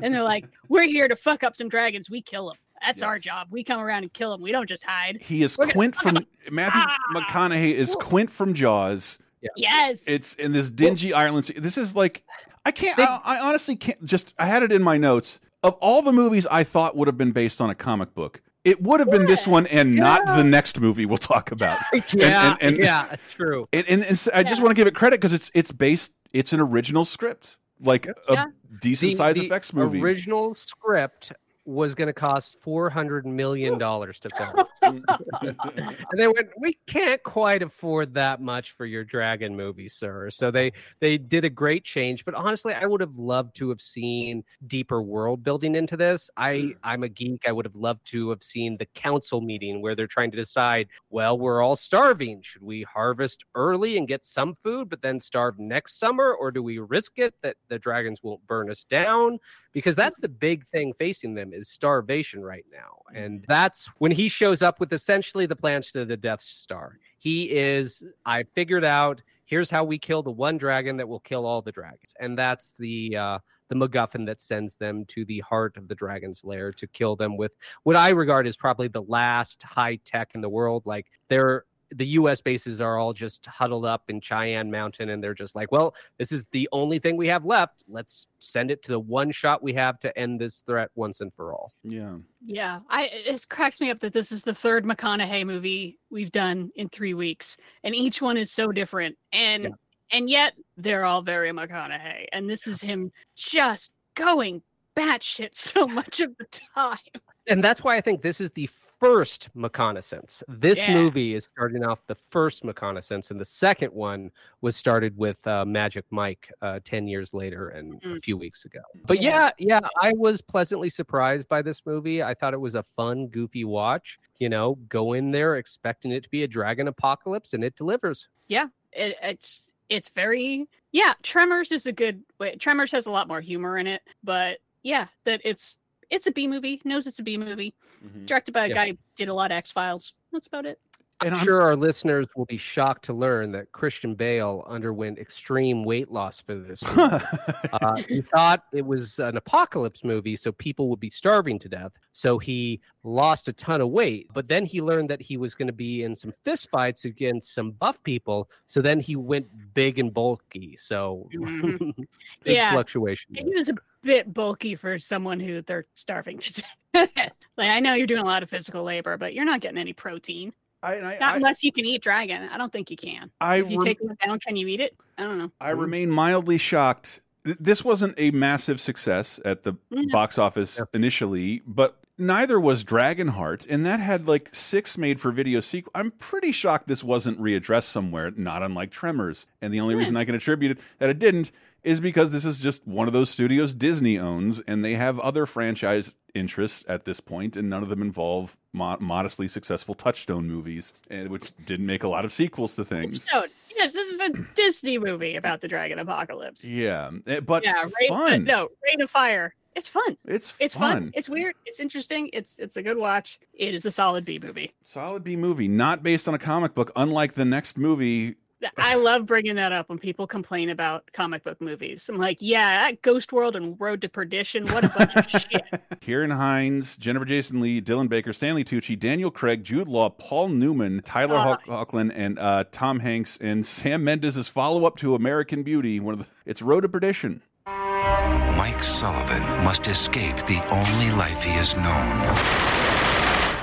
[0.00, 2.10] And they're like we're here to fuck up some dragons.
[2.10, 4.84] We kill them that's our job we come around and kill them we don't just
[4.84, 6.26] hide he is We're gonna Quint fuck from 'em.
[6.50, 6.96] Matthew Ah!
[7.14, 9.18] McConaughey is Quint from Jaws.
[9.56, 11.44] yes It's in this dingy Ireland.
[11.56, 12.22] This is like
[12.64, 12.98] I can't.
[12.98, 14.04] I, I honestly can't.
[14.04, 17.16] Just I had it in my notes of all the movies I thought would have
[17.16, 18.42] been based on a comic book.
[18.64, 21.78] It would have been this one and not the next movie we'll talk about.
[22.12, 23.68] Yeah, and, and, yeah, true.
[23.72, 26.12] And, and, and s- I just want to give it credit because it's it's based.
[26.32, 28.46] It's an original script, like a
[28.80, 30.02] decent The- size the effects movie.
[30.02, 31.30] Original script
[31.66, 35.02] was going to cost four hundred million dollars to film, mm.
[36.10, 40.50] and they went, "We can't quite afford that much for your dragon movie, sir." So
[40.50, 42.24] they they did a great change.
[42.24, 46.30] But honestly, I would have loved to have seen deeper world building into this.
[46.36, 47.44] I I'm a geek.
[47.46, 50.88] I would have loved to have seen the council meeting where they're trying to decide.
[51.10, 52.42] Well, we're all starving.
[52.42, 56.62] Should we harvest early and get some food, but then starve next summer, or do
[56.62, 59.40] we risk it that the dragons won't burn us down?
[59.76, 63.02] because that's the big thing facing them is starvation right now.
[63.14, 66.98] And that's when he shows up with essentially the plans to the death star.
[67.18, 71.46] He is i figured out here's how we kill the one dragon that will kill
[71.46, 72.14] all the dragons.
[72.20, 73.38] And that's the uh
[73.68, 77.36] the MacGuffin that sends them to the heart of the dragon's lair to kill them
[77.36, 77.52] with
[77.82, 80.84] what I regard as probably the last high tech in the world.
[80.86, 81.64] Like they're
[81.94, 85.70] the US bases are all just huddled up in Cheyenne Mountain and they're just like,
[85.70, 87.84] well, this is the only thing we have left.
[87.88, 91.32] Let's send it to the one shot we have to end this threat once and
[91.32, 91.72] for all.
[91.84, 96.32] yeah, Yeah, I it cracks me up that this is the third McConaughey movie we've
[96.32, 99.70] done in three weeks, and each one is so different, and Yeah.
[100.10, 104.62] and yet they're all very McConaughey, and this is him just going
[104.96, 106.98] batshit so much of the time.
[107.46, 110.42] And that's why I think this is the first McConaissance.
[110.48, 110.94] This Yeah.
[110.94, 114.30] movie is starting off the first McConaissance, and the second one
[114.62, 118.24] was started with uh, Magic Mike uh, 10 years later and a Mm.
[118.24, 118.80] few weeks ago.
[119.06, 122.22] But yeah, yeah, I was pleasantly surprised by this movie.
[122.22, 124.18] I thought it was a fun, goofy watch.
[124.38, 128.28] You know, go in there expecting it to be a dragon apocalypse, and it delivers.
[128.48, 131.14] Yeah, it, it's it's very yeah.
[131.22, 132.56] Tremors is a good way.
[132.56, 135.76] Tremors has a lot more humor in it, but yeah, that it's
[136.10, 136.80] it's a B movie.
[136.84, 137.74] Knows it's a B movie.
[138.04, 138.26] Mhm.
[138.26, 138.74] Directed by a Yeah.
[138.74, 140.12] guy who did a lot of X Files.
[140.32, 140.78] that's about it.
[141.20, 146.10] I'm sure our listeners will be shocked to learn that Christian Bale underwent extreme weight
[146.10, 147.24] loss for this movie.
[147.72, 151.92] uh, he thought it was an apocalypse movie, so people would be starving to death.
[152.12, 154.28] So he lost a ton of weight.
[154.34, 157.70] But then he learned that he was going to be in some fistfights against some
[157.72, 158.50] buff people.
[158.66, 160.76] So then he went big and bulky.
[160.78, 161.94] So Mhm.
[162.44, 162.72] big Yeah.
[162.72, 163.34] fluctuation.
[163.34, 166.62] He was a bit bulky for someone who they're starving to
[166.94, 167.10] death.
[167.56, 169.92] like I know you're doing a lot of physical labor, but you're not getting any
[169.94, 170.52] protein.
[170.86, 172.48] I, I, not I- unless you can eat dragon.
[172.50, 173.30] I don't think you can.
[173.40, 174.96] I if you rem- take it down, can you eat it?
[175.18, 175.50] I don't know.
[175.60, 175.80] I mm-hmm.
[175.80, 177.20] remain mildly shocked.
[177.42, 180.04] This wasn't a massive success at the No.
[180.10, 185.60] box office initially, but neither was Dragonheart, and that had like six made for video
[185.60, 185.92] sequel.
[185.94, 189.46] I'm pretty shocked this wasn't readdressed somewhere, not unlike Tremors.
[189.62, 190.00] And the only hmm.
[190.00, 191.52] reason I can attribute it that it didn't
[191.84, 195.46] is because this is just one of those studios Disney owns, and they have other
[195.46, 200.92] franchise interests at this point, and none of them involve mo modestly successful Touchstone movies,
[201.10, 203.26] and which didn't make a lot of sequels to things.
[203.32, 203.46] So
[203.76, 206.64] yes, this is a Disney movie about the dragon apocalypse.
[206.64, 208.44] Yeah, eh, but yeah, Reign, uh, fun.
[208.44, 209.54] no, Reign of Fire.
[209.74, 210.16] It's fun.
[210.24, 210.92] It's It's fun.
[210.92, 211.10] fun.
[211.14, 211.54] It's weird.
[211.66, 212.30] It's interesting.
[212.32, 213.38] It's it's a good watch.
[213.52, 214.72] It is a solid B movie.
[214.84, 218.36] Solid B movie, not based on a comic book, unlike the next movie.
[218.78, 222.08] I love bringing that up when people complain about comic book movies.
[222.08, 224.66] I'm like, yeah, Ghost World and Road to Perdition.
[224.68, 225.64] What a bunch of shit.
[226.00, 231.02] Ciarán Hinds, Jennifer Jason Lee, Dylan Baker, Stanley Tucci, Daniel Craig, Jude Law, Paul Newman,
[231.04, 231.36] Tyler.
[231.36, 236.00] Hoch- Hoechlin, and uh, Tom Hanks, and Sam Mendes' follow up to American Beauty.
[236.00, 237.42] One of the, it's Road to Perdition.
[237.66, 242.34] Mike Sullivan must escape the only life he has known.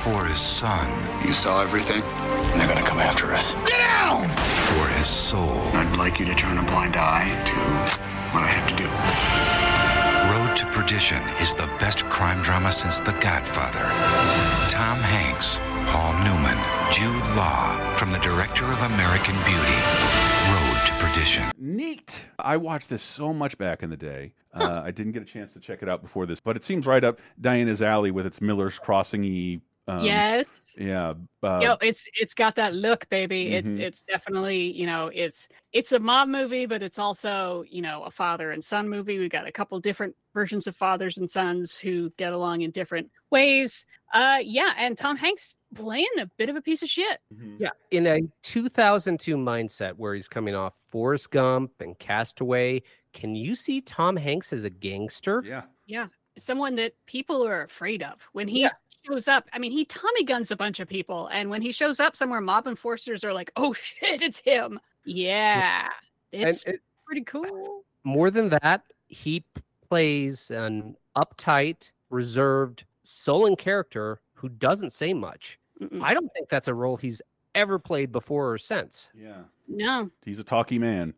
[0.03, 0.89] For his son.
[1.25, 2.01] You saw everything?
[2.03, 3.53] And they're gonna come after us.
[3.65, 4.29] Get down!
[4.67, 5.61] For his soul.
[5.73, 7.53] I'd like you to turn a blind eye to
[8.33, 8.89] what I have to do.
[10.33, 13.83] Road to Perdition is the best crime drama since The Godfather.
[14.69, 15.59] Tom Hanks,
[15.91, 16.57] Paul Newman,
[16.91, 19.79] Jude Law, from the director of American Beauty.
[20.49, 21.43] Road to Perdition.
[21.57, 22.23] Neat.
[22.39, 24.33] I watched this so much back in the day.
[24.53, 26.87] Uh, I didn't get a chance to check it out before this, but it seems
[26.87, 29.59] right up Diana's alley with its Miller's Crossing y.
[29.87, 30.73] Um, yes.
[30.77, 31.13] Yeah.
[31.41, 33.53] Uh, Yo, it's it's got that look, baby.
[33.53, 33.79] It's Mhm.
[33.81, 38.11] it's definitely you know it's it's a mob movie, but it's also you know a
[38.11, 39.19] father and son movie.
[39.19, 43.11] We've got a couple different versions of fathers and sons who get along in different
[43.29, 43.85] ways.
[44.13, 47.19] Uh, yeah, and Tom Hanks playing a bit of a piece of shit.
[47.59, 53.55] Yeah, in a 2002 mindset where he's coming off Forrest Gump and Castaway, can you
[53.55, 55.43] see Tom Hanks as a gangster?
[55.45, 55.63] Yeah.
[55.87, 56.07] Yeah,
[56.37, 58.69] someone that people are afraid of when he
[59.05, 59.47] shows up.
[59.53, 62.41] I mean, he Tommy guns a bunch of people, and when he shows up somewhere,
[62.41, 65.89] mob enforcers are like, "Oh shit, it's him!" Yeah,
[66.31, 67.83] And it's it- pretty cool.
[68.03, 69.43] More than that, he
[69.87, 75.59] plays an uptight, reserved, sullen character who doesn't say much.
[76.01, 77.21] I don't think that's a role he's
[77.55, 79.09] ever played before or since.
[79.13, 79.41] Yeah.
[79.67, 81.13] No, He's a talky man.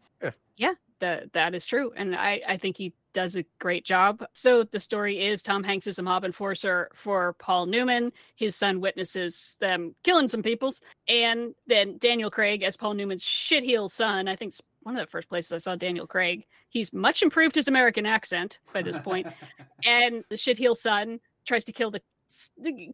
[0.57, 4.23] yeah, that that is true, and I I think he does a great job.
[4.33, 8.11] So the story is Tom Hanks is a mob enforcer for Paul Newman.
[8.35, 13.89] His son witnesses them killing some peoples, and then Daniel Craig as Paul Newman's shitheel
[13.89, 14.27] son.
[14.27, 16.45] I think it's one of the first places I saw Daniel Craig.
[16.69, 19.27] He's much improved his American accent by this point,
[19.85, 22.01] and the shitheel son tries to kill the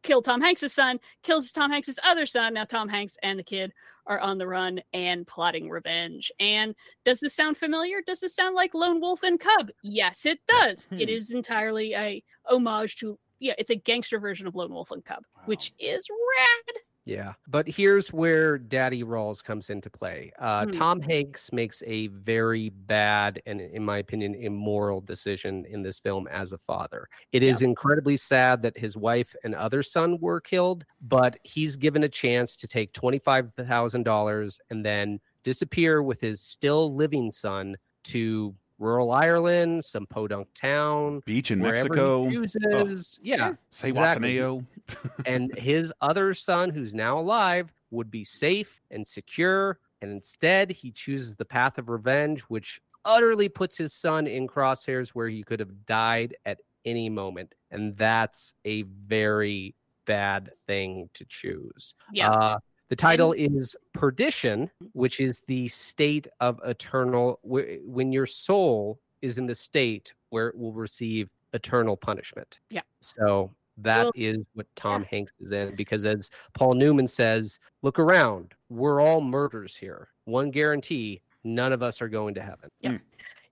[0.03, 2.53] kill Tom Hanks's son, kills Tom Hanks's other son.
[2.53, 3.73] Now Tom Hanks and the kid
[4.07, 6.31] are on the run and plotting revenge.
[6.39, 6.75] And
[7.05, 8.01] does this sound familiar?
[8.05, 9.69] Does this sound like Lone Wolf and Cub?
[9.83, 10.87] Yes, it does.
[10.91, 11.15] It Hmm.
[11.15, 15.23] is entirely a homage to yeah, it's a gangster version of Lone Wolf and Cub,
[15.45, 16.75] which is rad.
[17.03, 20.31] Yeah, but here's where Daddy Rawls comes into play.
[20.37, 20.71] Uh, Hmm.
[20.71, 26.27] Tom Hanks makes a very bad and, in my opinion, immoral decision in this film
[26.27, 27.09] as a father.
[27.31, 32.03] It is incredibly sad that his wife and other son were killed, but he's given
[32.03, 37.77] a chance to take twenty-five thousand dollars and then disappear with his still living son
[38.03, 42.29] to rural Ireland, some podunk town, Beach in Mexico.
[42.29, 43.19] chooses.
[43.19, 43.21] Oh.
[43.23, 44.35] Yeah, Say exactly.
[44.35, 44.65] Zihuatanejo.
[45.25, 49.79] and his other son, who's now alive, would be safe and secure.
[50.01, 55.09] And instead, he chooses the path of revenge, which utterly puts his son in crosshairs
[55.09, 57.53] where he could have died at any moment.
[57.69, 59.75] And that's a very
[60.05, 61.93] bad thing to choose.
[62.11, 62.31] Yeah.
[62.31, 62.57] Uh,
[62.91, 69.37] the title is Perdition, which is the state of eternal, wh- when your soul is
[69.37, 72.59] in the state where it will receive eternal punishment.
[72.69, 72.81] Yeah.
[72.99, 77.97] So that Well, is what Tom Hanks is in because as Paul Newman says, look
[77.97, 78.55] around.
[78.67, 80.09] We're all murders here.
[80.25, 82.69] One guarantee, none of us are going to heaven.
[82.81, 82.89] Yeah.
[82.89, 82.97] Hmm.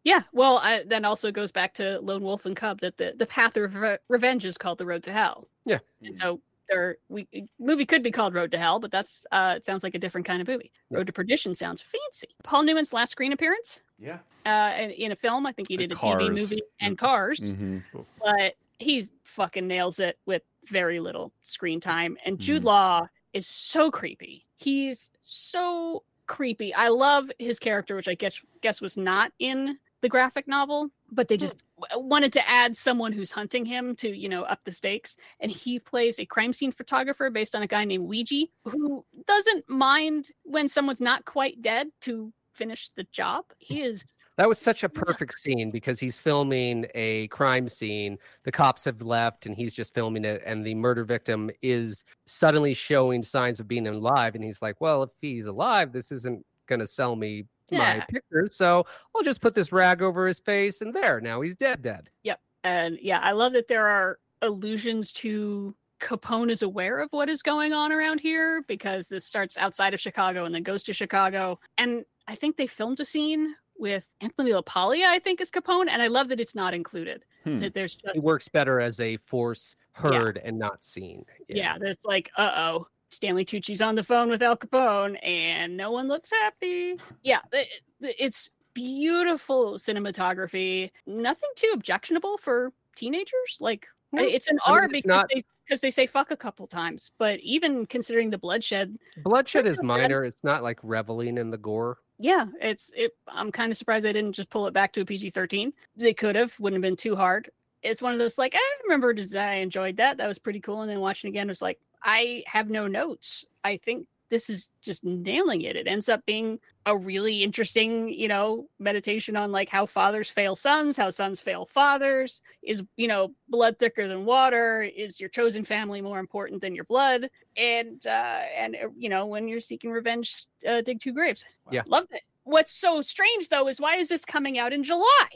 [0.03, 3.25] Yeah, well, I, then also goes back to Lone Wolf and Cub that the, the
[3.25, 5.47] path of re- revenge is called the road to hell.
[5.65, 5.79] Yeah.
[6.03, 7.27] And so there we
[7.59, 10.25] movie could be called Road to Hell, but that's uh it sounds like a different
[10.27, 10.71] kind of movie.
[10.89, 12.27] Road to Perdition sounds fancy.
[12.43, 13.81] Paul Newman's last screen appearance.
[13.97, 14.19] Yeah.
[14.45, 15.45] Uh in, in a film.
[15.45, 16.23] I think he did a Cars.
[16.23, 17.55] TV movie and Cars.
[17.55, 17.83] Mhm.
[18.23, 22.17] But he's fucking nails it with very little screen time.
[22.25, 22.65] And Jude Mhm.
[22.65, 24.45] Law is so creepy.
[24.57, 26.73] He's so creepy.
[26.73, 31.27] I love his character, which I guess guess was not in the graphic novel, but
[31.27, 31.41] they hmm.
[31.41, 31.63] just
[31.95, 35.17] wanted to add someone who's hunting him to, you know, up the stakes.
[35.39, 39.69] And he plays a crime scene photographer based on a guy named Weegee who doesn't
[39.69, 43.45] mind when someone's not quite dead to finish the job.
[43.57, 44.03] He is
[44.37, 48.17] That was such a perfect scene because he's filming a crime scene.
[48.43, 50.41] The cops have left and he's just filming it.
[50.45, 54.35] And the murder victim is suddenly showing signs of being alive.
[54.35, 58.05] And he's like, well, if he's alive, this isn't going to sell me my Yeah.
[58.05, 58.55] pictures.
[58.55, 58.85] So
[59.15, 61.19] I'll just put this rag over his face and there.
[61.21, 62.09] Now he's dead, dead.
[62.23, 62.39] Yep.
[62.63, 67.41] And yeah, I love that there are allusions to Capone is aware of what is
[67.41, 71.59] going on around here because this starts outside of Chicago and then goes to Chicago.
[71.77, 75.87] And I think they filmed a scene with Anthony LaPaglia, I think is Capone.
[75.89, 77.25] And I love that it's not included.
[77.43, 77.59] Hmm.
[77.59, 81.25] That there's just It works better as a force heard and not seen.
[81.49, 85.91] yeah, that's like, uh oh, Stanley Tucci's on the phone with Al Capone and no
[85.91, 86.97] one looks happy.
[87.23, 87.67] Yeah, it-
[88.01, 90.91] it- it's beautiful cinematography.
[91.05, 93.57] Nothing too objectionable for teenagers.
[93.59, 96.35] Like No, it's an I mean, R because not- they because they say fuck a
[96.37, 97.11] couple times.
[97.19, 100.23] But even considering the bloodshed, Bloodshed is minor.
[100.23, 101.99] It's not like reveling in the gore.
[102.17, 103.15] yeah, it's it.
[103.27, 105.71] I'm kind of surprised they didn't just pull it back to a PG-13.
[105.95, 107.51] They could have, wouldn't have been too hard.
[107.83, 110.17] It's one of those like I remember des- I enjoyed that.
[110.17, 110.81] That was pretty cool.
[110.81, 113.45] And then watching again, it was like I have no notes.
[113.63, 115.75] I think this is just nailing it.
[115.75, 120.55] It ends up being a really interesting, you know, meditation on like how fathers fail
[120.55, 122.41] sons, how sons fail fathers.
[122.63, 124.81] Is you know blood thicker than water?
[124.81, 127.29] Is your chosen family more important than your blood?
[127.57, 131.45] And uh and uh, you know when you're seeking revenge, uh, dig two graves.
[131.71, 131.83] Yeah.
[131.87, 132.21] loved it.
[132.43, 135.27] What's so strange though is why is this coming out in July?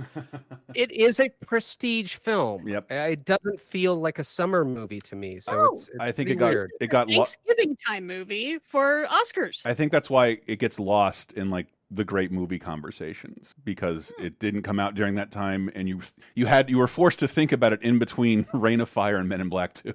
[0.74, 2.66] It is a prestige film.
[2.68, 2.90] Yep.
[2.90, 5.40] It doesn't feel like a summer movie to me.
[5.40, 5.72] So Oh.
[5.74, 6.70] it's, it's I think it got weird.
[6.80, 9.64] it got lo- Thanksgiving time movie for Oscars.
[9.64, 14.26] I think that's why it gets lost in like the great movie conversations because Hmm.
[14.26, 16.00] it didn't come out during that time and you
[16.34, 19.28] you had you were forced to think about it in between Reign of Fire and
[19.28, 19.94] Men in Black 2.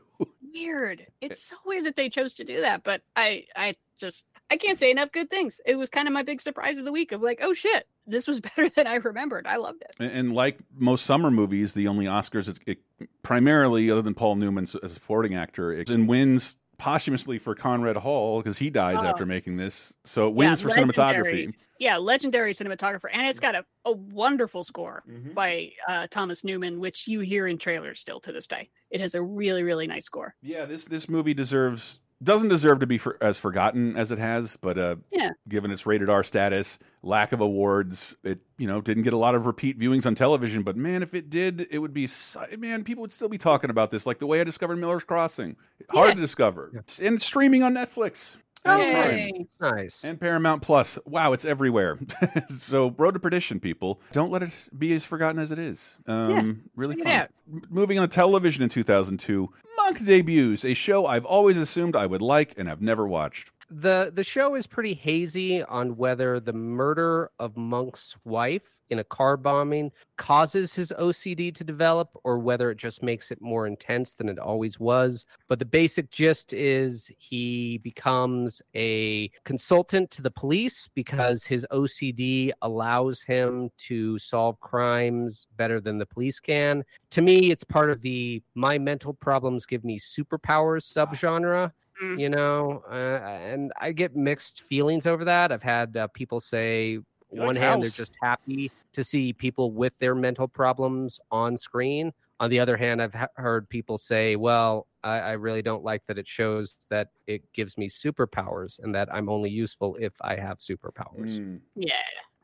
[0.53, 1.05] weird.
[1.21, 4.77] It's so weird that they chose to do that, but I I just I can't
[4.77, 5.59] say enough good things.
[5.65, 8.27] It was kind of my big surprise of the week of like, oh shit, this
[8.27, 9.47] was better than I remembered.
[9.47, 9.95] I loved it.
[9.99, 12.59] And, and like most summer movies, the only Oscars it,
[12.99, 17.55] it primarily, other than Paul Newman as a supporting actor, it and wins posthumously for
[17.55, 19.05] Conrad Hall because he dies Oh.
[19.05, 19.93] after making this.
[20.03, 21.53] So it wins for cinematography.
[21.79, 25.31] Yeah, legendary cinematographer, and it's got a, a wonderful score Mm-hmm.
[25.33, 28.69] by uh, Thomas Newman, which you hear in trailers still to this day.
[28.91, 30.35] It has a really really nice score.
[30.41, 34.57] Yeah, this this movie deserves doesn't deserve to be for, as forgotten as it has,
[34.61, 35.31] but uh, Yeah.
[35.49, 39.35] given its rated R status, lack of awards, it you know didn't get a lot
[39.35, 40.63] of repeat viewings on television.
[40.63, 43.69] But man, if it did, it would be so- man, people would still be talking
[43.69, 45.55] about this, like the way I discovered Miller's Crossing.
[45.91, 46.71] Hard to discover,
[47.01, 48.37] and streaming on Netflix.
[48.65, 50.03] And Nice.
[50.03, 50.99] And Paramount Plus.
[51.05, 51.97] Wow, it's everywhere.
[52.63, 54.01] so, Road to Perdition, people.
[54.11, 55.97] Don't let it be as forgotten as it is.
[56.07, 57.13] Um, really check it fun.
[57.13, 57.29] out.
[57.69, 62.21] Moving on to television in 2002, Monk debuts, a show I've always assumed I would
[62.21, 63.51] like and have never watched.
[63.69, 69.03] The the show is pretty hazy on whether the murder of Monk's wife in a
[69.03, 74.13] car bombing causes his OCD to develop or whether it just makes it more intense
[74.13, 75.25] than it always was.
[75.47, 82.51] But the basic gist is he becomes a consultant to the police because his OCD
[82.61, 86.83] allows him to solve crimes better than the police can.
[87.11, 91.71] To me, it's part of the my mental problems give me superpowers subgenre
[92.03, 92.19] Mm.
[92.19, 96.91] you know uh, and i get mixed feelings over that i've had uh, people say
[96.91, 101.57] He one likes hand they're just happy to see people with their mental problems on
[101.57, 102.11] screen
[102.41, 106.03] on the other hand i've ha- heard people say well I, I really don't like
[106.07, 110.35] that it shows that it gives me superpowers and that i'm only useful if i
[110.35, 111.93] have superpowers Mm, Yeah,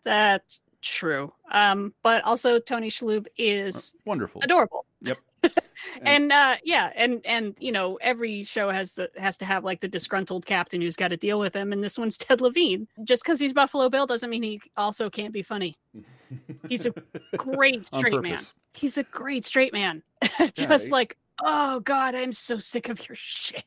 [0.05, 1.31] that's true.
[1.51, 4.41] Um, but also Tony Shalhoub is wonderful.
[4.43, 4.85] adorable.
[5.01, 5.19] Yep.
[6.03, 9.81] and uh yeah and and you know every show has the has to have like
[9.81, 12.87] the disgruntled captain who's got to deal with him and this one's ted levine.
[13.03, 15.75] Just because he's buffalo bill doesn't mean he also can't be funny.
[16.69, 16.93] He's a
[17.37, 18.41] great straight man.
[18.73, 20.03] he's a great straight man.
[20.53, 23.63] Just Yeah, like oh god i'm so sick of your shit.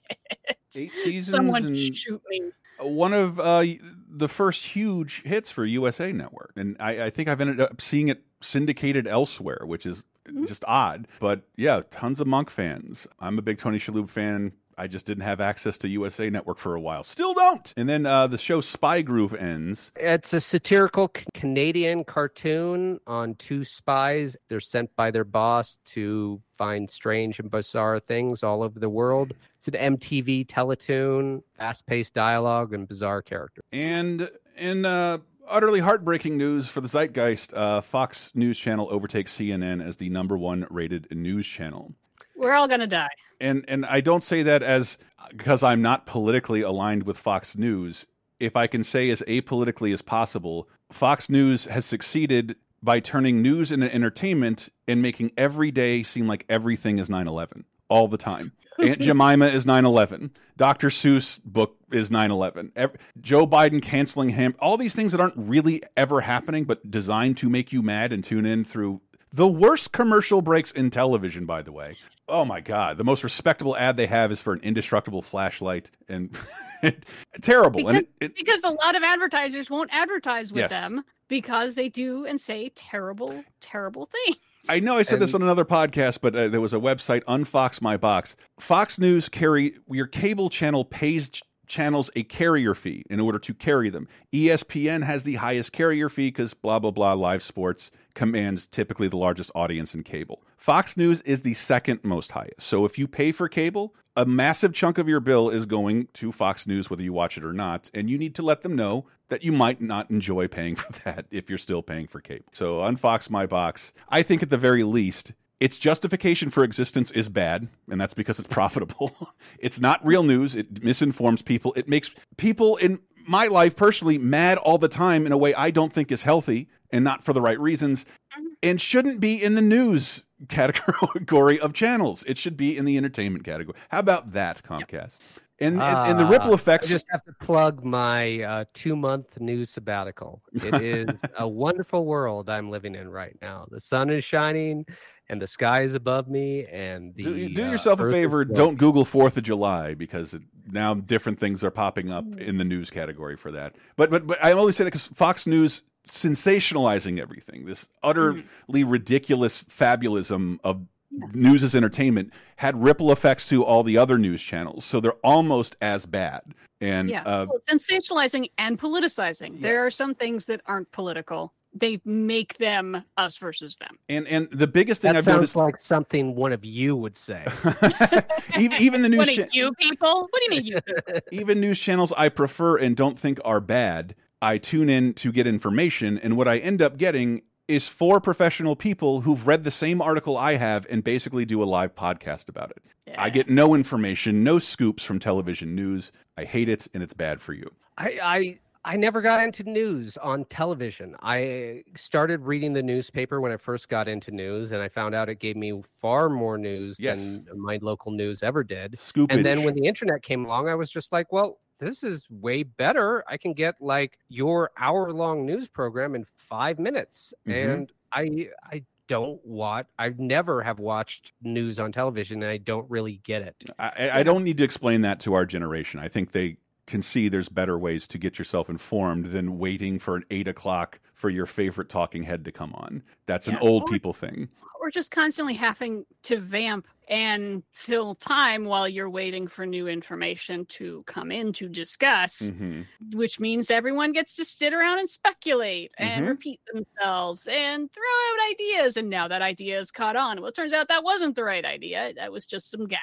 [0.76, 2.42] Eight seasons someone and shoot me.
[2.80, 3.64] one of uh,
[4.08, 8.08] the first huge hits for USA Network, and I, I think I've ended up seeing
[8.08, 10.04] it syndicated elsewhere, which is.
[10.46, 11.06] Just odd.
[11.20, 13.06] But yeah, tons of Monk fans.
[13.20, 14.52] I'm a big Tony Shalhoub fan.
[14.76, 17.04] I just didn't have access to USA Network for a while.
[17.04, 17.72] Still don't.
[17.76, 19.92] And then uh, the show Spy Groove ends.
[19.96, 24.36] It's a satirical c- Canadian cartoon on two spies.
[24.48, 29.32] They're sent by their boss to find strange and bizarre things all over the world.
[29.58, 33.64] It's an MTV teletoon, fast paced dialogue, and bizarre characters.
[33.72, 35.18] And in uh,
[35.48, 40.36] utterly heartbreaking news for the zeitgeist, uh, Fox News Channel overtakes CNN as the number
[40.36, 41.94] one rated news channel.
[42.36, 43.08] We're all gonna die.
[43.40, 44.98] And and I don't say that as
[45.30, 48.06] because I'm not politically aligned with Fox News.
[48.40, 53.72] If I can say as apolitically as possible, Fox News has succeeded by turning news
[53.72, 58.52] into entertainment and making every day seem like everything is 9/11 all the time.
[58.78, 60.30] Aunt Jemima is 9/11.
[60.56, 60.88] Dr.
[60.88, 62.72] Seuss book is 9/11.
[63.20, 64.54] Joe Biden canceling him.
[64.58, 68.22] All these things that aren't really ever happening, but designed to make you mad and
[68.24, 69.00] tune in through
[69.32, 71.44] the worst commercial breaks in television.
[71.46, 71.96] By the way,
[72.28, 76.36] oh my god, the most respectable ad they have is for an indestructible flashlight and
[77.42, 77.78] terrible.
[77.80, 80.70] Because, and it, it, because a lot of advertisers won't advertise with Yes.
[80.70, 84.36] them because they do and say terrible, terrible things.
[84.68, 87.82] I know I said this on another podcast, but uh, there was a website, Unfox
[87.82, 88.36] My Box.
[88.58, 93.54] Fox News carry your cable channel pays ch- channels a carrier fee in order to
[93.54, 94.08] carry them.
[94.32, 97.14] ESPN has the highest carrier fee because blah blah blah.
[97.14, 100.42] Live sports commands typically the largest audience in cable.
[100.56, 102.62] Fox News is the second most highest.
[102.62, 106.30] So if you pay for cable, a massive chunk of your bill is going to
[106.30, 109.06] Fox News, whether you watch it or not, and you need to let them know
[109.28, 112.44] that you might not enjoy paying for that if you're still paying for cable.
[112.52, 113.92] So unfox my box.
[114.08, 118.38] I think at the very least, its justification for existence is bad, and that's because
[118.38, 119.16] it's profitable.
[119.58, 120.54] it's not real news.
[120.54, 121.72] It misinforms people.
[121.74, 125.70] It makes people in my life personally mad all the time in a way I
[125.70, 128.46] don't think is healthy and not for the right reasons mm-hmm.
[128.62, 132.24] and shouldn't be in the news category of channels.
[132.24, 133.78] It should be in the entertainment category.
[133.88, 135.18] How about that, Comcast?
[135.60, 136.88] And, and, and the ripple Uh, effects.
[136.88, 140.42] I just have to plug my uh, two month news sabbatical.
[140.52, 143.66] It is a wonderful world I'm living in right now.
[143.70, 144.84] The sun is shining
[145.28, 146.64] and the sky is above me.
[146.64, 148.44] And the, do, do uh, yourself a favor.
[148.44, 152.64] Don't Google Fourth of July because it, now different things are popping up in the
[152.64, 153.76] news category for that.
[153.96, 157.64] But but but I only say that because Fox News sensationalizing everything.
[157.64, 160.82] This utterly ridiculous fabulism of
[161.32, 164.84] news as entertainment had ripple effects to all the other news channels.
[164.84, 166.42] So they're almost as bad.
[166.80, 169.60] And yeah, uh, well, sensationalizing and politicizing.
[169.60, 171.54] There are some things that aren't political.
[171.76, 173.98] They make them us versus them.
[174.08, 177.16] and and the biggest thing That I've sounds noticed, like something one of you would
[177.16, 177.44] say.
[178.58, 180.28] even, even the news What cha- you people?
[180.30, 180.80] What do you mean you?
[180.80, 181.20] people?
[181.32, 185.48] even news channels I prefer and don't think are bad, I tune in to get
[185.48, 190.02] information, and what I end up getting is four professional people who've read the same
[190.02, 192.82] article I have and basically do a live podcast about it.
[193.18, 196.10] I get no information, no scoops from television news.
[196.36, 197.66] I hate it, and it's bad for you.
[197.96, 201.16] I, I I never got into news on television.
[201.22, 205.28] I started reading the newspaper when I first got into news, and I found out
[205.30, 207.38] it gave me far more news Yes.
[207.46, 208.92] than my local news ever did.
[208.92, 209.28] Scoopage.
[209.30, 212.62] And then when the internet came along, I was just like, well, this is way
[212.62, 213.24] better.
[213.28, 217.32] I can get like your hour long news program in five minutes.
[217.46, 217.72] Mhm.
[217.74, 222.88] And I I don't watch I've never have watched news on television and I don't
[222.90, 223.56] really get it.
[223.78, 226.00] I, I don't need to explain that to our generation.
[226.00, 226.56] I think they
[226.86, 231.00] can see there's better ways to get yourself informed than waiting for an eight o'clock
[231.14, 233.02] for your favorite talking head to come on.
[233.26, 234.48] That's an old Or- people thing.
[234.80, 240.64] Or just constantly having to vamp and fill time while you're waiting for new information
[240.66, 242.86] to come in to discuss, Mhm.
[243.12, 246.28] which means everyone gets to sit around and speculate and Mhm.
[246.28, 248.96] repeat themselves and throw out ideas.
[248.96, 250.40] And now that idea is caught on.
[250.40, 252.12] Well, it turns out that wasn't the right idea.
[252.14, 252.98] That was just some guy.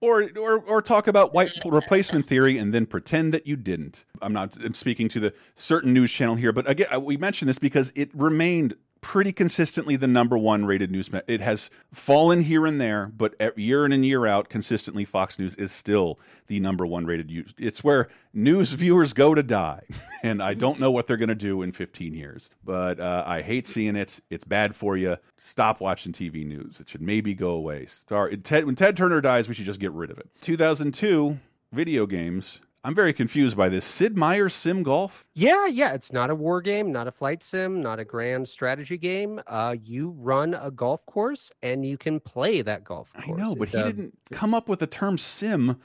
[0.00, 4.04] or or or talk about white replacement theory and then pretend that you didn't.
[4.22, 7.48] I'm not I'm speaking to the certain news channel here, but again, uh, we mentioned
[7.48, 11.10] this because it remained pretty consistently the number one rated news.
[11.26, 15.54] It has fallen here and there, but year in and year out, consistently, Fox News
[15.56, 17.28] is still the number one rated.
[17.28, 17.54] News.
[17.58, 19.82] It's where news viewers go to die,
[20.22, 22.50] and I don't know what they're going to do in 15 years.
[22.64, 24.20] But uh, I hate seeing it.
[24.30, 25.16] It's bad for you.
[25.36, 26.80] Stop watching TV news.
[26.80, 27.86] It should maybe go away.
[27.86, 30.28] Star Ted, when Ted Turner dies, we should just get rid of it.
[30.40, 31.38] 2002
[31.72, 32.60] video games.
[32.84, 33.84] I'm very confused by this.
[33.84, 35.26] Sid Meier's Sim Golf.
[35.34, 38.96] Yeah, yeah, it's not a war game, not a flight sim, not a grand strategy
[38.96, 39.40] game.
[39.46, 43.64] Uh, you run a golf course and you can play that golf I know, but
[43.64, 45.76] It's he a- didn't come up with the term sim.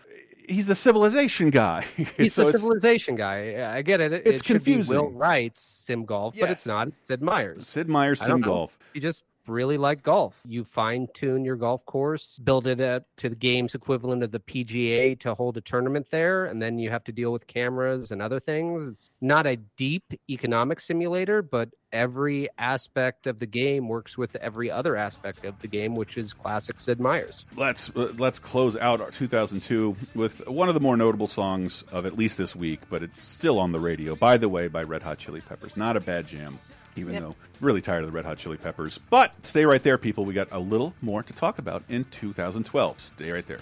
[0.47, 1.81] He's the civilization guy.
[2.17, 3.75] He's So the civilization guy.
[3.75, 4.11] I get it.
[4.11, 5.17] It, It's it be Will confusing.
[5.17, 6.89] Wright's Sim Golf, but it's not.
[7.07, 7.65] Sid Meier's.
[7.67, 8.41] Sid Meier's Sim.
[8.41, 8.77] Golf.
[8.93, 10.39] He just really like golf.
[10.45, 14.39] You fine tune your golf course, build it up to the game's equivalent of the
[14.39, 18.21] PGA to hold a tournament there, and then you have to deal with cameras and
[18.21, 18.97] other things.
[18.99, 24.69] It's not a deep economic simulator, but every aspect of the game works with every
[24.69, 27.45] other aspect of the game, which is classic Sid Meier's.
[27.55, 32.05] Let's uh, let's close out our 2002 with one of the more notable songs of
[32.05, 34.15] at least this week, but it's still on the radio.
[34.15, 35.77] By the way, by Red Hot Chili Peppers.
[35.77, 36.59] Not a bad jam,
[36.95, 37.21] even Yep.
[37.23, 38.99] though really tired of the Red Hot Chili Peppers.
[39.09, 40.25] But stay right there, people.
[40.25, 42.99] We got a little more to talk about in 2012.
[42.99, 43.59] Stay right there.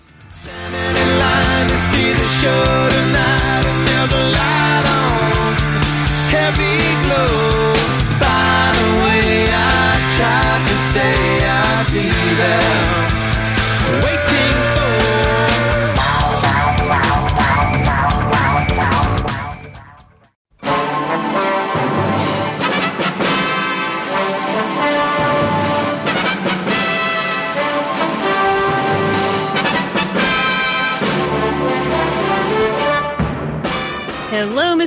[1.92, 2.12] see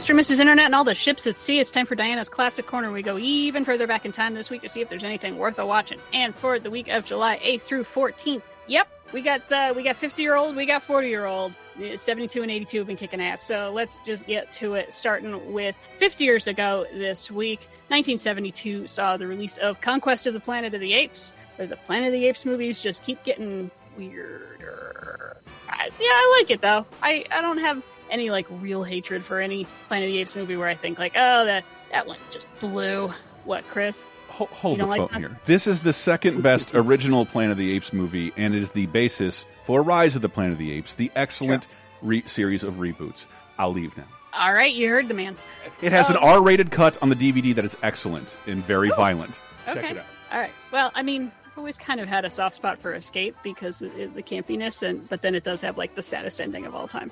[0.04, 0.14] Mr.
[0.14, 0.38] Mrs.
[0.38, 1.60] Internet and all the ships at sea.
[1.60, 2.92] It's time for Diana's Classic Corner.
[2.92, 5.58] We go even further back in time this week to see if there's anything worth
[5.58, 5.98] a watching.
[6.12, 9.96] And for the week of July 8th through 14th, yep, we got uh, we got
[9.96, 11.54] 50 year old, we got 40 year old.
[11.96, 13.42] 72 and 82 have been kicking ass.
[13.42, 14.92] So let's just get to it.
[14.92, 20.40] Starting with 50 years ago this week, 1972 saw the release of Conquest of the
[20.40, 21.32] Planet of the Apes.
[21.56, 25.38] The Planet of the Apes movies just keep getting weirder.
[25.66, 26.84] I, yeah, I like it though.
[27.02, 27.82] I I don't have
[28.14, 31.12] any like real hatred for any Planet of the Apes movie where I think like,
[31.16, 33.12] oh, that that one just blew.
[33.44, 34.04] What, Chris?
[34.28, 35.18] Ho- hold the like phone that?
[35.18, 35.40] here.
[35.44, 38.86] This is the second best original Planet of the Apes movie, and it is the
[38.86, 41.66] basis for Rise of the Planet of the Apes, the excellent
[42.00, 43.26] re- series of reboots.
[43.58, 44.04] I'll leave now.
[44.32, 45.36] All right, you heard the man.
[45.82, 49.40] It has an Um, R-rated cut on the DVD that is excellent and very violent.
[49.66, 50.04] Check it out.
[50.32, 50.50] All right.
[50.72, 54.22] Well, I mean, always kind of had a soft spot for Escape because of the
[54.22, 57.10] campiness, and but then it does have like the saddest ending of all time.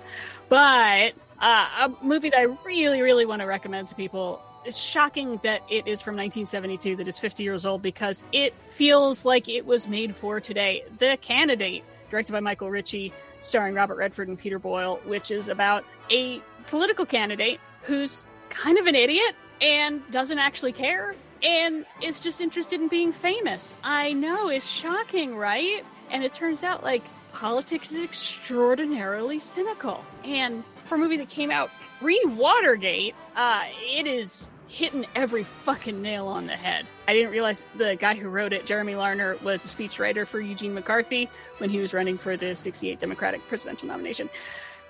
[0.49, 4.43] But uh, a movie that I really, really want to recommend to people.
[4.65, 9.25] It's shocking that it is from 1972, that is 50 years old, because it feels
[9.25, 10.85] like it was made for today.
[11.01, 15.85] The Candidate, directed by Michael Ritchie, starring Robert Redford and Peter Boyle, which is about
[16.13, 22.41] a political candidate who's kind of an idiot and doesn't actually care and is just
[22.41, 23.77] interested in being famous.
[23.83, 25.85] I know, it's shocking, right?
[26.11, 27.03] And it turns out like
[27.33, 30.05] politics is extraordinarily cynical.
[30.25, 31.71] And for a movie that came out
[32.01, 36.87] pre Watergate, uh, it is hitting every fucking nail on the head.
[37.07, 40.73] I didn't realize the guy who wrote it, Jeremy Larner, was a speechwriter for Eugene
[40.73, 41.29] McCarthy
[41.59, 44.31] when he was running for the 68 Democratic presidential nomination.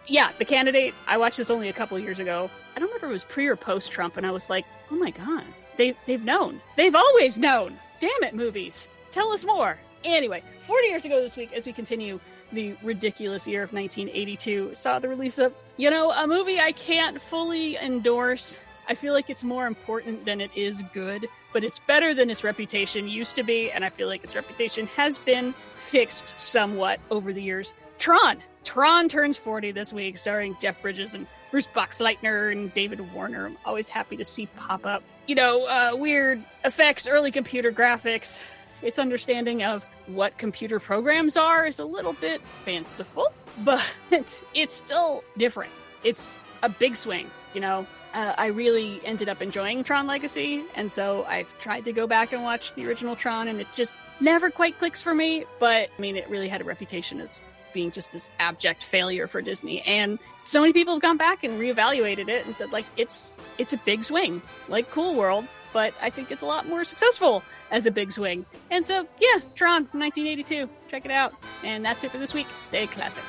[0.07, 2.49] Yeah, the candidate, I watched this only a couple years ago.
[2.77, 5.11] I don't remember it was pre or post Trump, and I was like, oh my
[5.11, 5.45] God,
[5.77, 6.61] they, they've known.
[6.77, 7.79] They've always known.
[8.01, 8.89] Damn it, movies.
[9.11, 9.79] Tell us more.
[10.05, 12.19] Anyway, 40 years ago this week, as we continue
[12.53, 17.21] the ridiculous year of 1982, saw the release of, you know, a movie I can't
[17.21, 18.61] fully endorse.
[18.89, 22.45] I feel like it's more important than it is good, but it's better than its
[22.45, 27.33] reputation used to be, and I feel like its reputation has been fixed somewhat over
[27.33, 27.75] the years.
[27.99, 28.43] Tron.
[28.65, 33.47] Tron turns 40 this week, starring Jeff Bridges and Bruce Boxleitner and David Warner.
[33.47, 35.03] I'm always happy to see pop up.
[35.27, 38.41] You know, uh, weird effects, early computer graphics.
[38.83, 43.29] Its understanding of what computer programs are is a little bit fanciful,
[43.59, 45.73] but it's it's still different.
[46.03, 47.87] It's a big swing, you know.
[48.15, 52.33] Uh, I really ended up enjoying Tron Legacy, and so I've tried to go back
[52.33, 55.47] and watch the original Tron, and it just never quite clicks for me.
[55.59, 57.41] But I mean, it really had a reputation as
[57.73, 61.61] being just this abject failure for Disney, and so many people have gone back and
[61.61, 66.11] reevaluated it and said like it's it's a big swing, like Cool World, but I
[66.11, 68.47] think it's a lot more successful as a big swing.
[68.71, 71.35] And so yeah, Tron from 1982, check it out.
[71.65, 72.47] And that's it for this week.
[72.65, 73.25] Stay classic.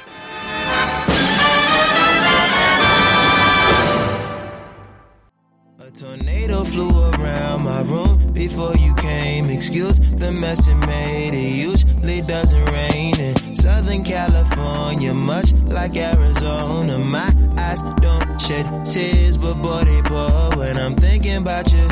[5.94, 9.50] Tornado flew around my room before you came.
[9.50, 11.34] Excuse the mess it made.
[11.34, 16.98] It usually doesn't rain in Southern California, much like Arizona.
[16.98, 21.88] My eyes don't shed tears, but boy, they pour when I'm thinking about you.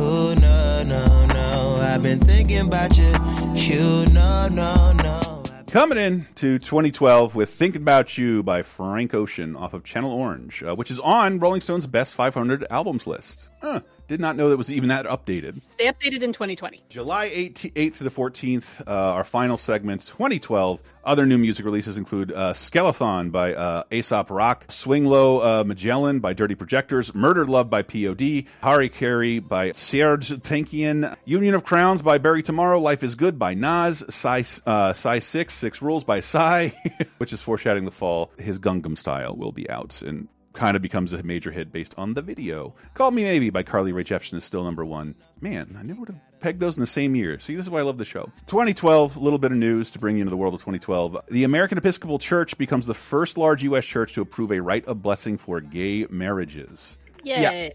[0.00, 1.78] Oh, no, no, no.
[1.80, 3.12] I've been thinking about you.
[3.54, 5.27] You, no, no, no.
[5.70, 10.62] Coming in to 2012 with "Thinking About You" by Frank Ocean off of Channel Orange,
[10.62, 13.48] uh, which is on Rolling Stone's Best 500 albums list.
[13.60, 13.80] Huh.
[14.08, 15.60] Did not know that was even that updated.
[15.78, 16.82] They updated in 2020.
[16.88, 20.80] July 8th, 8th to the 14th, uh, our final segment, 2012.
[21.04, 26.20] Other new music releases include uh, Skeleton by uh, Aesop Rock, Swing Lo uh, Magellan
[26.20, 32.00] by Dirty Projectors, Murdered Love by POD, Hari Kari by Serj Tankian, Union of Crowns
[32.00, 36.20] by Bury Tomorrow, Life is Good by Nas, Psy, uh, Psy 6, Six Rules by
[36.20, 36.70] Psy,
[37.18, 38.30] which is foreshadowing the fall.
[38.38, 40.28] His Gangnam style will be out and
[40.58, 42.74] kind of becomes a major hit based on the video.
[42.94, 45.14] Call Me Maybe by Carly Rae Jepsen is still number one.
[45.40, 47.38] Man, I never would have pegged those in the same year.
[47.38, 48.32] See, this is why I love the show.
[48.48, 51.16] 2012, a little bit of news to bring you into the world of 2012.
[51.30, 53.84] The American Episcopal Church becomes the first large U.S.
[53.84, 56.98] church to approve a rite of blessing for gay marriages.
[57.22, 57.72] Yay.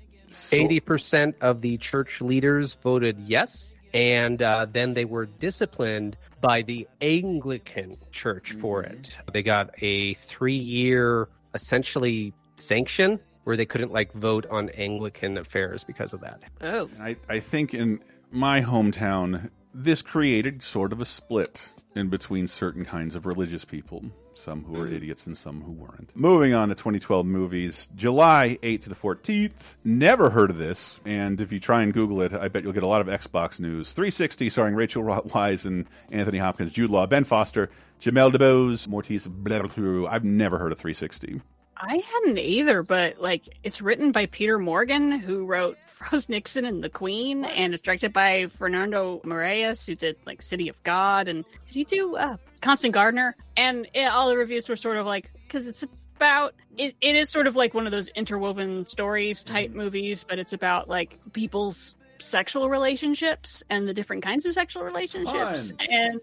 [0.51, 6.63] Eighty percent of the church leaders voted yes, and uh, then they were disciplined by
[6.63, 9.15] the Anglican Church for it.
[9.31, 16.13] They got a three-year, essentially, sanction where they couldn't like vote on Anglican affairs because
[16.13, 16.41] of that.
[16.61, 16.89] Oh.
[16.99, 17.99] I, I think in
[18.31, 24.03] my hometown, this created sort of a split in between certain kinds of religious people.
[24.35, 24.95] Some who were mm-hmm.
[24.95, 26.11] idiots and some who weren't.
[26.15, 29.75] Moving on to 2012 movies, July 8th to the 14th.
[29.83, 32.81] Never heard of this, and if you try and Google it, I bet you'll get
[32.81, 33.93] a lot of Xbox news.
[33.93, 37.69] 360, starring Rachel Weisz and Anthony Hopkins, Jude Law, Ben Foster,
[38.01, 40.07] Jamel Debbouze, Moritz Bleibtreu.
[40.09, 41.39] I've never heard of 360.
[41.77, 46.83] I hadn't either, but like it's written by Peter Morgan, who wrote Frost Nixon and
[46.83, 51.45] the Queen, and it's directed by Fernando Meirelles, who did like City of God, and
[51.65, 53.35] did he do uh, Constant Gardener?
[53.57, 55.83] And yeah, all the reviews were sort of like because it's
[56.15, 60.39] about it, it is sort of like one of those interwoven stories type movies, but
[60.39, 65.87] it's about like people's sexual relationships and the different kinds of sexual relationships, Fun.
[65.89, 66.21] and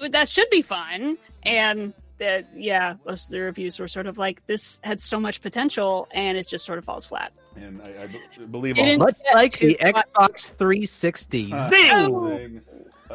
[0.12, 1.18] that should be fun.
[1.42, 5.40] And that yeah, most of the reviews were sort of like this had so much
[5.40, 7.32] potential, and it just sort of falls flat.
[7.56, 8.08] And I,
[8.42, 9.06] I believe Didn't all.
[9.06, 11.52] Much like the Xbox 360.
[11.52, 11.90] Uh, Zing!
[11.90, 12.62] Zing.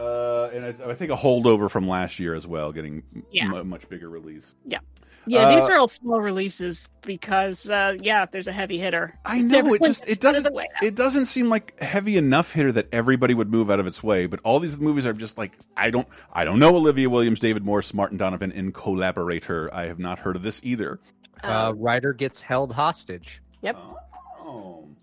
[0.01, 3.53] Uh, and I, I think a holdover from last year as well, getting Yeah.
[3.55, 4.55] a much bigger release.
[4.65, 4.79] Yeah.
[5.27, 9.13] Yeah, Uh, these are all small releases because uh yeah, there's a heavy hitter.
[9.23, 10.87] I know it just it doesn't the way now.
[10.87, 14.25] it doesn't seem like heavy enough hitter that everybody would move out of its way.
[14.25, 17.63] But all these movies are just like I don't I don't know Olivia Williams, David
[17.63, 19.69] Morse, Martin Donovan in collaborator.
[19.71, 20.99] I have not heard of this either.
[21.43, 23.43] Uh, Ryder gets held hostage.
[23.61, 23.77] Yep.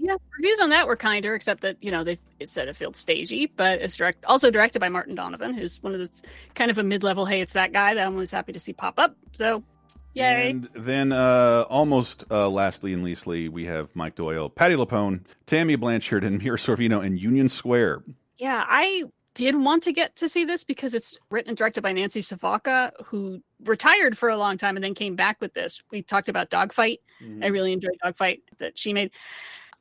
[0.09, 3.45] Yeah, reviews on that were kinder, except that you know they said it felt stagey,
[3.45, 6.23] but it's direct also directed by Martin Donovan, who's one of those
[6.55, 7.27] kind of a mid level.
[7.27, 9.15] Hey, it's that guy that I'm always happy to see pop up.
[9.35, 9.63] So,
[10.15, 10.49] yay!
[10.49, 15.77] And then uh, almost uh, lastly and leastly, we have Mike Doyle, Patti LuPone, Tammy
[15.77, 18.03] Blanchard, and Mira Sorvino in Union Square.
[18.39, 19.05] Yeah, I
[19.35, 22.95] did want to get to see this because it's written and directed by Nancy Savoca,
[23.05, 25.83] who retired for a long time and then came back with this.
[25.91, 27.01] We talked about Dogfight.
[27.43, 29.11] I really enjoyed Dogfight that she made.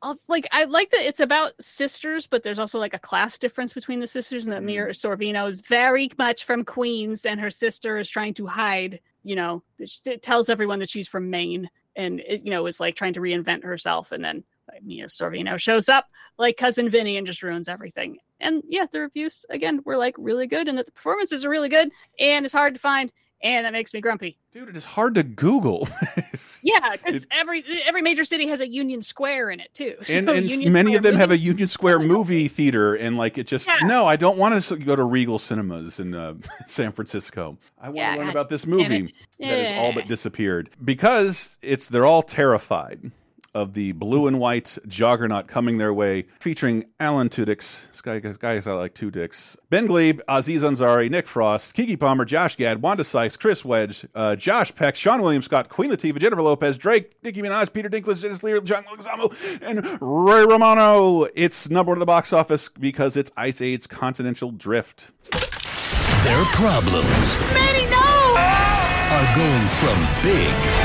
[0.01, 3.73] Also, like I like that it's about sisters, but there's also like a class difference
[3.73, 4.67] between the sisters, and that mm-hmm.
[4.67, 8.99] Mira Sorvino is very much from Queens, and her sister is trying to hide.
[9.23, 12.95] You know, it tells everyone that she's from Maine, and it, you know is like
[12.95, 16.05] trying to reinvent herself, and then like, Mia Sorvino shows up
[16.37, 18.17] like cousin Vinny and just ruins everything.
[18.39, 21.69] And yeah, the reviews again were like really good, and that the performances are really
[21.69, 23.11] good, and it's hard to find,
[23.41, 24.37] and that makes me grumpy.
[24.51, 25.87] Dude, it is hard to Google.
[26.67, 29.95] Yeah, because every every major city has a Union Square in it too.
[30.09, 33.17] and, So and Union many Square of them have a Union Square movie theater, and
[33.17, 33.77] like it just Yeah.
[33.87, 36.33] no, I don't want to go to Regal Cinemas in uh,
[36.67, 37.57] San Francisco.
[37.79, 41.57] I want Yeah, to learn God about this movie that has all but disappeared because
[41.61, 43.11] it's they're all terrified
[43.57, 48.37] of the blue and white juggernaut coming their way, featuring Alan Tudyk, this guy, this
[48.37, 52.83] guy's got like two dicks, Ben Gleib, Aziz Ansari, Nick Frost, Keke Palmer, Josh Gad,
[52.83, 57.15] Wanda Sykes, Chris Wedge, uh, Josh Peck, Seann William Scott, Queen Latifah, Jennifer Lopez, Drake,
[57.23, 61.27] Nicki Minaj, Peter Dinklage, Dennis Lear, John Leguizamo, and Ray Romano.
[61.33, 65.09] It's number one at the box office because it's Ice Age's Continental Drift.
[65.31, 68.35] Their problems Manny, no!
[68.37, 70.76] are going from big Holy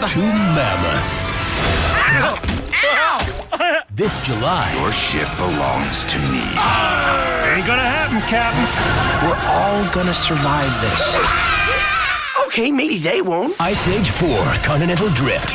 [0.00, 0.10] crap!
[0.12, 1.10] to mammoth.
[2.84, 3.82] Ow!
[3.90, 6.40] This July, Your ship belongs to me.
[6.40, 8.64] ain't gonna happen, Captain.
[9.28, 11.16] We're all gonna survive this.
[12.46, 13.54] Okay, maybe they won't.
[13.60, 14.28] Ice Age 4
[14.64, 15.50] Continental Drift.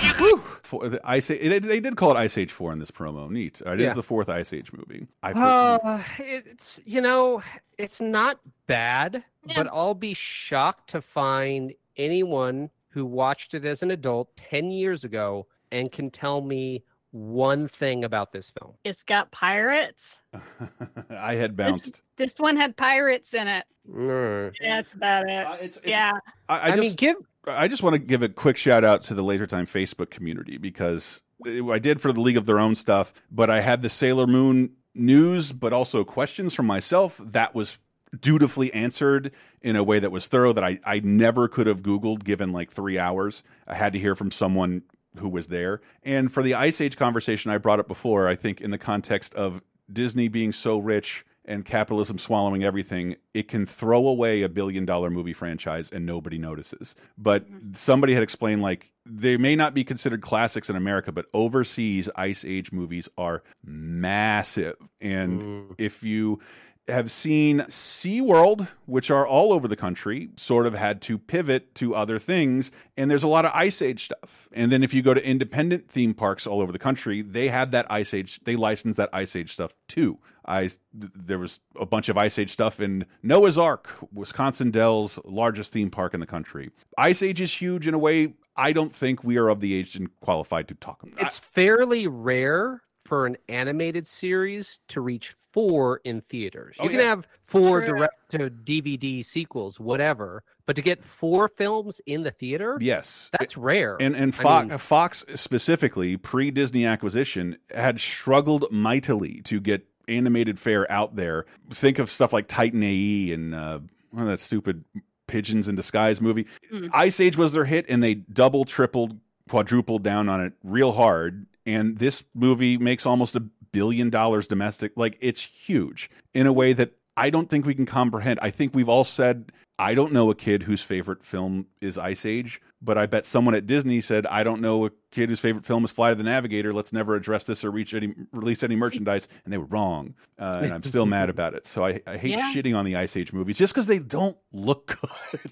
[0.64, 3.30] For the Ice Age, they, they did call it Ice Age 4 in this promo.
[3.30, 3.62] Neat.
[3.66, 3.94] It is Yeah.
[3.94, 5.08] the fourth Ice Age movie.
[5.24, 7.42] I Uh, it's you know,
[7.78, 9.24] it's not bad,
[9.56, 15.04] but I'll be shocked to find anyone who watched it as an adult 10 years
[15.04, 16.82] ago and can tell me
[17.12, 18.74] one thing about this film.
[18.86, 20.22] It's got pirates.
[21.10, 22.02] I had bounced.
[22.16, 23.66] this one had pirates in it.
[23.90, 24.56] Mm.
[24.62, 25.78] That's about it.
[25.86, 26.14] yeah.
[26.48, 29.04] I, I, I mean, just, give I just want to give a quick shout out
[29.04, 32.76] to the Laser Time Facebook community because I did for the League of Their Own
[32.76, 37.20] stuff, but I had the Sailor Moon news, but also questions from myself.
[37.24, 37.78] That was
[38.22, 39.32] dutifully answered
[39.62, 42.72] in a way that was thorough that I, I never could have Googled given like
[42.72, 43.44] three hours.
[43.68, 44.84] I had to hear from someone
[45.20, 45.82] who was there.
[46.04, 49.34] And for the Ice Age conversation I brought up before, I think in the context
[49.36, 49.62] of
[49.92, 55.10] Disney being so rich and capitalism swallowing everything, it can throw away a billion dollar
[55.10, 56.96] movie franchise and nobody notices.
[57.18, 57.74] But mm-hmm.
[57.74, 62.44] somebody had explained like they may not be considered classics in America, but overseas Ice
[62.44, 64.76] Age movies are massive.
[65.00, 66.40] And if you
[66.88, 71.95] have seen SeaWorld, which are all over the country, sort of had to pivot to
[71.95, 72.72] other things.
[72.95, 74.48] And there's a lot of Ice Age stuff.
[74.52, 77.72] And then if you go to independent theme parks all over the country, they had
[77.72, 80.20] that Ice Age, they licensed that Ice Age stuff too.
[80.48, 85.74] I there was a bunch of Ice Age stuff in Noah's Ark, Wisconsin Dells, largest
[85.74, 86.70] theme park in the country.
[86.99, 89.95] Ice Age is huge in a way I don't think we are of the age
[89.95, 91.22] and qualified to talk about.
[91.22, 96.76] It's fairly rare for an animated series to reach four in theaters.
[96.80, 97.06] You Oh, can yeah.
[97.06, 97.95] have four True.
[97.95, 103.30] direct to DVD sequels, whatever, but to get four films in the theater, Yes.
[103.40, 103.95] that's rare.
[103.99, 109.86] And and I Fox, mean, Fox specifically pre Disney acquisition had struggled mightily to get
[110.07, 111.45] animated fare out there.
[111.72, 113.80] Think of stuff like Titan AE and uh,
[114.11, 114.84] well, that stupid
[115.27, 116.45] Pigeons in Disguise movie.
[116.72, 116.90] Mm.
[116.94, 119.19] Ice Age was their hit, and they double, tripled,
[119.49, 121.45] quadrupled down on it real hard.
[121.66, 124.94] And this movie makes almost a billion dollars domestic.
[124.96, 128.40] Like it's huge in a way that I don't think we can comprehend.
[128.42, 132.26] I think we've all said, I don't know a kid whose favorite film is Ice
[132.26, 135.66] Age, but I bet someone at Disney said, I don't know a kid whose favorite
[135.66, 136.72] film is Flight of the Navigator.
[136.74, 139.28] Let's never address this or reach any release any merchandise.
[139.44, 140.14] And they were wrong.
[140.40, 141.66] Uh, and I'm still mad about it.
[141.66, 142.54] So I, I hate Yeah.
[142.54, 144.98] shitting on the Ice Age movies just because they don't look
[145.32, 145.52] good.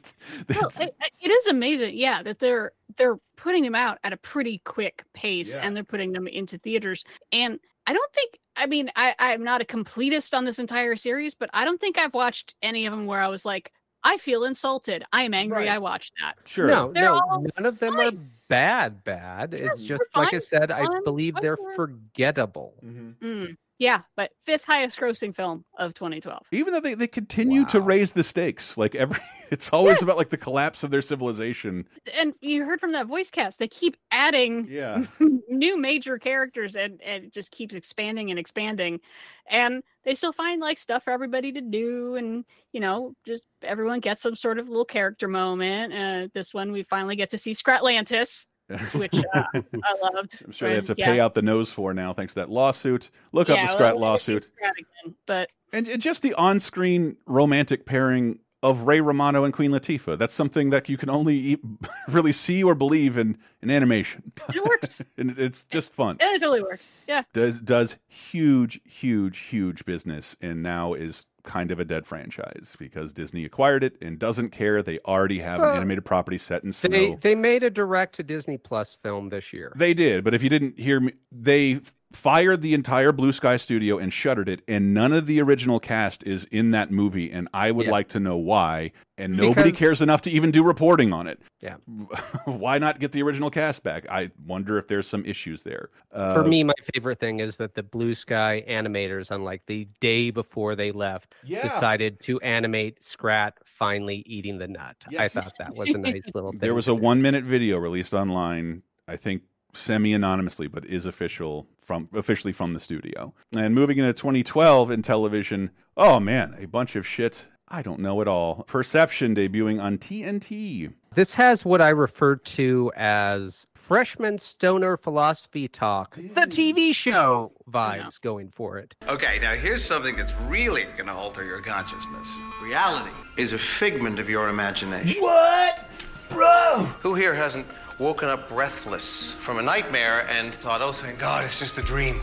[0.49, 4.59] Well, it, it is amazing, yeah, that they're they're putting them out at a pretty
[4.63, 5.61] quick pace, Yeah.
[5.65, 7.03] and they're putting them into theaters.
[7.33, 11.33] And I don't think, I mean, I I'm not a completist on this entire series,
[11.33, 14.43] but I don't think I've watched any of them where I was like, I feel
[14.43, 15.03] insulted.
[15.13, 15.59] I am angry.
[15.59, 15.69] Right.
[15.69, 16.35] I watched that.
[16.45, 16.67] Sure.
[16.67, 18.11] no, They're no, all none of them are
[18.49, 19.03] bad.
[19.03, 19.53] Bad.
[19.53, 20.71] It's they're just like I fine, said.
[20.71, 21.75] I believe they're whatever.
[21.75, 22.73] forgettable.
[22.83, 26.47] Mm, yeah, but fifth highest grossing film of 2012.
[26.53, 29.19] Even though they, they continue to raise the stakes, like every,
[29.51, 31.85] it's always about like the collapse of their civilization.
[32.17, 35.05] And you heard from that voice cast, they keep adding Yeah.
[35.49, 39.01] new major characters and, and it just keeps expanding and expanding.
[39.49, 42.15] And they still find like stuff for everybody to do.
[42.15, 45.93] And, you know, just everyone gets some sort of little character moment.
[45.93, 48.45] Uh, this one, we finally get to see Scratlantis,
[48.93, 50.39] which uh, I loved.
[50.43, 51.05] I'm sure they have to yeah.
[51.05, 53.09] pay out the nose for now, thanks to that lawsuit.
[53.31, 54.49] Look up the well, Scrat see lawsuit.
[54.55, 59.53] Scrat again, but And, and just the on screen romantic pairing of Ray Romano and
[59.53, 60.17] Queen Latifah.
[60.17, 61.59] That's something that you can only
[62.07, 64.31] really see or believe in, in animation.
[64.49, 65.01] it works.
[65.17, 66.17] and it's just fun.
[66.21, 66.91] and it totally works.
[67.07, 67.23] Yeah.
[67.33, 73.13] Does does huge, huge, huge business and now is kind of a dead franchise because
[73.13, 74.81] Disney acquired it and doesn't care.
[74.81, 76.89] They already have an animated property set in snow.
[76.89, 79.73] They they made a direct to Disney Plus film this year.
[79.75, 81.81] They did, but if you didn't hear me, they
[82.13, 86.23] fired the entire Blue Sky studio and shuttered it, and none of the original cast
[86.25, 87.31] is in that movie.
[87.31, 87.91] And I would Yeah.
[87.91, 88.91] like to know why.
[89.17, 91.39] And nobody Because- cares enough to even do reporting on it.
[91.61, 91.75] Yeah.
[92.45, 94.05] why not get the original cast back?
[94.09, 95.89] I wonder if there's some issues there.
[96.11, 100.31] Uh, For me, my favorite thing is that the Blue Sky animators, unlike the day
[100.31, 101.61] before they left, Yeah.
[101.61, 104.95] decided to animate Scrat finally eating the nut.
[105.17, 106.59] I thought that was a nice little thing.
[106.59, 108.81] there was a one minute video released online.
[109.07, 109.43] I think
[109.73, 113.33] semi anonymously, but is official from officially from the studio.
[113.55, 117.47] And moving into 2012 in television, oh man, a bunch of shit.
[117.67, 118.63] I don't know at all.
[118.67, 120.93] Perception debuting on TNT.
[121.15, 128.19] This has what I refer to as freshman stoner philosophy talk, the TV show vibes
[128.21, 128.95] going for it.
[129.07, 132.29] Okay, now here's something that's really going to alter your consciousness.
[132.61, 135.21] Reality is a figment of your imagination.
[135.21, 135.89] What?
[136.29, 136.87] Bro!
[137.01, 137.67] Who here hasn't
[137.99, 142.19] woken up breathless from a nightmare and thought, oh, thank God, it's just a dream?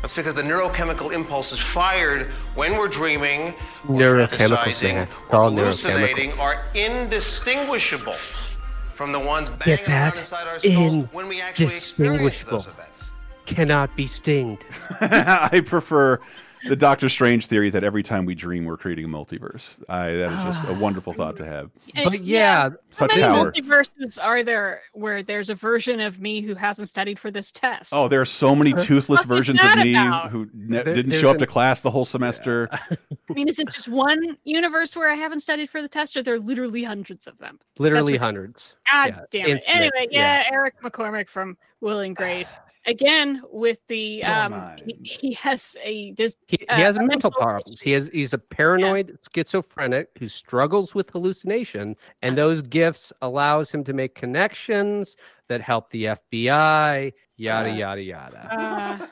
[0.00, 2.26] That's because the neurochemical impulses fired
[2.56, 3.54] when we're dreaming,
[3.88, 10.16] or Neurochemicals, fantasizing, or They're hallucinating are indistinguishable from the ones banging Get around that
[10.18, 12.58] inside our skulls when we actually experience indistinguishable.
[12.58, 13.12] those events.
[13.46, 14.64] Cannot be stinged.
[15.00, 16.20] I prefer
[16.68, 19.82] the Doctor Strange theory that every time we dream, we're creating a multiverse.
[19.88, 20.78] I, that is just a ah.
[20.78, 21.70] wonderful thought to have.
[22.04, 23.52] But yeah, Such How many power.
[23.52, 27.92] multiverses are there where there's a version of me who hasn't studied for this test?
[27.94, 30.30] Oh, there are so many toothless versions of me about?
[30.30, 32.68] who ne- There- didn't show up an- to class the whole semester.
[32.90, 36.22] I mean, is it just one universe where I haven't studied for the test, or
[36.22, 37.58] there are literally hundreds of them?
[37.78, 38.76] literally hundreds.
[38.90, 39.50] God Yeah, damn it.
[39.66, 42.52] infinite, Anyway, yeah, Eric McCormack from Will and Grace.
[42.86, 46.36] Again, with the um, he, he has a this.
[46.48, 47.80] He, he uh, has a mental problems.
[47.80, 53.84] He has he's a paranoid schizophrenic who struggles with hallucination, and those gifts allows him
[53.84, 55.16] to make connections
[55.48, 57.12] that help the FBI.
[57.36, 59.08] Yada Uh, yada yada.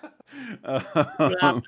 [0.64, 0.80] Uh,
[1.40, 1.60] blah,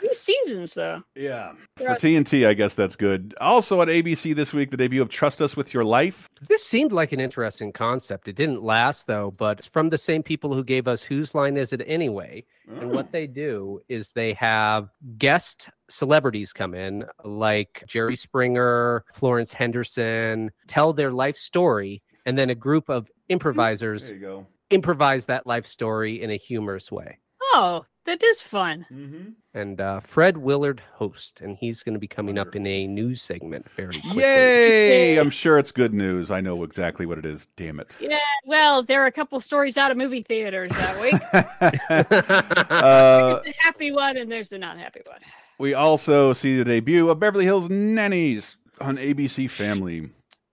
[0.00, 1.02] Three seasons though.
[1.14, 1.52] Yeah.
[1.76, 3.34] For TNT, I guess that's good.
[3.40, 6.28] Also on ABC this week, the debut of Trust Us with Your Life.
[6.48, 8.26] This seemed like an interesting concept.
[8.26, 11.56] It didn't last though, but it's from the same people who gave us Whose Line
[11.56, 12.44] Is It Anyway?
[12.78, 13.08] And what oh.
[13.12, 20.92] they do is they have guest celebrities come in, like Jerry Springer, Florence Henderson, tell
[20.92, 23.12] their life story, and then a group of hmm.
[23.32, 24.46] improvisers There you go.
[24.70, 27.18] improvise that life story in a humorous way.
[27.52, 29.34] Oh, that is fun.
[29.54, 33.20] And uh, Fred Willard host, and he's going to be coming up in a news
[33.22, 34.22] segment very quickly.
[34.22, 35.16] Yay!
[35.18, 36.30] I'm sure it's good news.
[36.30, 37.48] I know exactly what it is.
[37.56, 37.96] Damn it.
[38.00, 41.20] Yeah, well, there are a couple stories out of movie theaters that week.
[42.70, 45.18] Uh, there's the happy one and there's the not happy one.
[45.58, 50.08] we also see the debut of Beverly Hills Nannies on ABC Family.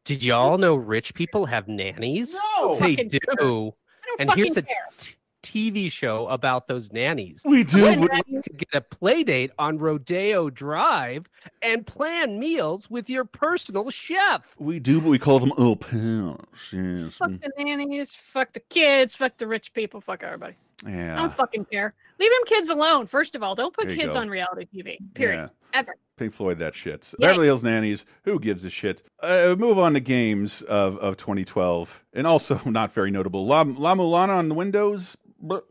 [0.06, 2.34] Did y'all know rich people have nannies?
[2.58, 3.20] No, they Fucking do.
[3.38, 3.74] don't
[4.20, 4.76] And fucking here's a care.
[4.98, 5.14] t-
[5.48, 7.42] TV show about those nannies.
[7.46, 7.84] We do.
[7.84, 11.30] Would you like to get a play date on Rodeo Drive
[11.62, 14.56] and plan meals with your personal chef.
[14.60, 16.38] We do, but we call them au pairs.
[16.74, 17.14] Yes.
[17.14, 20.56] Fuck the nannies, fuck the kids, fuck the rich people, fuck everybody.
[20.86, 20.90] Yeah.
[20.90, 21.16] I Yeah.
[21.18, 21.94] don't fucking care.
[22.20, 23.08] Leave them kids alone.
[23.08, 24.20] First of all, don't put kids go.
[24.22, 24.98] on reality TV.
[25.14, 25.50] Period.
[25.74, 25.96] Ever.
[26.18, 27.14] Pink Floyd, that shit.
[27.20, 27.28] Yeah.
[27.30, 29.04] Beverly Hills Nannies, who gives a shit?
[29.22, 33.46] Uh, move on to games of, of 2012, and also not very notable.
[33.46, 35.16] La, La Mulana on the Windows.
[35.40, 35.66] But.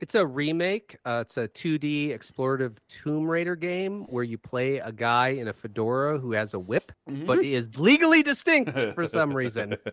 [0.00, 0.96] It's a remake.
[1.04, 5.52] Uh, it's a 2D explorative Tomb Raider game where you play a guy in a
[5.52, 9.76] fedora who has a whip, but he is legally distinct for some reason.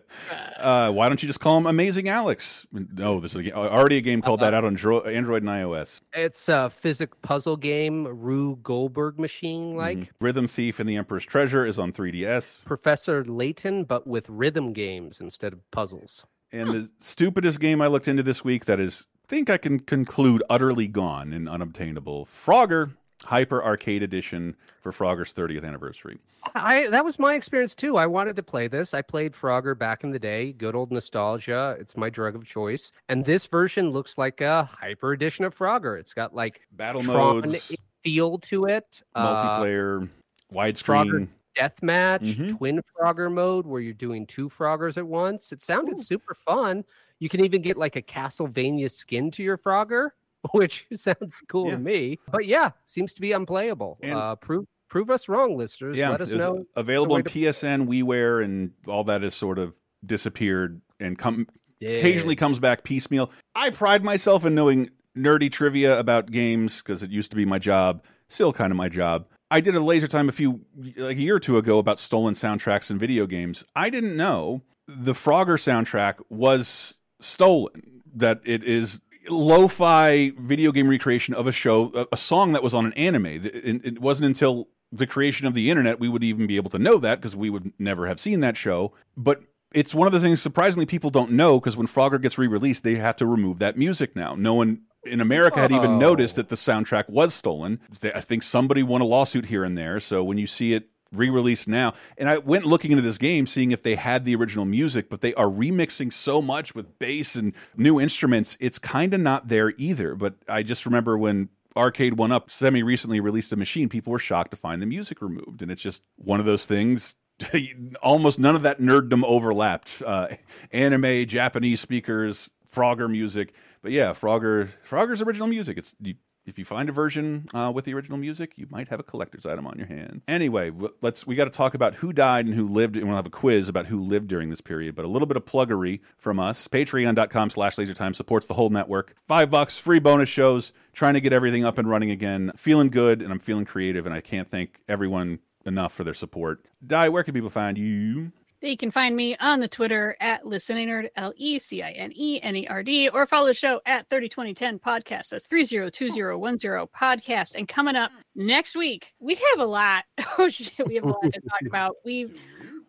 [0.58, 2.66] Uh, why don't you just call him Amazing Alex?
[2.72, 6.00] No, there's a, already a game called that out on Dro- Android and iOS.
[6.14, 9.98] It's a physic puzzle game, Rube Goldberg machine like.
[9.98, 10.08] Mhm.
[10.20, 12.58] Rhythm Thief and the Emperor's Treasure is on 3DS.
[12.64, 16.24] Professor Layton, but with rhythm games instead of puzzles.
[16.52, 20.42] And the stupidest game I looked into this week that is, think I can conclude,
[20.48, 22.26] utterly gone and unobtainable.
[22.26, 22.92] Frogger
[23.24, 26.18] Hyper Arcade Edition for Frogger's 30th anniversary.
[26.54, 27.96] I that was my experience too.
[27.96, 28.94] I wanted to play this.
[28.94, 30.52] I played Frogger back in the day.
[30.52, 31.76] Good old nostalgia.
[31.80, 32.92] It's my drug of choice.
[33.08, 35.98] And this version looks like a hyper edition of Frogger.
[35.98, 37.74] It's got like Battle Tron modes,
[38.04, 39.02] feel to it.
[39.14, 40.08] uh, multiplayer,
[40.52, 40.84] widescreen.
[40.84, 42.56] Frogger deathmatch, Mhm.
[42.58, 45.52] twin Frogger mode where you're doing two Froggers at once.
[45.52, 46.84] It sounded super fun.
[47.18, 50.10] You can even get like a Castlevania skin to your Frogger,
[50.52, 52.18] which sounds cool to me.
[52.30, 53.98] But yeah, seems to be unplayable.
[54.02, 55.96] And- uh, prove prove us wrong, listeners.
[55.96, 56.64] Yeah, Let us know.
[56.76, 59.74] available on PSN, WiiWare, and all that has sort of
[60.04, 61.48] disappeared and come
[61.80, 61.90] Yeah.
[61.90, 63.30] occasionally comes back piecemeal.
[63.54, 67.58] I pride myself in knowing nerdy trivia about games because it used to be my
[67.58, 69.26] job, still kind of my job.
[69.50, 70.60] I did a laser time a few
[70.96, 73.64] like a year or two ago about stolen soundtracks in video games.
[73.74, 78.02] I didn't know the Frogger soundtrack was stolen.
[78.14, 82.74] That it is lo-fi video game recreation of a show, a, a song that was
[82.74, 83.26] on an anime.
[83.26, 86.78] It, it wasn't until the creation of the internet we would even be able to
[86.78, 88.92] know that because we would never have seen that show.
[89.16, 89.42] But
[89.74, 92.94] it's one of the things surprisingly people don't know because when Frogger gets re-released, they
[92.94, 94.34] have to remove that music now.
[94.34, 95.98] No one in America had even Oh.
[95.98, 97.80] noticed that the soundtrack was stolen.
[98.14, 100.00] I think somebody won a lawsuit here and there.
[100.00, 103.70] So when you see it re-released now, and I went looking into this game, seeing
[103.70, 107.52] if they had the original music, but they are remixing so much with bass and
[107.76, 108.56] new instruments.
[108.60, 110.14] It's kind of not there either.
[110.16, 114.18] But I just remember when Arcade One Up semi recently released a machine, people were
[114.18, 117.14] shocked to find the music removed, and it's just one of those things.
[118.02, 120.02] Almost none of that nerddom overlapped.
[120.04, 120.28] Uh,
[120.72, 123.54] anime, Japanese speakers, Frogger music,
[123.86, 125.78] but yeah, Frogger, Frogger's original music.
[125.78, 128.98] It's you, if you find a version uh, with the original music, you might have
[128.98, 130.22] a collector's item on your hand.
[130.26, 130.72] Anyway,
[131.02, 133.30] let's we got to talk about who died and who lived, and we'll have a
[133.30, 134.96] quiz about who lived during this period.
[134.96, 136.66] But a little bit of pluggery from us.
[136.66, 139.14] Patreon.com/slash LaserTime supports the whole network.
[139.28, 140.72] Five bucks, free bonus shows.
[140.92, 142.50] Trying to get everything up and running again.
[142.56, 146.66] Feeling good, and I'm feeling creative, and I can't thank everyone enough for their support.
[146.84, 148.32] Die, where can people find you?
[148.62, 152.40] You can find me on the Twitter at Listeninerd, L E C I N E
[152.42, 155.28] N E R D, or follow the show at 302010 Podcast.
[155.28, 157.54] That's 302010 Podcast.
[157.54, 160.04] And coming up next week, we have a lot.
[160.38, 161.96] Oh, shit, we have a lot to talk about.
[162.04, 162.38] We've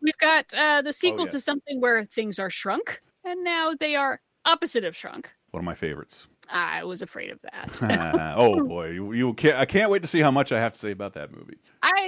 [0.01, 1.31] we've got uh, the sequel yeah.
[1.31, 5.29] to something where things are shrunk, and now they are opposite of shrunk.
[5.51, 6.27] One of my favorites.
[6.49, 8.33] I was afraid of that.
[8.37, 9.57] oh boy, you, you can't.
[9.57, 11.57] I can't wait to see how much I have to say about that movie.
[11.83, 12.07] I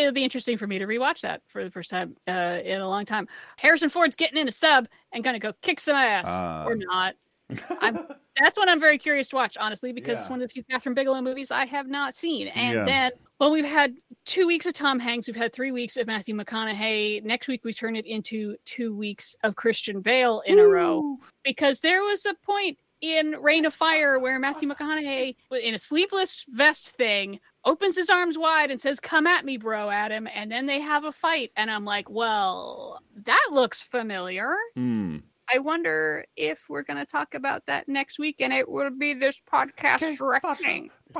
[0.00, 2.88] it'll be interesting for me to rewatch that for the first time uh, in a
[2.88, 3.28] long time.
[3.56, 6.64] Harrison Ford's getting in a sub and gonna go kick some ass Ah.
[6.66, 7.14] or not.
[7.80, 7.98] I'm,
[8.38, 10.94] that's what I'm very curious to watch, honestly, because it's one of the few Kathryn
[10.94, 12.48] Bigelow movies I have not seen.
[12.48, 12.84] And Yeah.
[12.84, 13.94] then, well, we've had
[14.26, 17.22] two weeks of Tom Hanks, we've had three weeks of Matthew McConaughey.
[17.24, 21.80] Next week we turn it into two weeks of Christian Bale in a row because
[21.80, 26.90] there was a point in Reign of Fire where Matthew McConaughey, in a sleeveless vest
[26.96, 30.28] thing, opens his arms wide and says, "Come at me, bro," Adam.
[30.32, 35.18] and then they have a fight, and I'm like, "Well, that looks familiar." Hmm.
[35.52, 39.14] I wonder if we're going to talk about that next week, and it will be
[39.14, 40.90] this podcast directing.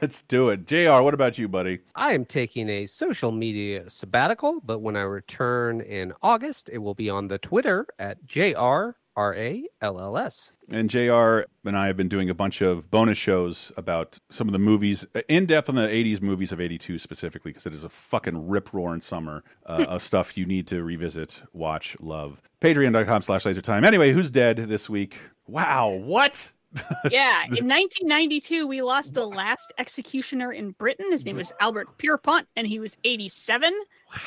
[0.00, 0.66] Let's do it.
[0.66, 1.02] Jr.
[1.02, 1.80] What about you, buddy?
[1.96, 6.94] I am taking a social media sabbatical, but when I return in August, it will
[6.94, 8.24] be on the Twitter at
[9.16, 10.50] JRRALLS.
[10.72, 14.52] And JR and I have been doing a bunch of bonus shows about some of
[14.52, 17.88] the movies, in depth on the 80s movies of 82 specifically, because it is a
[17.88, 22.40] fucking rip roaring summer uh, of stuff you need to revisit, watch, love.
[22.60, 23.84] Patreon.com slash laser time.
[23.84, 25.16] Anyway, who's dead this week?
[25.46, 26.52] Wow, what?
[27.10, 31.12] yeah, in 1992, we lost the last executioner in Britain.
[31.12, 33.74] His name was Albert Pierrepoint, and he was 87.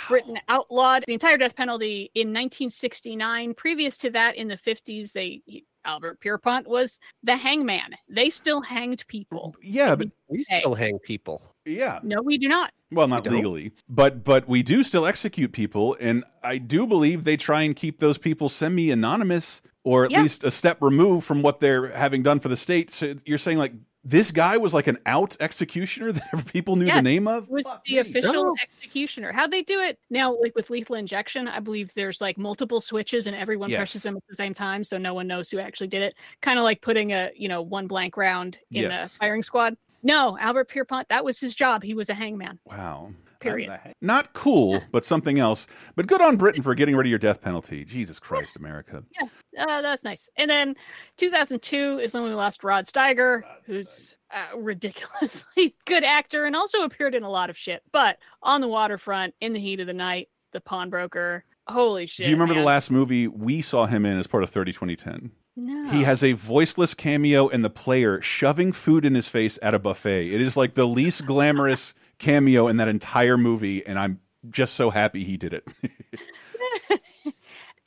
[0.08, 3.54] Britain outlawed the entire death penalty in 1969.
[3.56, 7.96] Previous to that, in the 50s, they he- Albert Pierrepoint was the hangman.
[8.10, 9.56] They still hanged people.
[9.62, 11.55] Yeah, but we still hang people.
[11.66, 12.00] Yeah.
[12.04, 12.72] No, we do not.
[12.92, 17.24] Well, not We legally, but but we do still execute people, and I do believe
[17.24, 20.22] they try and keep those people semi-anonymous, or at Yeah.
[20.22, 22.94] least a step removed from what they're having done for the state.
[22.94, 23.74] So you're saying like
[24.08, 27.50] this guy was like an out executioner that people knew Yes, the name of?
[27.50, 28.56] was the official No.
[28.62, 29.32] executioner.
[29.32, 29.98] How'd they do it?
[30.12, 33.80] Now, like with lethal injection, I believe there's like multiple switches and everyone Yes.
[33.80, 36.14] presses them at the same time, so no one knows who actually did it.
[36.42, 39.12] Kind of like putting a you know one blank round in Yes.
[39.12, 39.76] the firing squad.
[40.06, 41.82] No, Albert Pierrepoint, that was his job.
[41.82, 42.60] He was a hangman.
[42.64, 43.11] Wow.
[43.40, 43.72] Period.
[44.02, 45.65] Not cool, but something else.
[45.95, 47.84] But good on Britain for getting rid of your death penalty.
[47.84, 49.03] Jesus Christ, America.
[49.19, 49.27] Yeah,
[49.65, 50.30] uh, that's nice.
[50.38, 50.76] And then
[51.18, 57.15] 2002 is when we lost Rod Steiger, who's a ridiculously good actor and also appeared
[57.15, 57.82] in a lot of shit.
[57.91, 61.45] But on the waterfront, in the heat of the night, the pawnbroker.
[61.68, 62.26] Holy shit!
[62.26, 62.61] Do you remember man.
[62.61, 65.32] the last movie we saw him in as part of 30 2010?
[65.56, 65.90] No.
[65.90, 69.80] He has a voiceless cameo in the player shoving food in his face at a
[69.80, 70.34] buffet.
[70.34, 74.19] It is like the least glamorous cameo in that entire movie, and I'm
[74.49, 75.68] just so happy he did it.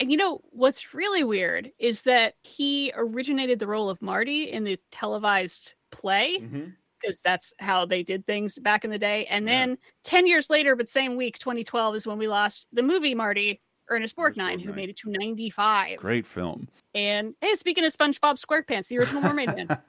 [0.01, 4.63] And you know what's really weird is that he originated the role of Marty in
[4.63, 6.67] the televised play Mm-hmm.
[7.03, 9.27] because that's how they did things back in the day.
[9.27, 13.17] And then 10 years later, but same week, 2012 is when we lost the movie
[13.17, 15.99] Marty, Ernest Borgnine, who made it to 95.
[15.99, 16.69] Great film.
[16.95, 19.79] And hey, speaking of SpongeBob SquarePants, the original Mermaid Man.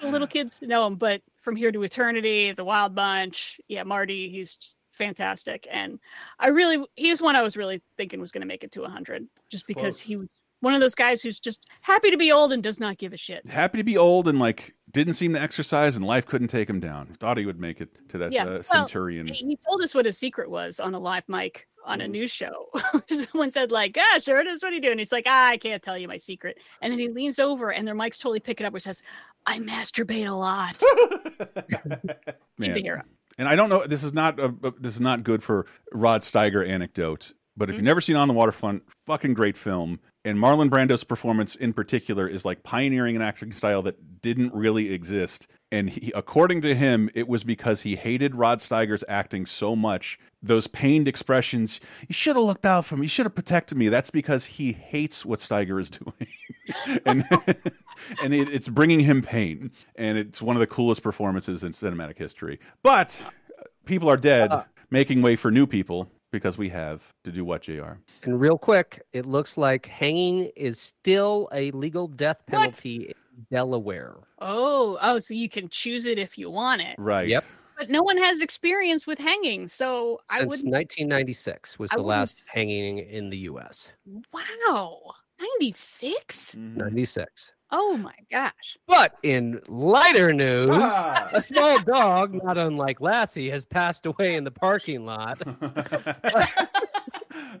[0.00, 4.28] The little kids know him, but from here to eternity, the Wild Bunch, yeah, Marty,
[4.28, 5.66] he's fantastic.
[5.70, 5.98] And
[6.38, 8.82] I really, he was one I was really thinking was going to make it to
[8.82, 12.52] 100, just because he was one of those guys who's just happy to be old
[12.52, 13.46] and does not give a shit.
[13.48, 16.80] Happy to be old and like didn't seem to exercise, and life couldn't take him
[16.80, 17.06] down.
[17.18, 19.26] Thought he would make it to that yeah, uh, well, centurion.
[19.26, 22.04] he told us what his secret was on a live mic on Mm.
[22.04, 22.68] a news show.
[23.10, 24.62] Someone said like, "Ah, sure it is.
[24.62, 26.98] What are you doing?" He's like, ah, "I can't tell you my secret." And then
[26.98, 29.02] he leans over, and their mics totally pick it up, which says,
[29.46, 30.82] "I masturbate a lot."
[32.60, 33.02] He's a hero.
[33.38, 33.86] And I don't know.
[33.86, 37.32] This is not a, this is not good for Rod Steiger anecdote.
[37.56, 37.78] But if Mm-hmm.
[37.78, 39.98] you've never seen On the Waterfront, fucking great film.
[40.24, 44.92] And Marlon Brando's performance in particular is like pioneering an acting style that didn't really
[44.92, 45.48] exist.
[45.70, 50.18] And he, according to him, it was because he hated Rod Steiger's acting so much.
[50.42, 53.88] Those pained expressions, you should have looked out for me, you should have protected me.
[53.88, 55.90] That's because he hates what Steiger is
[56.86, 57.00] doing.
[57.04, 57.24] and
[58.22, 59.70] and it, it's bringing him pain.
[59.96, 62.60] And it's one of the coolest performances in cinematic history.
[62.82, 64.64] But uh, people are dead, uh-huh.
[64.90, 67.92] making way for new people because we have to do what, JR?
[68.22, 74.16] And real quick, it looks like hanging is still a legal death penalty in Delaware.
[74.40, 76.96] Oh, oh, so you can choose it if you want it.
[76.98, 77.28] Right.
[77.28, 77.44] Yep.
[77.78, 80.72] But no one has experience with hanging, so I Since wouldn't.
[80.72, 83.92] 1996 was I the wouldn't- last hanging in the U.S.
[84.32, 85.00] Wow,
[85.40, 86.56] ninety six.
[86.56, 86.78] Mm-hmm.
[86.78, 87.52] 96.
[87.70, 88.78] Oh my gosh.
[88.86, 91.28] But in lighter news, Ah.
[91.32, 95.38] a small dog, not unlike Lassie, has passed away in the parking lot.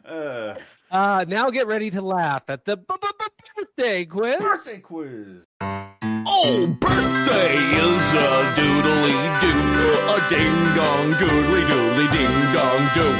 [0.90, 3.24] Uh, now get ready to laugh at the b- b- b-
[3.56, 4.38] birthday quiz.
[4.40, 5.44] Birthday quiz.
[5.60, 13.12] Oh, birthday is a doodly doo, a ding dong doodly doodly ding dong doo.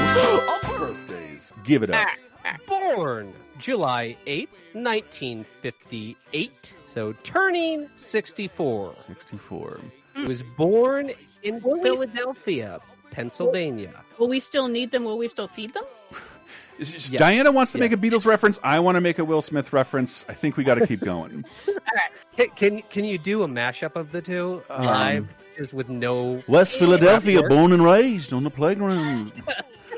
[0.78, 1.52] Birthdays.
[1.64, 2.06] Give it up.
[2.66, 6.72] Born July 8th, 1958.
[6.98, 8.92] So turning 64.
[9.06, 9.80] 64.
[10.16, 11.12] He was born
[11.44, 12.80] in Will we- Philadelphia,
[13.12, 14.02] Pennsylvania.
[14.18, 15.04] Will we still need them?
[15.04, 15.84] Will we still feed them?
[16.80, 17.20] Is- is- Yes.
[17.20, 17.82] Diana wants to Yeah.
[17.84, 18.58] make a Beatles reference.
[18.64, 20.26] I want to make a Will Smith reference.
[20.28, 21.44] I think we got to keep going.
[22.36, 26.42] Can, can can you do a mashup of the two Um, live, just with no
[26.48, 29.30] West Philadelphia, born and raised on the playground.
[29.46, 29.54] Where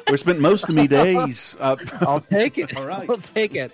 [0.09, 1.57] I spent most of me days.
[1.61, 2.77] Uh, I'll take it.
[2.77, 3.09] All right.
[3.09, 3.73] I'll take it.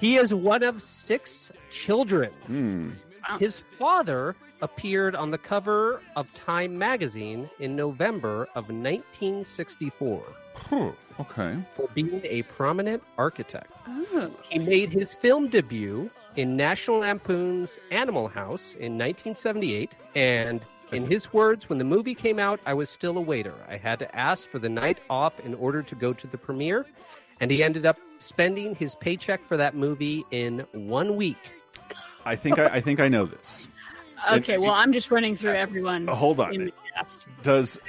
[0.00, 2.30] He is one of six children.
[2.46, 2.90] Hmm.
[3.38, 10.22] His father appeared on the cover of Time magazine in November of 1964
[10.56, 10.90] Huh,
[11.20, 11.56] Okay.
[11.76, 13.70] for being a prominent architect.
[14.50, 19.90] He made his film debut in National Lampoon's Animal House in 1978.
[20.14, 20.60] And
[20.92, 23.54] in his words, when the movie came out, I was still a waiter.
[23.68, 26.84] I had to ask for the night off in order to go to the premiere.
[27.40, 31.38] And he ended up spending his paycheck for that movie in one week.
[32.24, 33.62] I think I, I think I know this.
[33.64, 33.70] And-
[34.42, 36.06] Okay, well, I'm just running through everyone.
[36.06, 36.54] Uh, hold on.
[36.54, 37.26] In the cast.
[37.42, 37.80] Does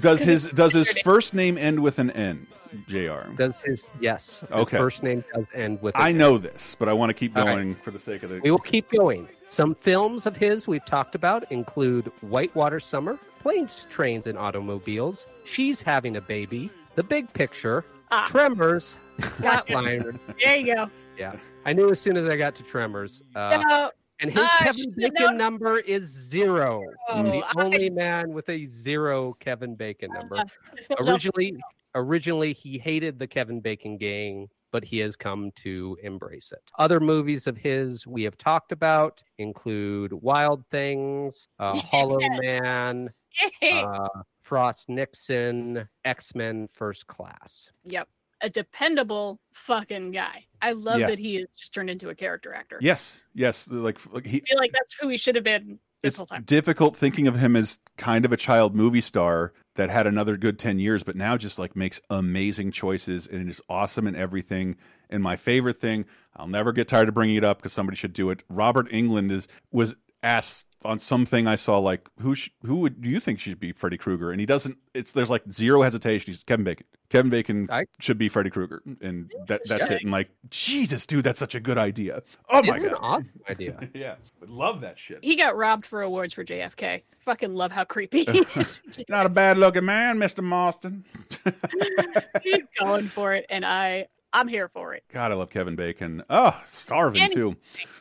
[0.00, 2.46] does his does his first name end with an N?
[2.86, 3.32] Jr.
[3.36, 4.38] Does his yes?
[4.40, 4.76] His Okay.
[4.78, 5.96] first name does end with.
[5.96, 6.18] an I N.
[6.18, 7.54] know this, but I want to keep All right.
[7.56, 8.38] going for the sake of the.
[8.44, 9.26] We will keep going.
[9.50, 15.82] Some films of his we've talked about include Whitewater Summer, Planes, Trains, and Automobiles, She's
[15.82, 18.24] Having a Baby, The Big Picture, Ah.
[18.30, 19.01] Tremors, Gotcha.
[19.20, 20.18] Flatline.
[20.42, 20.90] There you go.
[21.18, 21.34] yeah,
[21.64, 23.22] I knew as soon as I got to Tremors.
[23.34, 23.90] Uh, No.
[24.20, 26.82] and his Ah, Kevin Bacon number is zero.
[27.08, 30.36] Oh, the I- only man with a zero Kevin Bacon number.
[30.90, 31.56] Uh, originally,
[31.94, 36.62] originally he hated the Kevin Bacon gang, but he has come to embrace it.
[36.78, 43.10] Other movies of his we have talked about include Wild Things, uh, Hollow Man,
[43.62, 44.08] uh,
[44.40, 47.70] Frost Nixon, X Men First Class.
[47.84, 48.08] Yep.
[48.42, 50.46] A dependable fucking guy.
[50.60, 51.08] I love Yeah.
[51.08, 52.78] that he has just turned into a character actor.
[52.80, 53.68] Yes, yes.
[53.70, 54.38] Like, like he.
[54.38, 56.42] I feel like that's who he should have been this It's whole time.
[56.44, 60.58] difficult thinking of him as kind of a child movie star that had another good
[60.58, 64.76] ten years, but now just like makes amazing choices and is awesome in everything.
[65.08, 66.04] And my favorite thing,
[66.36, 68.42] I'll never get tired of bringing it up because somebody should do it.
[68.48, 69.94] Robert Englund is was
[70.24, 73.72] asked on something I saw like who sh who would do you think should be
[73.72, 74.30] Freddy Krueger?
[74.30, 74.76] And he doesn't.
[74.94, 76.26] It's there's like zero hesitation.
[76.32, 76.86] He's Kevin Bacon.
[77.10, 77.68] Kevin Bacon
[78.00, 79.96] should be Freddy Krueger, and that that's Okay.
[79.96, 80.02] it.
[80.02, 82.22] And like Jesus, dude, that's such a good idea.
[82.48, 83.88] Oh my it's an god, awesome idea.
[83.94, 85.18] yeah, would love that shit.
[85.22, 87.02] He got robbed for awards for JFK.
[87.24, 88.80] Fucking love how creepy he is.
[89.08, 91.04] Not a bad looking man, Mister Marston.
[92.42, 95.04] He's going for it, and I I'm here for it.
[95.12, 96.22] God, I love Kevin Bacon.
[96.30, 97.56] Oh, starving And too.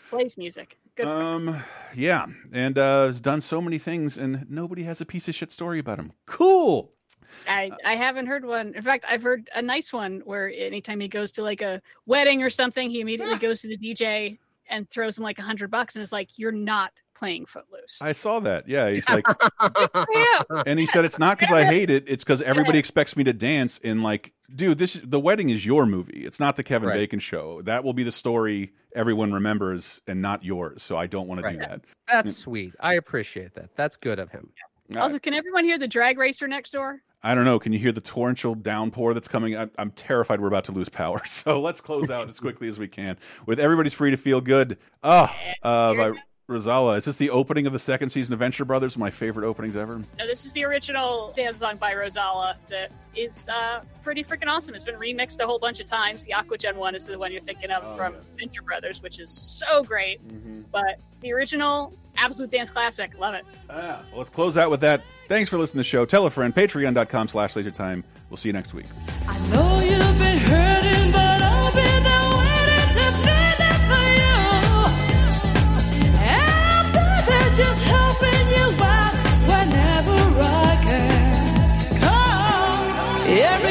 [0.10, 0.78] plays music.
[1.02, 1.08] Good.
[1.08, 1.64] Um,
[1.96, 5.52] yeah, and uh, has done so many things, and nobody has a piece of shit
[5.52, 6.14] story about him.
[6.26, 6.94] Cool.
[7.48, 8.74] I I haven't heard one.
[8.76, 12.44] In fact, I've heard a nice one where anytime he goes to like a wedding
[12.44, 14.38] or something, he immediately goes to the DJ
[14.70, 18.12] and throws him like a hundred bucks, and is like, "You're not playing Footloose." I
[18.12, 18.68] saw that.
[18.68, 19.26] Yeah, he's like,
[20.66, 23.34] and he said it's not because I hate it; it's because everybody expects me to
[23.34, 23.78] dance.
[23.80, 26.24] in like, dude, this the wedding is your movie.
[26.26, 26.96] It's not the Kevin Right.
[26.96, 27.62] Bacon show.
[27.64, 30.84] That will be the story everyone remembers, and not yours.
[30.84, 31.82] So I don't want to do that.
[32.10, 32.74] That's sweet.
[32.80, 33.70] I appreciate that.
[33.76, 34.52] That's good of him.
[34.98, 37.02] Also, can everyone hear the drag racer next door?
[37.24, 37.60] I don't know.
[37.60, 39.56] Can you hear the torrential downpour that's coming?
[39.56, 41.22] I'm, I'm terrified we're about to lose power.
[41.26, 44.78] So let's close out as quickly as we can with everybody's free to feel good.
[45.04, 45.34] Oh,
[45.64, 46.14] uh, by
[46.52, 46.98] Rozalla.
[46.98, 48.98] Is this the opening of the second season of Venture Brothers?
[48.98, 49.98] My favorite openings ever.
[49.98, 54.76] No, this is the original dance song by Rozalla that is uh, pretty freaking awesome.
[54.76, 56.26] It's been remixed a whole bunch of times.
[56.26, 59.84] The Aquagen one is the one you're thinking of from Venture Brothers, which is so
[59.84, 60.20] great.
[60.72, 63.18] But the original, absolute dance classic.
[63.20, 63.46] Love it.
[63.70, 65.04] Well, let's close out with that.
[65.28, 66.06] Thanks for listening to the show.
[66.06, 66.54] Tell a friend.
[66.54, 68.04] Patreon.com slash lasertime.
[68.30, 68.86] We'll see you next week.
[69.52, 71.01] know you've
[83.32, 83.71] Every